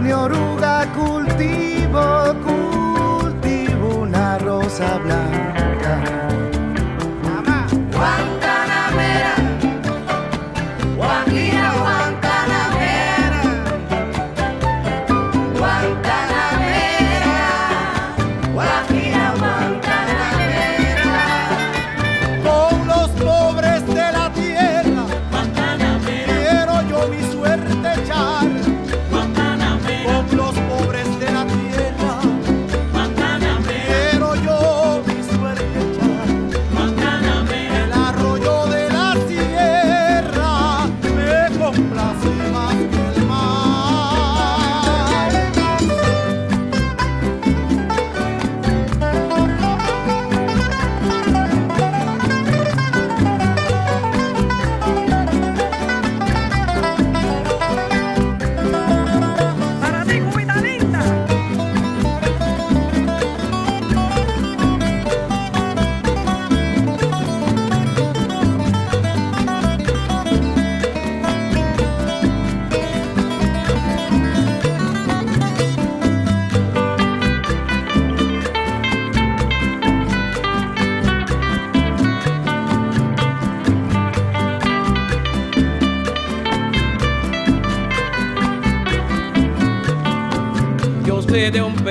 ni 0.00 0.12
oruga 0.12 0.86
cultivo, 0.92 2.34
cultivo 2.44 4.00
una 4.02 4.38
rosa 4.38 4.98
blanca. 4.98 5.23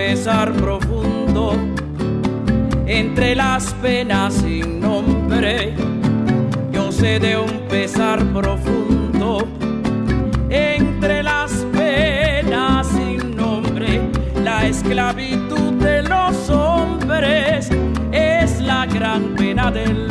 pesar 0.07 0.51
profundo 0.51 1.53
entre 2.85 3.35
las 3.35 3.73
penas 3.75 4.33
sin 4.33 4.81
nombre. 4.81 5.73
Yo 6.73 6.91
sé 6.91 7.19
de 7.19 7.37
un 7.37 7.67
pesar 7.69 8.19
profundo 8.33 9.47
entre 10.49 11.23
las 11.23 11.51
penas 11.71 12.87
sin 12.87 13.33
nombre. 13.37 14.01
La 14.43 14.67
esclavitud 14.67 15.71
de 15.81 16.03
los 16.03 16.49
hombres 16.49 17.69
es 18.11 18.59
la 18.59 18.85
gran 18.85 19.35
pena 19.35 19.71
del 19.71 20.02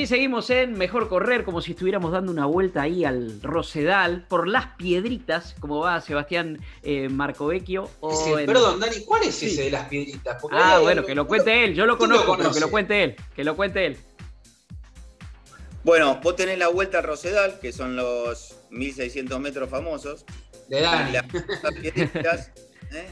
aquí 0.00 0.06
seguimos 0.06 0.48
en 0.48 0.72
Mejor 0.78 1.08
Correr, 1.08 1.44
como 1.44 1.60
si 1.60 1.72
estuviéramos 1.72 2.10
dando 2.10 2.32
una 2.32 2.46
vuelta 2.46 2.80
ahí 2.82 3.04
al 3.04 3.42
Rosedal, 3.42 4.24
por 4.28 4.48
las 4.48 4.68
piedritas, 4.78 5.54
como 5.60 5.80
va 5.80 6.00
Sebastián 6.00 6.58
eh, 6.82 7.10
Marcovecchio. 7.10 7.90
o 8.00 8.38
en- 8.38 8.46
Perdón, 8.46 8.80
Dani, 8.80 9.04
¿cuál 9.04 9.24
es 9.24 9.34
Sí. 9.34 9.46
ese 9.48 9.64
de 9.64 9.70
las 9.72 9.88
piedritas? 9.88 10.38
Porque 10.40 10.56
Ah, 10.58 10.76
hay- 10.76 10.82
bueno, 10.82 11.04
que 11.04 11.14
lo 11.14 11.26
cuente 11.26 11.64
él. 11.64 11.74
Yo 11.74 11.84
lo 11.84 11.98
conozco, 11.98 12.34
pero 12.38 12.50
que 12.50 12.60
lo 12.60 12.70
cuente 12.70 13.04
él. 13.04 13.16
Que 13.36 13.44
lo 13.44 13.56
cuente 13.56 13.84
él. 13.84 13.98
Bueno, 15.84 16.18
vos 16.22 16.34
tenés 16.36 16.58
la 16.58 16.68
vuelta 16.68 16.98
al 16.98 17.04
Rosedal, 17.04 17.58
que 17.60 17.72
son 17.72 17.94
los 17.96 18.56
1600 18.70 19.38
metros 19.40 19.68
famosos. 19.68 20.24
De 20.68 20.80
Dani. 20.80 21.12
Las 21.12 21.26
famosas 21.26 21.74
piedritas, 21.80 22.52
¿eh? 22.92 23.06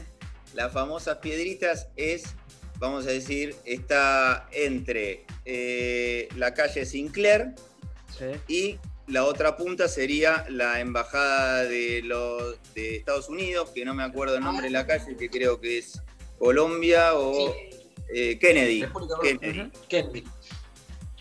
Las 0.55 0.73
famosas 0.73 1.17
piedritas 1.17 1.87
es, 1.95 2.35
vamos 2.79 3.05
a 3.05 3.09
decir, 3.11 3.55
está 3.65 4.47
entre 4.51 5.25
eh, 5.45 6.27
la 6.37 6.53
calle 6.53 6.85
Sinclair 6.85 7.53
y 8.47 8.77
la 9.07 9.23
otra 9.25 9.55
punta 9.57 9.87
sería 9.87 10.45
la 10.49 10.79
embajada 10.79 11.63
de 11.65 12.01
los 12.03 12.57
de 12.73 12.97
Estados 12.97 13.29
Unidos, 13.29 13.69
que 13.71 13.85
no 13.85 13.93
me 13.93 14.03
acuerdo 14.03 14.35
el 14.35 14.43
nombre 14.43 14.65
de 14.65 14.71
la 14.71 14.85
calle, 14.85 15.15
que 15.17 15.29
creo 15.29 15.59
que 15.59 15.79
es 15.79 16.01
Colombia 16.37 17.15
o 17.15 17.55
eh, 18.13 18.37
Kennedy. 18.39 18.85
Kennedy. 19.21 19.71
Kennedy. 19.87 20.23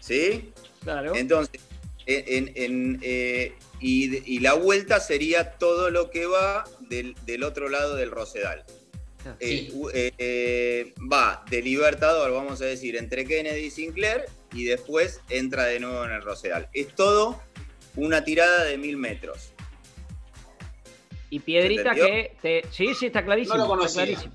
¿Sí? 0.01 0.53
Claro. 0.83 1.15
Entonces, 1.15 1.61
en, 2.07 2.51
en- 2.55 2.99
eh, 3.03 3.55
y, 3.81 4.35
y 4.35 4.41
la 4.41 4.55
vuelta 4.55 4.99
sería 5.01 5.53
todo 5.53 5.91
lo 5.91 6.11
que 6.11 6.27
va 6.27 6.65
del, 6.81 7.15
del 7.27 7.43
otro 7.45 7.69
lado 7.69 7.95
del 7.95 8.11
Rosedal. 8.11 8.65
Eh, 9.41 9.73
eh, 9.95 10.13
eh, 10.19 10.95
va 11.13 11.45
de 11.51 11.63
Libertador, 11.63 12.33
vamos 12.33 12.61
a 12.63 12.65
decir, 12.65 12.97
entre 12.97 13.25
Kennedy 13.25 13.67
y 13.67 13.71
Sinclair, 13.71 14.25
y 14.53 14.65
después 14.65 15.21
entra 15.29 15.65
de 15.65 15.81
nuevo 15.81 16.05
en 16.05 16.13
el 16.13 16.23
Rosedal. 16.23 16.69
Es 16.73 16.95
todo 16.95 17.43
una 17.97 18.25
tirada 18.25 18.65
de 18.65 18.79
mil 18.79 18.97
metros. 18.97 19.53
Y 21.31 21.41
Piedrita 21.41 21.95
que 21.95 22.37
te... 22.41 22.63
Sí, 22.71 22.95
sí, 22.95 23.07
está 23.07 23.25
clarísimo. 23.25 23.57
No 23.59 23.67
lo 23.67 23.85
está 23.85 24.01
conocía. 24.01 24.05
clarísimo. 24.05 24.35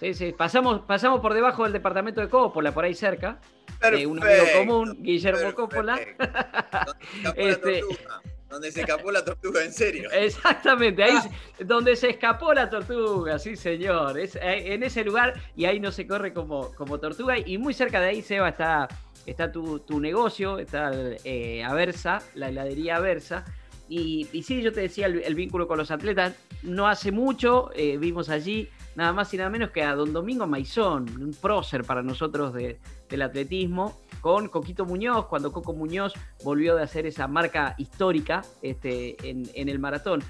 Sí, 0.00 0.14
sí. 0.14 0.32
Pasamos, 0.32 0.80
pasamos 0.86 1.20
por 1.20 1.34
debajo 1.34 1.64
del 1.64 1.72
departamento 1.72 2.20
de 2.20 2.28
Coppola, 2.28 2.72
por 2.72 2.84
ahí 2.84 2.94
cerca. 2.94 3.40
De 3.80 4.06
un 4.06 4.22
amigo 4.22 4.44
común, 4.58 4.96
Guillermo. 5.02 5.54
Coppola. 5.54 5.98
Donde 6.00 6.12
se 6.12 7.20
escapó 7.20 7.40
Este- 7.40 7.72
la 7.72 7.80
tortuga. 7.80 8.22
Donde 8.50 8.70
se 8.70 8.80
escapó 8.82 9.10
la 9.10 9.24
tortuga, 9.24 9.64
en 9.64 9.72
serio. 9.72 10.10
Exactamente, 10.12 11.02
ahí 11.02 11.16
se- 11.58 11.64
donde 11.64 11.96
se 11.96 12.10
escapó 12.10 12.54
la 12.54 12.70
tortuga, 12.70 13.38
sí 13.38 13.56
señor, 13.56 14.18
es, 14.18 14.36
eh, 14.36 14.74
en 14.74 14.82
ese 14.84 15.02
lugar 15.02 15.34
y 15.56 15.64
ahí 15.64 15.80
no 15.80 15.90
se 15.90 16.06
corre 16.06 16.32
como, 16.32 16.72
como 16.74 17.00
tortuga 17.00 17.36
y 17.38 17.58
muy 17.58 17.74
cerca 17.74 18.00
de 18.00 18.08
ahí, 18.10 18.22
Seba, 18.22 18.50
está, 18.50 18.86
está 19.26 19.50
tu, 19.50 19.80
tu 19.80 19.98
negocio, 19.98 20.58
está 20.60 20.92
eh, 21.24 21.64
Aversa, 21.64 22.22
la 22.34 22.48
heladería 22.48 22.96
Aversa 22.96 23.44
y, 23.88 24.28
y 24.32 24.44
sí, 24.44 24.62
yo 24.62 24.72
te 24.72 24.82
decía 24.82 25.06
el, 25.06 25.20
el 25.24 25.34
vínculo 25.34 25.66
con 25.66 25.76
los 25.78 25.90
atletas, 25.90 26.34
no 26.62 26.86
hace 26.86 27.10
mucho 27.10 27.70
eh, 27.74 27.96
vimos 27.98 28.28
allí 28.28 28.68
nada 28.94 29.12
más 29.12 29.34
y 29.34 29.36
nada 29.36 29.50
menos 29.50 29.70
que 29.70 29.82
a 29.82 29.96
don 29.96 30.12
Domingo 30.12 30.46
Maizón, 30.46 31.08
un 31.20 31.34
prócer 31.34 31.82
para 31.82 32.02
nosotros 32.04 32.54
de- 32.54 32.78
del 33.14 33.22
atletismo, 33.22 34.00
con 34.20 34.48
Coquito 34.48 34.84
Muñoz, 34.84 35.26
cuando 35.26 35.52
Coco 35.52 35.72
Muñoz 35.72 36.12
volvió 36.42 36.74
de 36.76 36.82
hacer 36.82 37.06
esa 37.06 37.28
marca 37.28 37.74
histórica 37.78 38.44
este, 38.62 39.16
en, 39.28 39.48
en 39.54 39.68
el 39.68 39.78
maratón. 39.78 40.22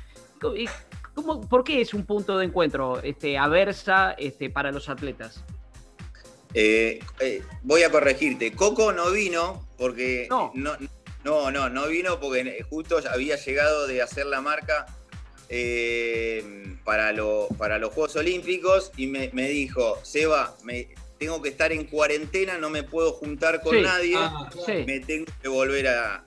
¿Cómo, 1.15 1.41
¿Por 1.49 1.65
qué 1.65 1.81
es 1.81 1.95
un 1.95 2.05
punto 2.05 2.37
de 2.39 2.45
encuentro 2.47 3.01
este, 3.03 3.39
Aversa 3.39 4.13
este, 4.19 4.51
para 4.51 4.71
los 4.73 4.89
atletas? 4.89 5.43
Eh, 6.53 7.01
eh, 7.21 7.43
voy 7.63 7.83
a 7.83 7.91
corregirte. 7.91 8.53
Coco 8.53 8.93
no 8.93 9.11
vino 9.11 9.67
porque. 9.79 10.27
No. 10.29 10.53
No, 10.55 10.77
no, 11.25 11.51
no, 11.51 11.69
no 11.71 11.87
vino 11.89 12.21
porque 12.21 12.65
justo 12.69 12.99
había 13.11 13.37
llegado 13.37 13.87
de 13.87 14.03
hacer 14.03 14.27
la 14.27 14.41
marca 14.41 14.87
eh, 15.49 16.77
para, 16.85 17.13
lo- 17.13 17.49
para 17.59 17.79
los 17.79 17.93
Juegos 17.95 18.17
Olímpicos 18.17 18.93
y 18.97 19.07
me, 19.07 19.31
me 19.33 19.49
dijo: 19.49 19.99
Seba, 20.03 20.55
me, 20.65 20.89
tengo 21.19 21.41
que 21.43 21.49
estar 21.49 21.73
en 21.73 21.85
cuarentena, 21.85 22.59
no 22.59 22.71
me 22.71 22.83
puedo 22.83 23.13
juntar 23.13 23.61
con 23.63 23.75
Sí. 23.77 23.83
nadie, 23.83 24.17
Ah. 24.19 24.49
Sí. 24.67 24.85
me 24.87 25.01
tengo 25.01 25.27
que 25.43 25.49
volver 25.49 25.89
a. 25.89 26.25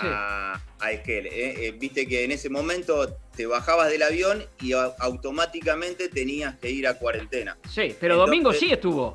A, 0.00 0.60
a 0.78 0.92
Esquel, 0.92 1.26
eh. 1.26 1.66
Eh, 1.66 1.72
Viste 1.72 2.06
que 2.06 2.22
en 2.22 2.30
ese 2.30 2.48
momento 2.50 3.16
te 3.34 3.46
bajabas 3.46 3.90
del 3.90 4.02
avión 4.04 4.44
y 4.60 4.72
automáticamente 4.72 6.08
tenías 6.08 6.56
que 6.58 6.70
ir 6.70 6.86
a 6.86 6.94
cuarentena. 6.94 7.56
Sí, 7.68 7.96
pero 7.98 8.14
Entonces- 8.14 8.16
Domingo 8.26 8.52
sí 8.52 8.70
estuvo. 8.72 9.14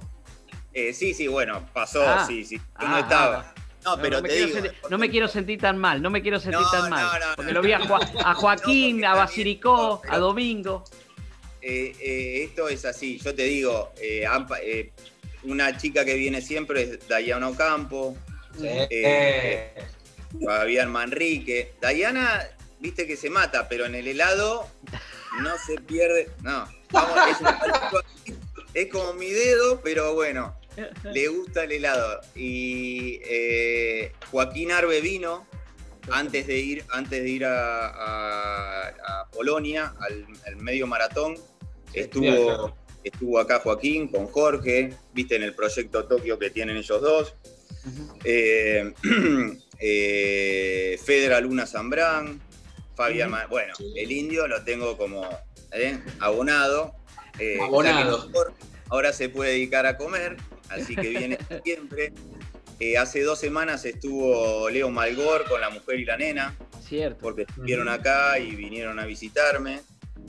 Eh, 0.73 0.91
sí, 0.93 1.13
sí, 1.13 1.27
bueno, 1.27 1.69
pasó, 1.73 2.01
Ah. 2.03 2.25
sí, 2.27 2.43
sí. 2.43 2.57
Yo 2.57 2.63
Ah, 2.75 2.87
no 2.89 2.97
estaba. 2.97 3.53
No, 3.85 3.97
pero 4.01 4.21
me 4.21 4.27
te 4.27 4.35
quiero 4.35 4.47
digo. 4.47 4.61
sentir, 4.61 4.81
no 4.89 4.97
me 4.97 5.09
quiero 5.09 5.27
sentir 5.29 5.59
tan 5.61 5.77
mal, 5.77 6.01
no 6.01 6.09
me 6.09 6.21
quiero 6.21 6.39
sentir 6.39 6.59
No, 6.59 6.71
tan 6.71 6.83
no, 6.83 6.89
mal. 6.89 7.19
no, 7.19 7.35
porque 7.35 7.51
no. 7.53 7.61
lo 7.61 7.65
vi 7.65 7.71
a, 7.73 7.79
Joa- 7.79 8.11
a 8.25 8.33
Joaquín, 8.33 8.99
No, 9.01 9.09
a 9.09 9.15
Basiricó, 9.15 10.01
no, 10.03 10.11
a 10.13 10.17
Domingo. 10.17 10.83
eh, 11.61 11.93
eh, 12.01 12.43
esto 12.43 12.67
es 12.67 12.83
así, 12.85 13.19
yo 13.19 13.33
te 13.35 13.43
digo, 13.43 13.93
eh, 14.01 14.25
una 15.45 15.75
chica 15.77 16.05
que 16.05 16.15
viene 16.15 16.41
siempre 16.41 16.83
es 16.83 17.07
Dayana 17.07 17.49
Ocampo, 17.49 18.17
Sí. 18.59 18.67
Eh, 18.67 19.73
Fabián 20.45 20.91
Manrique. 20.91 21.73
Dayana, 21.81 22.47
viste 22.79 23.07
que 23.07 23.17
se 23.17 23.29
mata, 23.31 23.67
pero 23.67 23.85
en 23.85 23.95
el 23.95 24.07
helado 24.07 24.67
no 25.41 25.51
se 25.65 25.81
pierde. 25.81 26.29
No, 26.43 26.67
vamos, 26.91 27.17
es, 27.31 27.39
un 27.39 27.45
palito 27.59 27.97
así, 27.99 28.35
es 28.75 28.91
como 28.91 29.13
mi 29.13 29.31
dedo, 29.31 29.81
pero 29.81 30.13
bueno, 30.13 30.55
le 31.03 31.27
gusta 31.29 31.63
el 31.63 31.71
helado. 31.71 32.21
Y 32.35 33.19
eh, 33.23 34.11
Joaquín 34.29 34.71
Arbe 34.71 35.01
vino 35.01 35.47
antes 36.11 36.45
de 36.45 36.57
ir, 36.59 36.85
antes 36.91 37.23
de 37.23 37.29
ir 37.29 37.45
a, 37.45 37.87
a- 37.87 38.87
a 38.89 39.27
Polonia, 39.31 39.95
al, 39.99 40.27
al 40.45 40.55
medio 40.57 40.85
maratón. 40.85 41.37
Estuvo, 41.93 42.21
claro. 42.45 42.77
Estuvo 43.03 43.39
acá 43.39 43.59
Joaquín 43.59 44.07
con 44.07 44.27
Jorge, 44.27 44.93
viste 45.13 45.35
en 45.35 45.43
el 45.43 45.53
proyecto 45.53 46.05
Tokio 46.05 46.37
que 46.39 46.49
tienen 46.49 46.77
ellos 46.77 47.01
dos. 47.01 47.35
Eh, 48.23 48.93
eh, 49.79 50.99
Fedra 51.03 51.39
Luna 51.41 51.65
Zambrán, 51.65 52.41
Fabián, 52.95 53.33
bueno, 53.49 53.73
el 53.95 54.11
indio 54.11 54.47
lo 54.47 54.63
tengo 54.63 54.97
como 54.97 55.27
eh, 55.71 55.99
abonado. 56.19 56.95
eh, 57.39 57.57
Abonado. 57.61 58.29
ahora 58.89 59.11
se 59.13 59.29
puede 59.29 59.51
dedicar 59.51 59.85
a 59.85 59.97
comer, 59.97 60.37
así 60.69 60.95
que 60.95 61.09
viene 61.09 61.37
siempre. 61.63 62.13
Eh, 62.79 62.97
hace 62.97 63.21
dos 63.21 63.39
semanas 63.39 63.85
estuvo 63.85 64.69
Leo 64.69 64.89
Malgor 64.89 65.45
con 65.47 65.61
la 65.61 65.69
mujer 65.69 65.99
y 65.99 66.05
la 66.05 66.17
nena, 66.17 66.57
Cierto. 66.85 67.19
porque 67.21 67.43
estuvieron 67.43 67.87
acá 67.87 68.39
y 68.39 68.55
vinieron 68.55 68.99
a 68.99 69.05
visitarme. 69.05 69.81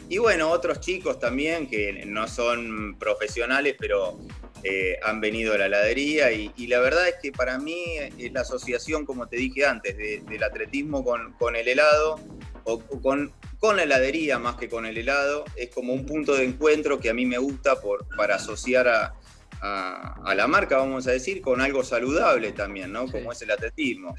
Y 0.08 0.18
bueno, 0.18 0.50
otros 0.50 0.80
chicos 0.80 1.18
también 1.18 1.66
que 1.68 2.04
no 2.06 2.28
son 2.28 2.96
profesionales, 2.98 3.74
pero 3.78 4.18
eh, 4.62 4.98
han 5.02 5.20
venido 5.20 5.54
a 5.54 5.58
la 5.58 5.66
heladería. 5.66 6.30
Y, 6.32 6.52
la 6.66 6.80
verdad 6.80 7.08
es 7.08 7.14
que 7.22 7.32
para 7.32 7.58
mí 7.58 7.96
es 8.18 8.32
la 8.32 8.42
asociación, 8.42 9.06
como 9.06 9.26
te 9.28 9.36
dije 9.36 9.64
antes, 9.64 9.96
de- 9.96 10.22
del 10.28 10.42
atletismo 10.42 11.04
con, 11.04 11.32
con 11.34 11.56
el 11.56 11.68
helado, 11.68 12.20
o, 12.64 12.74
o 12.74 13.00
con, 13.00 13.32
con 13.58 13.76
la 13.76 13.82
heladería 13.84 14.38
más 14.38 14.56
que 14.56 14.68
con 14.68 14.86
el 14.86 14.96
helado, 14.98 15.44
es 15.56 15.70
como 15.70 15.92
un 15.92 16.04
punto 16.06 16.34
de 16.34 16.44
encuentro 16.44 16.98
que 17.00 17.10
a 17.10 17.14
mí 17.14 17.26
me 17.26 17.38
gusta 17.38 17.80
por, 17.80 18.06
para 18.16 18.36
asociar 18.36 18.88
a, 18.88 19.14
a- 19.60 20.14
a 20.24 20.34
la 20.34 20.46
marca, 20.46 20.76
vamos 20.78 21.06
a 21.06 21.12
decir, 21.12 21.40
con 21.40 21.60
algo 21.60 21.82
saludable 21.84 22.52
también, 22.52 22.92
¿no? 22.92 23.06
Como 23.10 23.32
es 23.32 23.40
el 23.42 23.50
atletismo. 23.50 24.14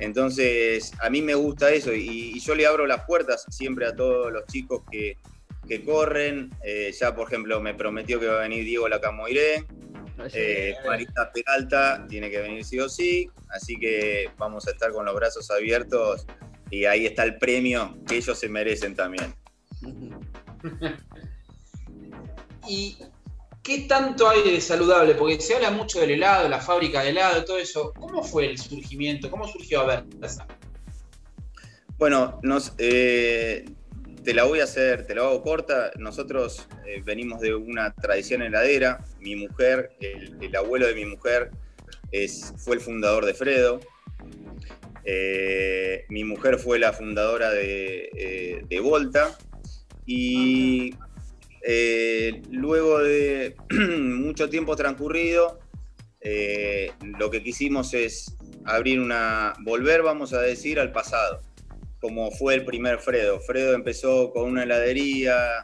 Entonces, 0.00 0.92
a 1.00 1.08
mí 1.10 1.22
me 1.22 1.34
gusta 1.34 1.70
eso 1.70 1.92
y, 1.94 2.32
y 2.34 2.40
yo 2.40 2.54
le 2.54 2.66
abro 2.66 2.86
las 2.86 3.04
puertas 3.04 3.44
siempre 3.50 3.86
a 3.86 3.94
todos 3.96 4.32
los 4.32 4.44
chicos 4.46 4.82
que, 4.90 5.16
que 5.68 5.84
corren. 5.84 6.50
Eh, 6.64 6.92
ya, 6.98 7.14
por 7.14 7.28
ejemplo, 7.28 7.60
me 7.60 7.74
prometió 7.74 8.18
que 8.20 8.26
va 8.26 8.38
a 8.38 8.42
venir 8.42 8.64
Diego 8.64 8.88
Lacamoiré. 8.88 9.64
Eh, 10.32 10.74
Marita 10.86 11.30
Peralta 11.30 12.06
tiene 12.08 12.30
que 12.30 12.38
venir 12.40 12.64
sí 12.64 12.78
o 12.80 12.88
sí. 12.88 13.28
Así 13.50 13.76
que 13.76 14.30
vamos 14.38 14.66
a 14.66 14.70
estar 14.70 14.90
con 14.92 15.04
los 15.04 15.14
brazos 15.14 15.50
abiertos 15.50 16.26
y 16.70 16.84
ahí 16.86 17.06
está 17.06 17.22
el 17.24 17.36
premio 17.38 17.96
que 18.08 18.16
ellos 18.16 18.38
se 18.38 18.48
merecen 18.48 18.94
también. 18.94 19.34
¿Y 22.68 22.96
qué 23.66 23.80
tanto 23.88 24.28
hay 24.28 24.42
de 24.42 24.60
saludable? 24.60 25.14
Porque 25.14 25.40
se 25.40 25.54
habla 25.54 25.70
mucho 25.70 26.00
del 26.00 26.12
helado, 26.12 26.48
la 26.48 26.60
fábrica 26.60 27.02
de 27.02 27.10
helado, 27.10 27.44
todo 27.44 27.58
eso. 27.58 27.92
¿Cómo 27.98 28.22
fue 28.22 28.46
el 28.46 28.58
surgimiento? 28.58 29.28
¿Cómo 29.28 29.48
surgió 29.48 29.80
Aversa? 29.80 30.46
Bueno, 31.98 32.38
nos, 32.42 32.74
eh, 32.78 33.64
te 34.22 34.34
la 34.34 34.44
voy 34.44 34.60
a 34.60 34.64
hacer, 34.64 35.06
te 35.06 35.14
la 35.16 35.22
hago 35.22 35.42
corta. 35.42 35.90
Nosotros 35.98 36.68
eh, 36.86 37.02
venimos 37.04 37.40
de 37.40 37.54
una 37.54 37.92
tradición 37.94 38.42
heladera. 38.42 39.04
Mi 39.18 39.34
mujer, 39.34 39.90
el, 40.00 40.36
el 40.40 40.54
abuelo 40.54 40.86
de 40.86 40.94
mi 40.94 41.04
mujer, 41.04 41.50
es, 42.12 42.54
fue 42.58 42.76
el 42.76 42.80
fundador 42.80 43.24
de 43.24 43.34
Fredo. 43.34 43.80
Eh, 45.04 46.04
mi 46.08 46.22
mujer 46.24 46.58
fue 46.58 46.78
la 46.78 46.92
fundadora 46.92 47.50
de, 47.50 48.10
eh, 48.16 48.62
de 48.68 48.80
Volta. 48.80 49.36
Y 50.04 50.94
eh, 51.62 52.42
luego 52.50 52.98
de 53.00 53.56
mucho 53.70 54.48
tiempo 54.48 54.76
transcurrido, 54.76 55.58
eh, 56.20 56.92
lo 57.18 57.30
que 57.30 57.42
quisimos 57.42 57.94
es 57.94 58.36
abrir 58.64 59.00
una, 59.00 59.54
volver, 59.62 60.02
vamos 60.02 60.32
a 60.32 60.40
decir, 60.40 60.80
al 60.80 60.92
pasado, 60.92 61.40
como 62.00 62.30
fue 62.30 62.54
el 62.54 62.64
primer 62.64 62.98
Fredo. 62.98 63.40
Fredo 63.40 63.74
empezó 63.74 64.32
con 64.32 64.50
una 64.50 64.64
heladería 64.64 65.62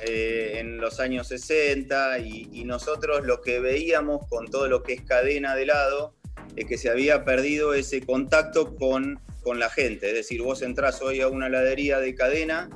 eh, 0.00 0.54
en 0.58 0.78
los 0.78 1.00
años 1.00 1.28
60 1.28 2.18
y, 2.20 2.64
nosotros 2.64 3.26
lo 3.26 3.42
que 3.42 3.60
veíamos 3.60 4.26
con 4.28 4.48
todo 4.48 4.66
lo 4.66 4.82
que 4.82 4.94
es 4.94 5.02
cadena 5.02 5.54
de 5.54 5.64
helado 5.64 6.14
es 6.56 6.64
que 6.64 6.78
se 6.78 6.88
había 6.88 7.24
perdido 7.24 7.74
ese 7.74 8.00
contacto 8.00 8.74
con, 8.76 9.20
con 9.42 9.58
la 9.58 9.68
gente. 9.68 10.08
Es 10.08 10.14
decir, 10.14 10.42
vos 10.42 10.62
entrás 10.62 11.02
hoy 11.02 11.20
a 11.20 11.28
una 11.28 11.48
heladería 11.48 11.98
de 11.98 12.14
cadena 12.14 12.70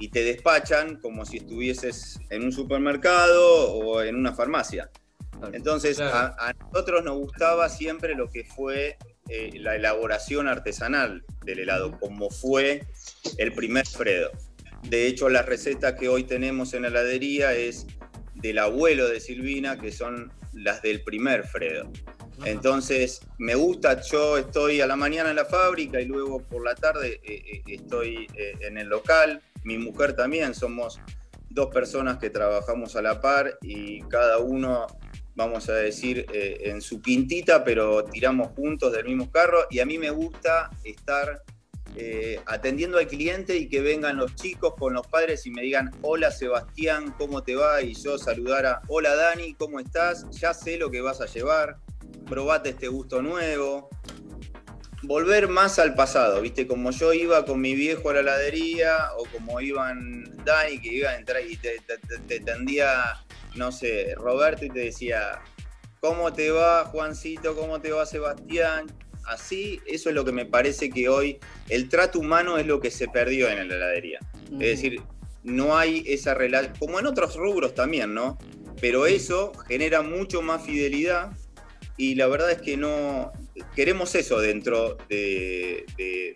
y 0.00 0.08
te 0.08 0.24
despachan 0.24 0.96
como 0.96 1.24
si 1.24 1.36
estuvieses 1.36 2.18
en 2.30 2.42
un 2.42 2.52
supermercado 2.52 3.72
o 3.74 4.02
en 4.02 4.16
una 4.16 4.32
farmacia. 4.34 4.90
Entonces, 5.52 5.98
Claro. 5.98 6.34
a, 6.38 6.48
a 6.48 6.52
nosotros 6.54 7.04
nos 7.04 7.18
gustaba 7.18 7.68
siempre 7.68 8.14
lo 8.14 8.28
que 8.28 8.44
fue 8.44 8.96
eh, 9.28 9.50
la 9.60 9.76
elaboración 9.76 10.48
artesanal 10.48 11.22
del 11.44 11.60
helado, 11.60 11.98
como 12.00 12.30
fue 12.30 12.82
el 13.38 13.52
primer 13.52 13.86
Fredo. 13.86 14.30
De 14.88 15.06
hecho, 15.06 15.28
las 15.28 15.46
recetas 15.46 15.94
que 15.94 16.08
hoy 16.08 16.24
tenemos 16.24 16.72
en 16.74 16.82
la 16.82 16.88
heladería 16.88 17.52
es 17.52 17.86
del 18.34 18.58
abuelo 18.58 19.06
de 19.08 19.20
Silvina, 19.20 19.78
que 19.78 19.92
son 19.92 20.32
las 20.54 20.80
del 20.82 21.02
primer 21.04 21.44
Fredo. 21.46 21.90
Entonces, 22.44 23.20
me 23.38 23.54
gusta, 23.54 24.00
yo 24.00 24.38
estoy 24.38 24.80
a 24.80 24.86
la 24.86 24.96
mañana 24.96 25.28
en 25.30 25.36
la 25.36 25.44
fábrica 25.44 26.00
y 26.00 26.06
luego 26.06 26.42
por 26.42 26.64
la 26.64 26.74
tarde 26.74 27.20
eh, 27.22 27.42
eh, 27.52 27.62
estoy 27.66 28.26
eh, 28.34 28.54
en 28.62 28.78
el 28.78 28.88
local. 28.88 29.42
Mi 29.64 29.78
mujer 29.78 30.14
también, 30.14 30.54
somos 30.54 31.00
dos 31.48 31.66
personas 31.68 32.18
que 32.18 32.30
trabajamos 32.30 32.96
a 32.96 33.02
la 33.02 33.20
par 33.20 33.58
y 33.60 34.00
cada 34.02 34.38
uno, 34.38 34.86
vamos 35.34 35.68
a 35.68 35.74
decir, 35.74 36.26
eh, 36.32 36.62
en 36.64 36.80
su 36.80 37.02
quintita, 37.02 37.64
pero 37.64 38.04
tiramos 38.04 38.48
juntos 38.54 38.92
del 38.92 39.04
mismo 39.04 39.30
carro. 39.30 39.66
Y 39.70 39.80
a 39.80 39.86
mí 39.86 39.98
me 39.98 40.10
gusta 40.10 40.70
estar 40.84 41.42
eh, 41.96 42.40
atendiendo 42.46 42.98
al 42.98 43.08
cliente 43.08 43.56
y 43.56 43.68
que 43.68 43.80
vengan 43.80 44.16
los 44.16 44.36
chicos 44.36 44.74
con 44.78 44.94
los 44.94 45.06
padres 45.08 45.44
y 45.46 45.50
me 45.50 45.62
digan, 45.62 45.90
hola 46.02 46.30
Sebastián, 46.30 47.12
¿cómo 47.18 47.42
te 47.42 47.56
va? 47.56 47.82
Y 47.82 47.94
yo 47.94 48.16
saludar 48.16 48.64
a, 48.64 48.82
hola 48.86 49.16
Dani, 49.16 49.54
¿cómo 49.54 49.80
estás? 49.80 50.24
Ya 50.30 50.54
sé 50.54 50.76
lo 50.76 50.90
que 50.90 51.00
vas 51.00 51.20
a 51.20 51.26
llevar, 51.26 51.78
probate 52.26 52.70
este 52.70 52.86
gusto 52.86 53.22
nuevo. 53.22 53.88
Volver 55.02 55.48
más 55.48 55.78
al 55.78 55.94
pasado, 55.94 56.42
¿viste? 56.42 56.66
Como 56.66 56.90
yo 56.90 57.12
iba 57.14 57.44
con 57.46 57.60
mi 57.60 57.74
viejo 57.74 58.10
a 58.10 58.14
la 58.14 58.20
heladería 58.20 58.96
o 59.16 59.24
como 59.26 59.60
iban 59.60 60.24
Dani, 60.44 60.78
que 60.78 60.88
iba 60.94 61.10
a 61.10 61.16
entrar 61.16 61.42
y 61.46 61.56
te, 61.56 61.78
te- 61.86 61.96
te- 61.98 62.18
te 62.18 62.40
tendía, 62.40 63.16
no 63.54 63.72
sé, 63.72 64.14
Roberto 64.16 64.66
y 64.66 64.70
te 64.70 64.80
decía, 64.80 65.40
¿cómo 66.00 66.32
te 66.34 66.50
va 66.50 66.84
Juancito? 66.84 67.56
¿Cómo 67.56 67.80
te 67.80 67.92
va 67.92 68.04
Sebastián? 68.04 68.86
Así, 69.24 69.80
eso 69.86 70.10
es 70.10 70.14
lo 70.14 70.24
que 70.24 70.32
me 70.32 70.44
parece 70.44 70.90
que 70.90 71.08
hoy 71.08 71.38
el 71.68 71.88
trato 71.88 72.18
humano 72.18 72.58
es 72.58 72.66
lo 72.66 72.80
que 72.80 72.90
se 72.90 73.08
perdió 73.08 73.48
en 73.48 73.68
la 73.68 73.74
heladería. 73.76 74.18
Es 74.54 74.58
decir, 74.80 75.00
no 75.44 75.78
hay 75.78 76.04
esa 76.06 76.34
relación, 76.34 76.74
como 76.78 76.98
en 76.98 77.06
otros 77.06 77.36
rubros 77.36 77.74
también, 77.74 78.12
¿no? 78.12 78.36
Pero 78.82 79.06
eso 79.06 79.52
genera 79.66 80.02
mucho 80.02 80.42
más 80.42 80.62
fidelidad 80.64 81.30
y 81.96 82.14
la 82.16 82.26
verdad 82.26 82.50
es 82.50 82.60
que 82.62 82.76
no 82.76 83.30
queremos 83.74 84.14
eso 84.14 84.40
dentro 84.40 84.96
de, 85.08 85.86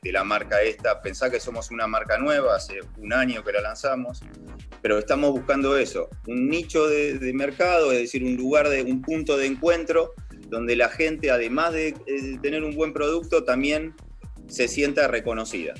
la 0.02 0.24
marca 0.24 0.62
esta. 0.62 1.00
Pensá 1.02 1.30
que 1.30 1.40
somos 1.40 1.70
una 1.70 1.86
marca 1.86 2.18
nueva, 2.18 2.54
hace 2.54 2.80
un 2.98 3.12
año 3.12 3.42
que 3.42 3.52
la 3.52 3.60
lanzamos, 3.60 4.20
pero 4.80 4.98
estamos 4.98 5.32
buscando 5.32 5.76
eso, 5.76 6.08
un 6.26 6.48
nicho 6.48 6.86
de, 6.86 7.18
de 7.18 7.32
mercado, 7.32 7.90
es 7.92 7.98
decir, 7.98 8.22
un 8.22 8.36
lugar 8.36 8.68
de 8.68 8.82
un 8.82 9.02
punto 9.02 9.36
de 9.36 9.46
encuentro 9.46 10.14
donde 10.48 10.76
la 10.76 10.88
gente, 10.88 11.30
además 11.30 11.72
de 11.72 11.88
eh, 11.88 12.38
tener 12.40 12.62
un 12.62 12.74
buen 12.74 12.92
producto, 12.92 13.44
también 13.44 13.94
se 14.46 14.68
sienta 14.68 15.08
reconocida. 15.08 15.74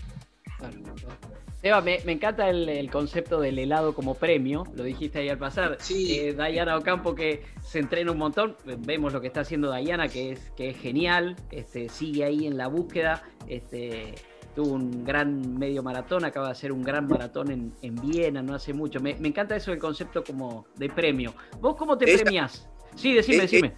Seba, 1.65 1.81
me, 1.81 1.99
me 2.05 2.13
encanta 2.13 2.51
el, 2.51 2.69
el 2.69 2.91
concepto 2.91 3.41
del 3.41 3.59
helado 3.59 3.95
como 3.95 4.15
premio, 4.15 4.65
lo 4.77 4.85
dijiste 4.85 5.21
ahí 5.21 5.31
al 5.31 5.39
pasar. 5.39 5.79
Sí. 5.81 6.19
Eh, 6.19 6.35
Dayana 6.35 6.77
Ocampo 6.77 7.15
que 7.15 7.43
se 7.63 7.79
entrena 7.79 8.13
un 8.13 8.19
montón, 8.19 8.55
vemos 8.81 9.15
lo 9.15 9.23
que 9.23 9.29
está 9.29 9.41
haciendo 9.41 9.71
Dayana, 9.71 10.09
que 10.09 10.33
es, 10.33 10.51
que 10.59 10.69
es 10.69 10.77
genial, 10.77 11.37
este, 11.51 11.89
sigue 11.89 12.25
ahí 12.25 12.47
en 12.47 12.59
la 12.59 12.67
búsqueda, 12.67 13.23
este, 13.49 14.15
tuvo 14.55 14.75
un 14.75 15.07
gran 15.07 15.59
medio 15.59 15.83
maratón, 15.83 16.27
acaba 16.27 16.49
de 16.49 16.53
hacer 16.53 16.71
un 16.71 16.83
gran 16.83 17.09
maratón 17.09 17.51
en, 17.51 17.73
en 17.81 17.95
Viena, 17.95 18.43
no 18.43 18.55
hace 18.55 18.75
mucho. 18.75 19.01
Me, 19.01 19.15
me 19.15 19.29
encanta 19.29 19.57
eso 19.57 19.71
del 19.71 19.81
concepto 19.81 20.23
como 20.23 20.67
de 20.77 20.91
premio. 20.91 21.33
¿Vos 21.63 21.77
cómo 21.77 21.97
te 21.97 22.05
Ella- 22.13 22.25
premiás? 22.25 22.69
Sí, 22.95 23.15
decime, 23.15 23.41
decime. 23.45 23.73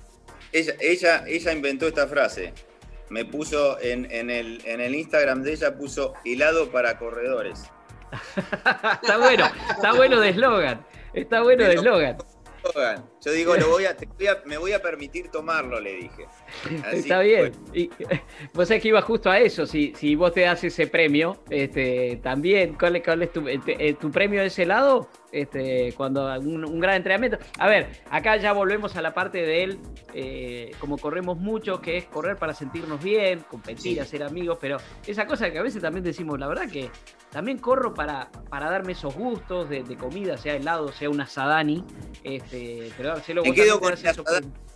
Ella, 0.53 0.75
ella, 0.81 1.25
ella 1.29 1.53
inventó 1.53 1.87
esta 1.87 2.09
frase. 2.09 2.53
Me 3.11 3.25
puso 3.25 3.81
en, 3.81 4.11
en 4.11 4.29
el, 4.29 4.61
en 4.67 4.81
el 4.81 4.97
Instagram 4.97 5.45
de 5.45 5.53
ella, 5.53 5.79
puso 5.79 6.15
helado 6.25 6.73
para 6.73 6.99
corredores. 6.99 7.71
Está 9.03 9.19
bueno, 9.19 9.47
está 9.71 9.93
bueno 9.93 10.21
de 10.21 10.31
eslogan, 10.31 10.87
está 11.13 11.43
bueno 11.43 11.65
de 11.65 11.75
eslogan. 11.75 12.17
Yo 13.27 13.33
digo, 13.33 13.57
lo 13.57 13.69
voy 13.71 13.85
a, 13.87 13.97
te 13.97 14.07
voy 14.07 14.29
a- 14.29 14.41
me 14.47 14.57
voy 14.57 14.71
a 14.73 14.81
permitir 14.81 15.29
tomarlo, 15.33 15.81
le 15.81 15.95
dije. 15.97 16.27
Así 16.87 16.99
Está 16.99 17.19
bien. 17.21 17.51
Y, 17.75 17.91
vos 18.55 18.69
sabés 18.69 18.81
que 18.83 18.89
iba 18.89 19.03
justo 19.03 19.29
a 19.29 19.41
eso. 19.41 19.67
Si, 19.67 19.93
si 19.97 20.15
vos 20.15 20.33
te 20.33 20.43
das 20.43 20.63
ese 20.63 20.87
premio, 20.87 21.43
este, 21.51 22.21
también, 22.23 22.77
¿cuál, 22.79 22.95
es- 22.97 23.03
cuál 23.03 23.23
es 23.23 23.33
tu, 23.33 23.49
este, 23.49 23.89
eh, 23.89 23.95
tu 23.95 24.13
premio 24.13 24.41
de 24.43 24.47
ese 24.47 24.65
lado? 24.65 25.09
Este, 25.33 25.93
cuando 25.97 26.33
un, 26.39 26.65
un 26.65 26.81
gran 26.81 26.95
entrenamiento. 26.95 27.37
A 27.59 27.69
ver, 27.69 27.89
acá 28.11 28.37
ya 28.37 28.53
volvemos 28.53 28.97
a 28.97 29.03
la 29.03 29.13
parte 29.13 29.43
de 29.43 29.65
él, 29.65 29.79
eh, 30.15 30.71
como 30.79 30.97
corremos 30.97 31.37
mucho, 31.37 31.81
que 31.83 31.97
es 31.99 32.05
correr 32.05 32.37
para 32.37 32.55
sentirnos 32.55 33.03
bien, 33.03 33.41
competir, 33.41 33.77
Sí. 33.95 33.99
hacer 33.99 34.23
amigos, 34.23 34.57
pero 34.61 34.79
esa 35.07 35.27
cosa 35.27 35.51
que 35.51 35.59
a 35.59 35.63
veces 35.63 35.83
también 35.83 36.05
decimos, 36.05 36.39
la 36.39 36.47
verdad 36.47 36.71
que 36.71 36.89
también 37.31 37.59
corro 37.59 37.93
para, 37.93 38.31
para 38.49 38.71
darme 38.71 38.93
esos 38.93 39.15
gustos 39.15 39.69
de, 39.69 39.83
de 39.83 39.97
comida, 39.97 40.39
sea 40.39 40.55
helado, 40.57 40.91
sea 40.93 41.11
una 41.11 41.27
sadani, 41.27 41.85
este, 42.25 42.91
pero 42.97 43.16
Me 43.43 43.53
quedo 43.55 43.81
con 43.81 43.91
das 43.91 44.03
la 44.03 44.11
esos 44.11 44.25
sadani. 44.25 44.47
premios. 44.49 44.67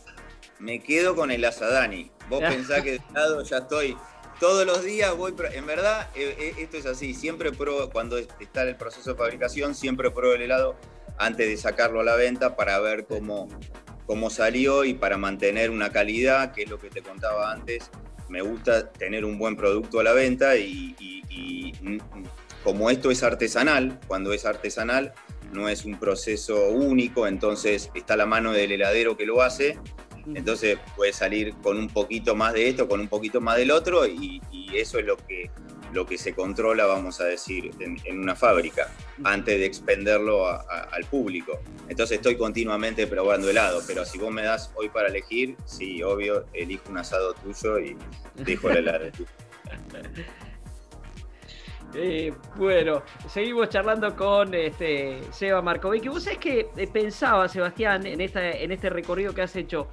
Me 0.58 0.82
quedo 0.82 1.16
con 1.16 1.30
el 1.30 1.44
asadani. 1.44 2.10
Vos 2.28 2.40
pensás 2.48 2.82
que 2.82 2.92
de 2.92 3.00
lado 3.14 3.42
ya 3.42 3.58
estoy. 3.58 3.96
Todos 4.38 4.64
los 4.66 4.82
días 4.82 5.14
voy, 5.16 5.34
en 5.52 5.66
verdad, 5.66 6.08
eh, 6.14 6.34
eh, 6.38 6.54
esto 6.58 6.78
es 6.78 6.86
así, 6.86 7.12
siempre 7.12 7.52
pruebo, 7.52 7.90
cuando 7.90 8.16
está 8.16 8.62
el 8.62 8.74
proceso 8.76 9.10
de 9.10 9.16
fabricación, 9.18 9.74
siempre 9.74 10.10
pruebo 10.10 10.34
el 10.34 10.42
helado 10.42 10.76
antes 11.18 11.46
de 11.46 11.56
sacarlo 11.58 12.00
a 12.00 12.04
la 12.04 12.16
venta 12.16 12.56
para 12.56 12.78
ver 12.80 13.04
cómo, 13.06 13.48
cómo 14.06 14.30
salió 14.30 14.84
y 14.86 14.94
para 14.94 15.18
mantener 15.18 15.70
una 15.70 15.92
calidad, 15.92 16.54
que 16.54 16.62
es 16.62 16.70
lo 16.70 16.78
que 16.78 16.88
te 16.88 17.02
contaba 17.02 17.52
antes. 17.52 17.90
Me 18.30 18.40
gusta 18.40 18.90
tener 18.90 19.26
un 19.26 19.38
buen 19.38 19.56
producto 19.56 20.00
a 20.00 20.04
la 20.04 20.12
venta 20.14 20.56
y, 20.56 20.94
y- 20.98 21.22
y, 21.28 21.98
como 22.64 22.88
esto 22.90 23.10
es 23.10 23.22
artesanal, 23.22 24.00
cuando 24.06 24.32
es 24.32 24.46
artesanal 24.46 25.12
no 25.52 25.68
es 25.68 25.84
un 25.84 25.98
proceso 25.98 26.68
único, 26.68 27.26
entonces 27.26 27.90
está 27.94 28.16
la 28.16 28.26
mano 28.26 28.52
del 28.52 28.72
heladero 28.72 29.16
que 29.16 29.26
lo 29.26 29.42
hace 29.42 29.78
entonces 30.34 30.78
puede 30.96 31.12
salir 31.14 31.54
con 31.62 31.78
un 31.78 31.88
poquito 31.88 32.36
más 32.36 32.52
de 32.52 32.68
esto, 32.68 32.86
con 32.86 33.00
un 33.00 33.08
poquito 33.08 33.40
más 33.40 33.56
del 33.56 33.70
otro, 33.70 34.06
y, 34.06 34.40
y 34.52 34.76
eso 34.76 34.98
es 34.98 35.06
lo 35.06 35.16
que, 35.16 35.50
lo 35.94 36.04
que 36.04 36.18
se 36.18 36.34
controla, 36.34 36.84
vamos 36.84 37.20
a 37.22 37.24
decir, 37.24 37.70
en, 37.80 37.96
en 38.04 38.20
una 38.20 38.36
fábrica, 38.36 38.92
antes 39.24 39.58
de 39.58 39.64
expenderlo 39.64 40.46
a- 40.46 40.56
a- 40.70 40.82
al 40.92 41.04
público. 41.06 41.60
Entonces 41.88 42.18
estoy 42.18 42.36
continuamente 42.36 43.06
probando 43.06 43.48
helado, 43.48 43.82
pero 43.86 44.04
si 44.04 44.18
vos 44.18 44.30
me 44.30 44.42
das 44.42 44.70
hoy 44.76 44.90
para 44.90 45.08
elegir, 45.08 45.56
sí, 45.64 46.02
obvio, 46.02 46.44
elijo 46.52 46.90
un 46.90 46.98
asado 46.98 47.32
tuyo 47.34 47.78
y 47.78 47.96
dejo 48.36 48.68
el 48.70 48.76
helado. 48.86 49.06
Eh, 51.94 52.32
bueno, 52.56 53.02
seguimos 53.28 53.68
charlando 53.68 54.14
con 54.14 54.54
este 54.54 55.20
Seba 55.32 55.60
Markovic. 55.60 56.08
Vos 56.08 56.24
sabés 56.24 56.38
que 56.38 56.68
eh, 56.76 56.86
pensaba, 56.86 57.48
Sebastián, 57.48 58.06
en, 58.06 58.20
esta, 58.20 58.48
en 58.50 58.70
este 58.70 58.90
recorrido 58.90 59.34
que 59.34 59.42
has 59.42 59.56
hecho, 59.56 59.88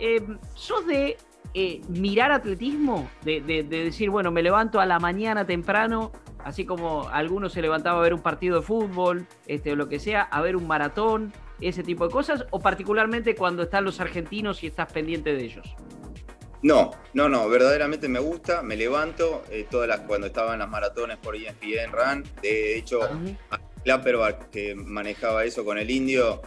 eh, 0.00 0.20
¿sos 0.54 0.86
de 0.86 1.18
eh, 1.54 1.80
mirar 1.88 2.32
atletismo? 2.32 3.10
De, 3.22 3.40
de- 3.42 3.62
de 3.64 3.84
decir, 3.84 4.08
bueno, 4.08 4.30
me 4.30 4.42
levanto 4.42 4.80
a 4.80 4.86
la 4.86 4.98
mañana 4.98 5.44
temprano, 5.44 6.10
así 6.42 6.64
como 6.64 7.08
algunos 7.10 7.52
se 7.52 7.60
levantaba 7.60 7.98
a 7.98 8.02
ver 8.02 8.14
un 8.14 8.22
partido 8.22 8.56
de 8.60 8.62
fútbol, 8.66 9.26
este, 9.46 9.72
o 9.72 9.76
lo 9.76 9.88
que 9.88 9.98
sea, 9.98 10.22
a 10.22 10.40
ver 10.40 10.56
un 10.56 10.66
maratón, 10.66 11.34
ese 11.60 11.82
tipo 11.82 12.06
de 12.06 12.12
cosas, 12.12 12.46
o 12.50 12.60
particularmente 12.60 13.34
cuando 13.36 13.64
están 13.64 13.84
los 13.84 14.00
argentinos 14.00 14.64
y 14.64 14.68
estás 14.68 14.90
pendiente 14.90 15.34
de 15.34 15.44
ellos. 15.44 15.76
No, 16.62 16.92
no, 17.14 17.28
no, 17.28 17.48
verdaderamente 17.48 18.08
me 18.08 18.20
gusta, 18.20 18.62
me 18.62 18.76
levanto, 18.76 19.44
eh, 19.50 19.66
todas 19.68 19.88
las, 19.88 20.00
cuando 20.00 20.28
estaban 20.28 20.60
las 20.60 20.68
maratones 20.68 21.18
por 21.18 21.34
ESPN 21.34 21.90
Run, 21.92 22.24
de 22.40 22.76
hecho, 22.78 23.00
Ujú. 23.00 23.36
Clapperback, 23.84 24.50
que 24.50 24.74
manejaba 24.76 25.44
eso 25.44 25.64
con 25.64 25.76
el 25.76 25.90
indio, 25.90 26.40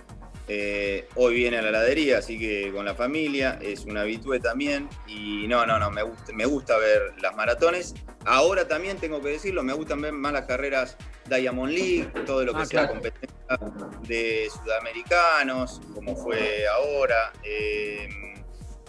eh, 0.47 1.07
hoy 1.15 1.33
viene 1.35 1.57
a 1.57 1.61
la 1.63 1.69
heladería, 1.69 2.19
así 2.19 2.39
que 2.39 2.71
con 2.71 2.85
la 2.85 2.95
familia, 2.95 3.59
es 3.61 3.83
un 3.85 3.97
habitué 3.97 4.39
también. 4.39 4.87
Y 5.07 5.47
no, 5.47 5.65
no, 5.65 5.79
no, 5.79 5.89
me 5.91 6.03
gusta, 6.03 6.31
me 6.33 6.45
gusta 6.45 6.77
ver 6.77 7.13
las 7.19 7.35
maratones. 7.35 7.95
Ahora 8.25 8.67
también 8.67 8.97
tengo 8.97 9.19
que 9.21 9.29
decirlo, 9.29 9.63
me 9.63 9.73
gustan 9.73 10.01
ver 10.01 10.13
más 10.13 10.31
las 10.33 10.45
carreras 10.45 10.95
Diamond 11.27 11.73
League, 11.73 12.09
todo 12.25 12.45
lo 12.45 12.53
que 12.53 12.61
Ah, 12.61 12.65
sea 12.65 12.79
claro. 12.81 12.93
competencia 12.93 13.59
de 14.07 14.47
sudamericanos, 14.63 15.81
como 15.93 16.15
fue 16.15 16.67
ahora. 16.67 17.33
Eh, 17.43 18.07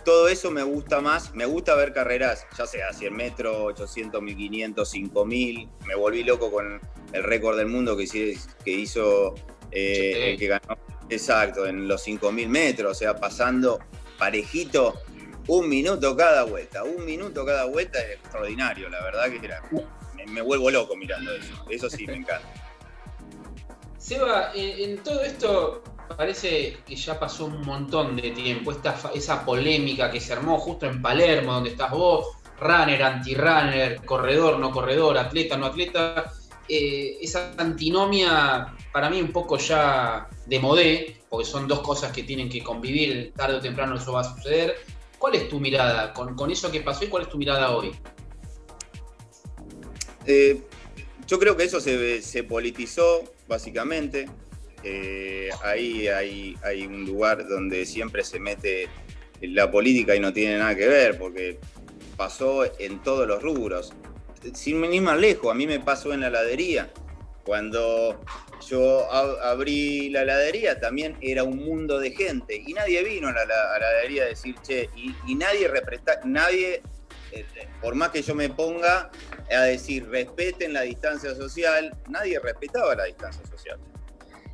todo 0.07 0.29
eso 0.29 0.51
me 0.51 0.63
gusta 0.63 1.01
más. 1.03 1.35
Me 1.35 1.45
gusta 1.45 1.75
ver 1.75 1.93
carreras, 1.93 2.47
ya 2.57 2.67
sea 2.67 2.93
100 2.93 3.15
metros, 3.15 3.57
800, 3.59 4.23
1500, 4.23 4.89
5000. 4.89 5.69
Me 5.85 5.95
volví 5.95 6.23
loco 6.25 6.51
con 6.51 6.81
el 7.13 7.23
récord 7.25 7.59
del 7.59 7.67
mundo 7.67 7.97
que, 7.97 8.05
hice- 8.05 8.39
que 8.65 8.71
hizo 8.71 9.35
eh, 9.73 10.31
el 10.33 10.39
que 10.39 10.47
ganó. 10.47 10.79
Exacto, 11.11 11.67
en 11.67 11.87
los 11.89 12.03
5000 12.05 12.49
metros, 12.49 12.93
o 12.93 12.95
sea, 12.95 13.17
pasando 13.17 13.79
parejito 14.19 14.95
un 15.49 15.69
minuto 15.69 16.17
cada 16.17 16.45
vuelta. 16.45 16.85
Un 16.85 17.05
minuto 17.05 17.45
cada 17.45 17.65
vuelta 17.67 17.99
es 18.01 18.15
extraordinario, 18.19 18.89
la 18.89 19.03
verdad 19.03 19.29
que 19.31 19.45
era. 19.45 19.63
Me, 20.15 20.25
me 20.27 20.41
vuelvo 20.41 20.71
loco 20.71 20.97
mirando 20.97 21.33
eso. 21.35 21.53
Eso 21.69 21.91
sí 21.91 22.07
me 22.07 22.15
encanta. 22.15 22.49
Seba, 23.99 24.53
en, 24.55 24.91
en 24.91 24.99
todo 25.03 25.21
esto 25.23 25.83
parece 26.09 26.79
que 26.87 26.97
ya 26.97 27.19
pasó 27.19 27.47
un 27.47 27.61
montón 27.63 28.17
de 28.17 28.31
tiempo. 28.31 28.73
Esta, 28.73 28.95
esa 29.15 29.45
polémica 29.45 30.11
que 30.11 30.21
se 30.21 30.33
armó 30.33 30.59
justo 30.59 30.87
en 30.87 31.01
Palermo, 31.03 31.55
donde 31.55 31.71
estás 31.71 31.91
vos, 31.91 32.27
runner, 32.61 33.03
anti-runner, 33.03 34.05
corredor, 34.05 34.59
no 34.59 34.71
corredor, 34.71 35.19
atleta, 35.19 35.57
no 35.57 35.67
atleta. 35.67 36.33
eh, 36.69 37.19
esa 37.21 37.53
antinomia 37.59 38.75
para 38.93 39.09
mí 39.11 39.21
un 39.21 39.33
poco 39.33 39.59
ya 39.59 40.29
de 40.47 40.59
modé, 40.59 41.21
porque 41.29 41.47
son 41.47 41.69
dos 41.69 41.81
cosas 41.81 42.13
que 42.13 42.23
tienen 42.23 42.49
que 42.49 42.63
convivir, 42.63 43.33
tarde 43.35 43.57
o 43.57 43.61
temprano 43.61 43.97
eso 43.97 44.13
va 44.13 44.21
a 44.21 44.25
suceder. 44.25 44.77
¿Cuál 45.19 45.35
es 45.35 45.49
tu 45.49 45.61
mirada 45.61 46.13
con, 46.13 46.35
con 46.35 46.51
eso 46.51 46.71
que 46.71 46.81
pasó 46.81 47.05
y 47.05 47.09
cuál 47.09 47.23
es 47.25 47.29
tu 47.29 47.39
mirada 47.39 47.71
hoy? 47.71 47.93
Eh, 50.27 50.63
yo 51.27 51.39
creo 51.39 51.57
que 51.57 51.65
eso 51.65 51.81
se, 51.81 52.21
se 52.23 52.45
politizó, 52.45 53.25
básicamente. 53.49 54.29
Eh, 54.89 55.51
ahí 55.65 56.07
hay, 56.07 56.87
un 56.87 57.05
lugar 57.05 57.49
donde 57.49 57.85
siempre 57.85 58.23
se 58.23 58.39
mete 58.39 58.89
la 59.41 59.69
política 59.69 60.15
y 60.15 60.21
no 60.21 60.33
tiene 60.33 60.59
nada 60.59 60.77
que 60.77 60.87
ver, 60.87 61.19
porque 61.19 61.59
pasó 62.17 62.65
en 62.79 63.03
todos 63.03 63.27
los 63.27 63.43
rubros. 63.43 63.93
Sin 64.55 64.85
ir 64.85 65.03
más 65.03 65.19
lejos, 65.19 65.51
a 65.51 65.55
mí 65.55 65.67
me 65.67 65.81
pasó 65.81 66.13
en 66.13 66.21
la 66.21 66.29
heladería. 66.29 66.89
Cuando 67.45 68.25
yo 68.69 69.11
ab- 69.11 69.41
abrí 69.43 70.09
la 70.11 70.23
heladería 70.23 70.79
también 70.79 71.17
era 71.21 71.43
un 71.43 71.57
mundo 71.57 71.99
de 71.99 72.13
gente 72.13 72.63
y 72.65 72.73
nadie 72.73 73.03
vino 73.03 73.27
a 73.29 73.33
la, 73.33 73.43
a 73.43 73.79
la 73.81 73.91
heladería 73.91 74.23
a 74.23 74.27
decir, 74.27 74.55
che, 74.63 74.89
y, 74.95 75.35
nadie 75.35 75.67
representa, 75.67 76.21
nadie, 76.25 76.83
eh, 77.33 77.45
por 77.83 77.97
más 77.97 78.11
que 78.11 78.23
yo 78.23 78.37
me 78.37 78.51
ponga 78.51 79.11
a 79.51 79.63
decir 79.63 80.09
respeten 80.09 80.73
la 80.73 80.83
distancia 80.83 81.35
social, 81.35 81.93
nadie 82.09 82.39
respetaba 82.39 82.95
la 82.95 83.05
distancia 83.05 83.45
social. 83.47 83.81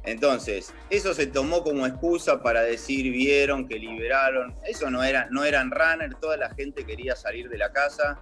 Entonces, 0.04 0.72
eso 0.90 1.14
se 1.14 1.26
tomó 1.26 1.62
como 1.62 1.86
excusa 1.86 2.42
para 2.42 2.62
decir, 2.62 3.10
vieron 3.12 3.68
que 3.68 3.78
liberaron. 3.78 4.54
Eso 4.66 4.90
no, 4.90 5.02
era, 5.02 5.28
no 5.30 5.44
eran 5.44 5.70
runners, 5.70 6.18
toda 6.20 6.36
la 6.36 6.50
gente 6.54 6.84
quería 6.84 7.14
salir 7.14 7.48
de 7.48 7.58
la 7.58 7.72
casa, 7.72 8.20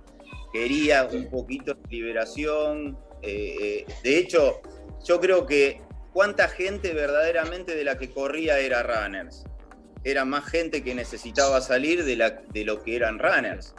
quería 0.53 1.05
un 1.11 1.31
poquito 1.31 1.75
de 1.75 1.81
liberación. 1.89 2.99
eh, 3.23 3.57
eh, 3.61 3.87
de 4.03 4.19
hecho, 4.19 4.61
yo 5.07 5.21
creo 5.21 5.47
que 5.47 5.81
cuánta 6.13 6.49
gente 6.49 6.93
verdaderamente 6.93 7.75
de 7.75 7.85
la 7.85 7.97
que 7.97 8.11
corría 8.11 8.59
era 8.59 8.83
runners. 8.83 9.45
Era 10.05 10.25
más 10.25 10.47
gente 10.47 10.83
que 10.83 10.95
necesitaba 10.95 11.61
salir 11.61 12.05
de, 12.05 12.17
la, 12.17 12.31
de 12.53 12.65
lo 12.65 12.83
que 12.83 12.97
eran 12.97 13.19
runners. 13.19 13.75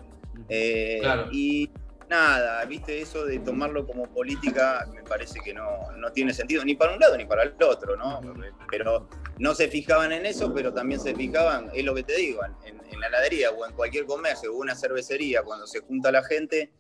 Eh, 0.49 0.99
Claro. 1.01 1.29
Y 1.31 1.69
nada, 2.11 2.63
viste, 2.65 3.01
eso 3.01 3.25
de 3.25 3.39
tomarlo 3.39 3.87
como 3.87 4.05
política 4.13 4.85
me 4.93 5.01
parece 5.01 5.39
que 5.39 5.53
no, 5.53 5.91
no 5.97 6.11
tiene 6.11 6.33
sentido 6.33 6.63
ni 6.63 6.75
para 6.75 6.93
un 6.93 6.99
lado 6.99 7.17
ni 7.17 7.25
para 7.25 7.43
el 7.43 7.55
otro, 7.63 7.95
¿no? 7.95 8.21
Pero 8.69 9.07
no 9.39 9.55
se 9.55 9.69
fijaban 9.69 10.11
en 10.11 10.25
eso, 10.25 10.53
pero 10.53 10.73
también 10.73 10.99
se 10.99 11.15
fijaban, 11.15 11.71
es 11.73 11.83
lo 11.85 11.95
que 11.95 12.03
te 12.03 12.17
digo, 12.17 12.41
en, 12.65 12.79
en 12.91 12.99
la 12.99 13.07
heladería 13.07 13.51
o 13.51 13.65
en 13.65 13.73
cualquier 13.73 14.05
comercio 14.05 14.53
o 14.53 14.57
una 14.57 14.75
cervecería, 14.75 15.41
cuando 15.41 15.65
se 15.65 15.79
junta 15.79 16.11
la 16.11 16.23
gente, 16.23 16.71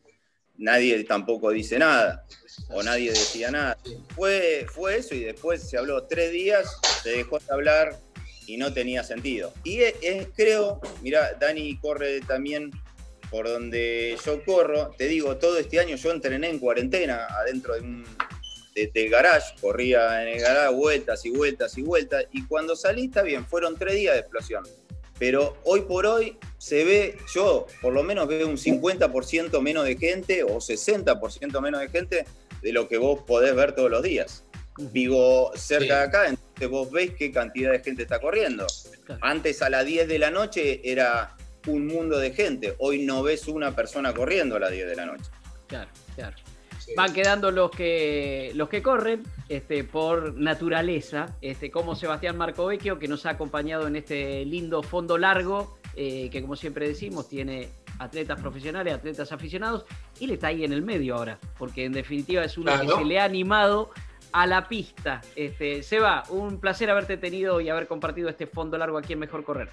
nadie 0.57 1.03
tampoco 1.05 1.49
dice 1.49 1.79
nada 1.79 2.25
o 2.69 2.83
nadie 2.83 3.09
decía 3.09 3.51
nada. 3.51 3.77
Fue, 4.15 4.65
fue 4.69 4.97
eso 4.97 5.15
y 5.15 5.21
después 5.21 5.69
se 5.69 5.77
habló 5.77 6.03
tres 6.03 6.31
días, 6.31 6.77
se 7.01 7.11
dejó 7.11 7.39
de 7.39 7.53
hablar 7.53 7.97
y 8.47 8.57
no 8.57 8.73
tenía 8.73 9.03
sentido. 9.03 9.53
Y 9.63 9.79
creo, 10.35 10.81
mira, 11.01 11.33
Dani 11.39 11.77
corre 11.79 12.19
también 12.21 12.71
por 13.31 13.47
donde 13.47 14.15
yo 14.23 14.43
corro, 14.43 14.91
te 14.97 15.07
digo, 15.07 15.37
todo 15.37 15.57
este 15.57 15.79
año 15.79 15.95
yo 15.95 16.11
entrené 16.11 16.49
en 16.49 16.59
cuarentena 16.59 17.25
adentro 17.27 17.73
de 17.73 17.81
un 17.81 18.05
de- 18.75 18.87
del 18.93 19.09
garage, 19.09 19.55
corría 19.59 20.21
en 20.21 20.29
el 20.29 20.39
garage 20.41 20.73
vueltas 20.73 21.25
y 21.25 21.29
vueltas 21.31 21.77
y 21.77 21.81
vueltas, 21.81 22.25
y 22.31 22.45
cuando 22.45 22.75
salí 22.75 23.05
está 23.05 23.21
bien, 23.23 23.45
fueron 23.45 23.77
tres 23.77 23.95
días 23.95 24.13
de 24.13 24.19
explosión. 24.21 24.63
Pero 25.19 25.57
hoy 25.65 25.81
por 25.81 26.05
hoy 26.05 26.37
se 26.57 26.83
ve, 26.85 27.17
yo 27.33 27.67
por 27.81 27.93
lo 27.93 28.01
menos 28.03 28.27
veo 28.27 28.47
un 28.47 28.57
50% 28.57 29.61
menos 29.61 29.85
de 29.85 29.95
gente 29.97 30.43
o 30.43 30.59
60% 30.61 31.61
menos 31.61 31.79
de 31.81 31.89
gente 31.89 32.25
de 32.61 32.71
lo 32.73 32.87
que 32.87 32.97
vos 32.97 33.21
podés 33.27 33.55
ver 33.55 33.73
todos 33.73 33.91
los 33.91 34.03
días. 34.03 34.43
Vivo 34.77 35.51
cerca 35.55 35.83
Sí. 35.83 35.87
de 35.89 35.93
acá, 35.95 36.27
entonces 36.29 36.69
vos 36.69 36.89
ves 36.91 37.11
qué 37.17 37.31
cantidad 37.31 37.71
de 37.71 37.81
gente 37.81 38.03
está 38.03 38.19
corriendo. 38.19 38.65
Antes 39.19 39.61
a 39.61 39.69
las 39.69 39.85
10 39.85 40.07
de 40.07 40.17
la 40.17 40.31
noche 40.31 40.79
era 40.83 41.35
un 41.67 41.87
mundo 41.87 42.17
de 42.17 42.31
gente, 42.31 42.75
hoy 42.79 43.05
no 43.05 43.23
ves 43.23 43.47
una 43.47 43.75
persona 43.75 44.13
corriendo 44.13 44.55
a 44.55 44.59
las 44.59 44.71
10 44.71 44.87
de 44.87 44.95
la 44.95 45.05
noche. 45.05 45.25
Claro, 45.67 45.89
claro. 46.15 46.35
Van 46.97 47.13
quedando 47.13 47.51
los 47.51 47.71
que 47.71 48.51
los 48.55 48.67
que 48.67 48.81
corren 48.81 49.23
este, 49.49 49.83
por 49.83 50.33
naturaleza, 50.33 51.37
este, 51.41 51.71
como 51.71 51.95
Sebastián 51.95 52.37
Marcovecchio, 52.37 52.99
que 52.99 53.07
nos 53.07 53.25
ha 53.25 53.31
acompañado 53.31 53.87
en 53.87 53.95
este 53.95 54.43
lindo 54.45 54.83
fondo 54.83 55.17
largo, 55.17 55.77
eh, 55.95 56.29
que 56.31 56.41
como 56.41 56.55
siempre 56.55 56.87
decimos, 56.87 57.29
tiene 57.29 57.69
atletas 57.99 58.41
profesionales, 58.41 58.93
atletas 58.93 59.31
aficionados, 59.31 59.85
y 60.19 60.27
le 60.27 60.33
está 60.33 60.47
ahí 60.47 60.63
en 60.63 60.73
el 60.73 60.81
medio 60.81 61.15
ahora, 61.15 61.39
porque 61.57 61.85
en 61.85 61.93
definitiva 61.93 62.43
es 62.43 62.57
uno 62.57 62.71
que 62.79 62.87
se 62.87 63.05
le 63.05 63.19
ha 63.19 63.25
animado 63.25 63.91
a 64.31 64.47
la 64.47 64.67
pista. 64.67 65.21
Este, 65.35 65.83
Seba, 65.83 66.23
un 66.29 66.59
placer 66.59 66.89
haberte 66.89 67.17
tenido 67.17 67.61
y 67.61 67.69
haber 67.69 67.87
compartido 67.87 68.29
este 68.29 68.47
fondo 68.47 68.77
largo 68.77 68.97
aquí 68.97 69.13
en 69.13 69.19
Mejor 69.19 69.43
Correr. 69.43 69.69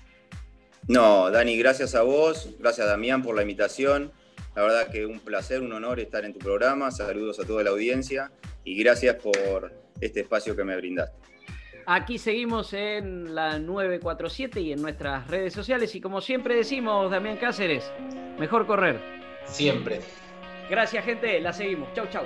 No, 0.88 1.30
Dani, 1.30 1.56
gracias 1.58 1.94
a 1.94 2.02
vos, 2.02 2.48
gracias 2.58 2.86
Damián 2.86 3.22
por 3.22 3.36
la 3.36 3.42
invitación. 3.42 4.10
La 4.56 4.62
verdad 4.62 4.88
que 4.90 5.06
un 5.06 5.20
placer, 5.20 5.60
un 5.60 5.72
honor 5.72 6.00
estar 6.00 6.24
en 6.24 6.32
tu 6.32 6.38
programa. 6.38 6.90
Saludos 6.90 7.38
a 7.38 7.44
toda 7.44 7.62
la 7.62 7.70
audiencia 7.70 8.32
y 8.64 8.74
gracias 8.82 9.16
por 9.16 9.72
este 10.00 10.20
espacio 10.20 10.56
que 10.56 10.64
me 10.64 10.76
brindaste. 10.76 11.16
Aquí 11.86 12.18
seguimos 12.18 12.72
en 12.72 13.34
la 13.34 13.58
947 13.58 14.60
y 14.60 14.72
en 14.72 14.82
nuestras 14.82 15.28
redes 15.28 15.54
sociales. 15.54 15.94
Y 15.94 16.00
como 16.00 16.20
siempre 16.20 16.56
decimos, 16.56 17.10
Damián 17.10 17.36
Cáceres, 17.36 17.90
mejor 18.38 18.66
correr. 18.66 19.00
Siempre. 19.46 20.00
Gracias, 20.68 21.04
gente. 21.04 21.40
La 21.40 21.52
seguimos. 21.52 21.92
Chau, 21.94 22.06
chau. 22.10 22.24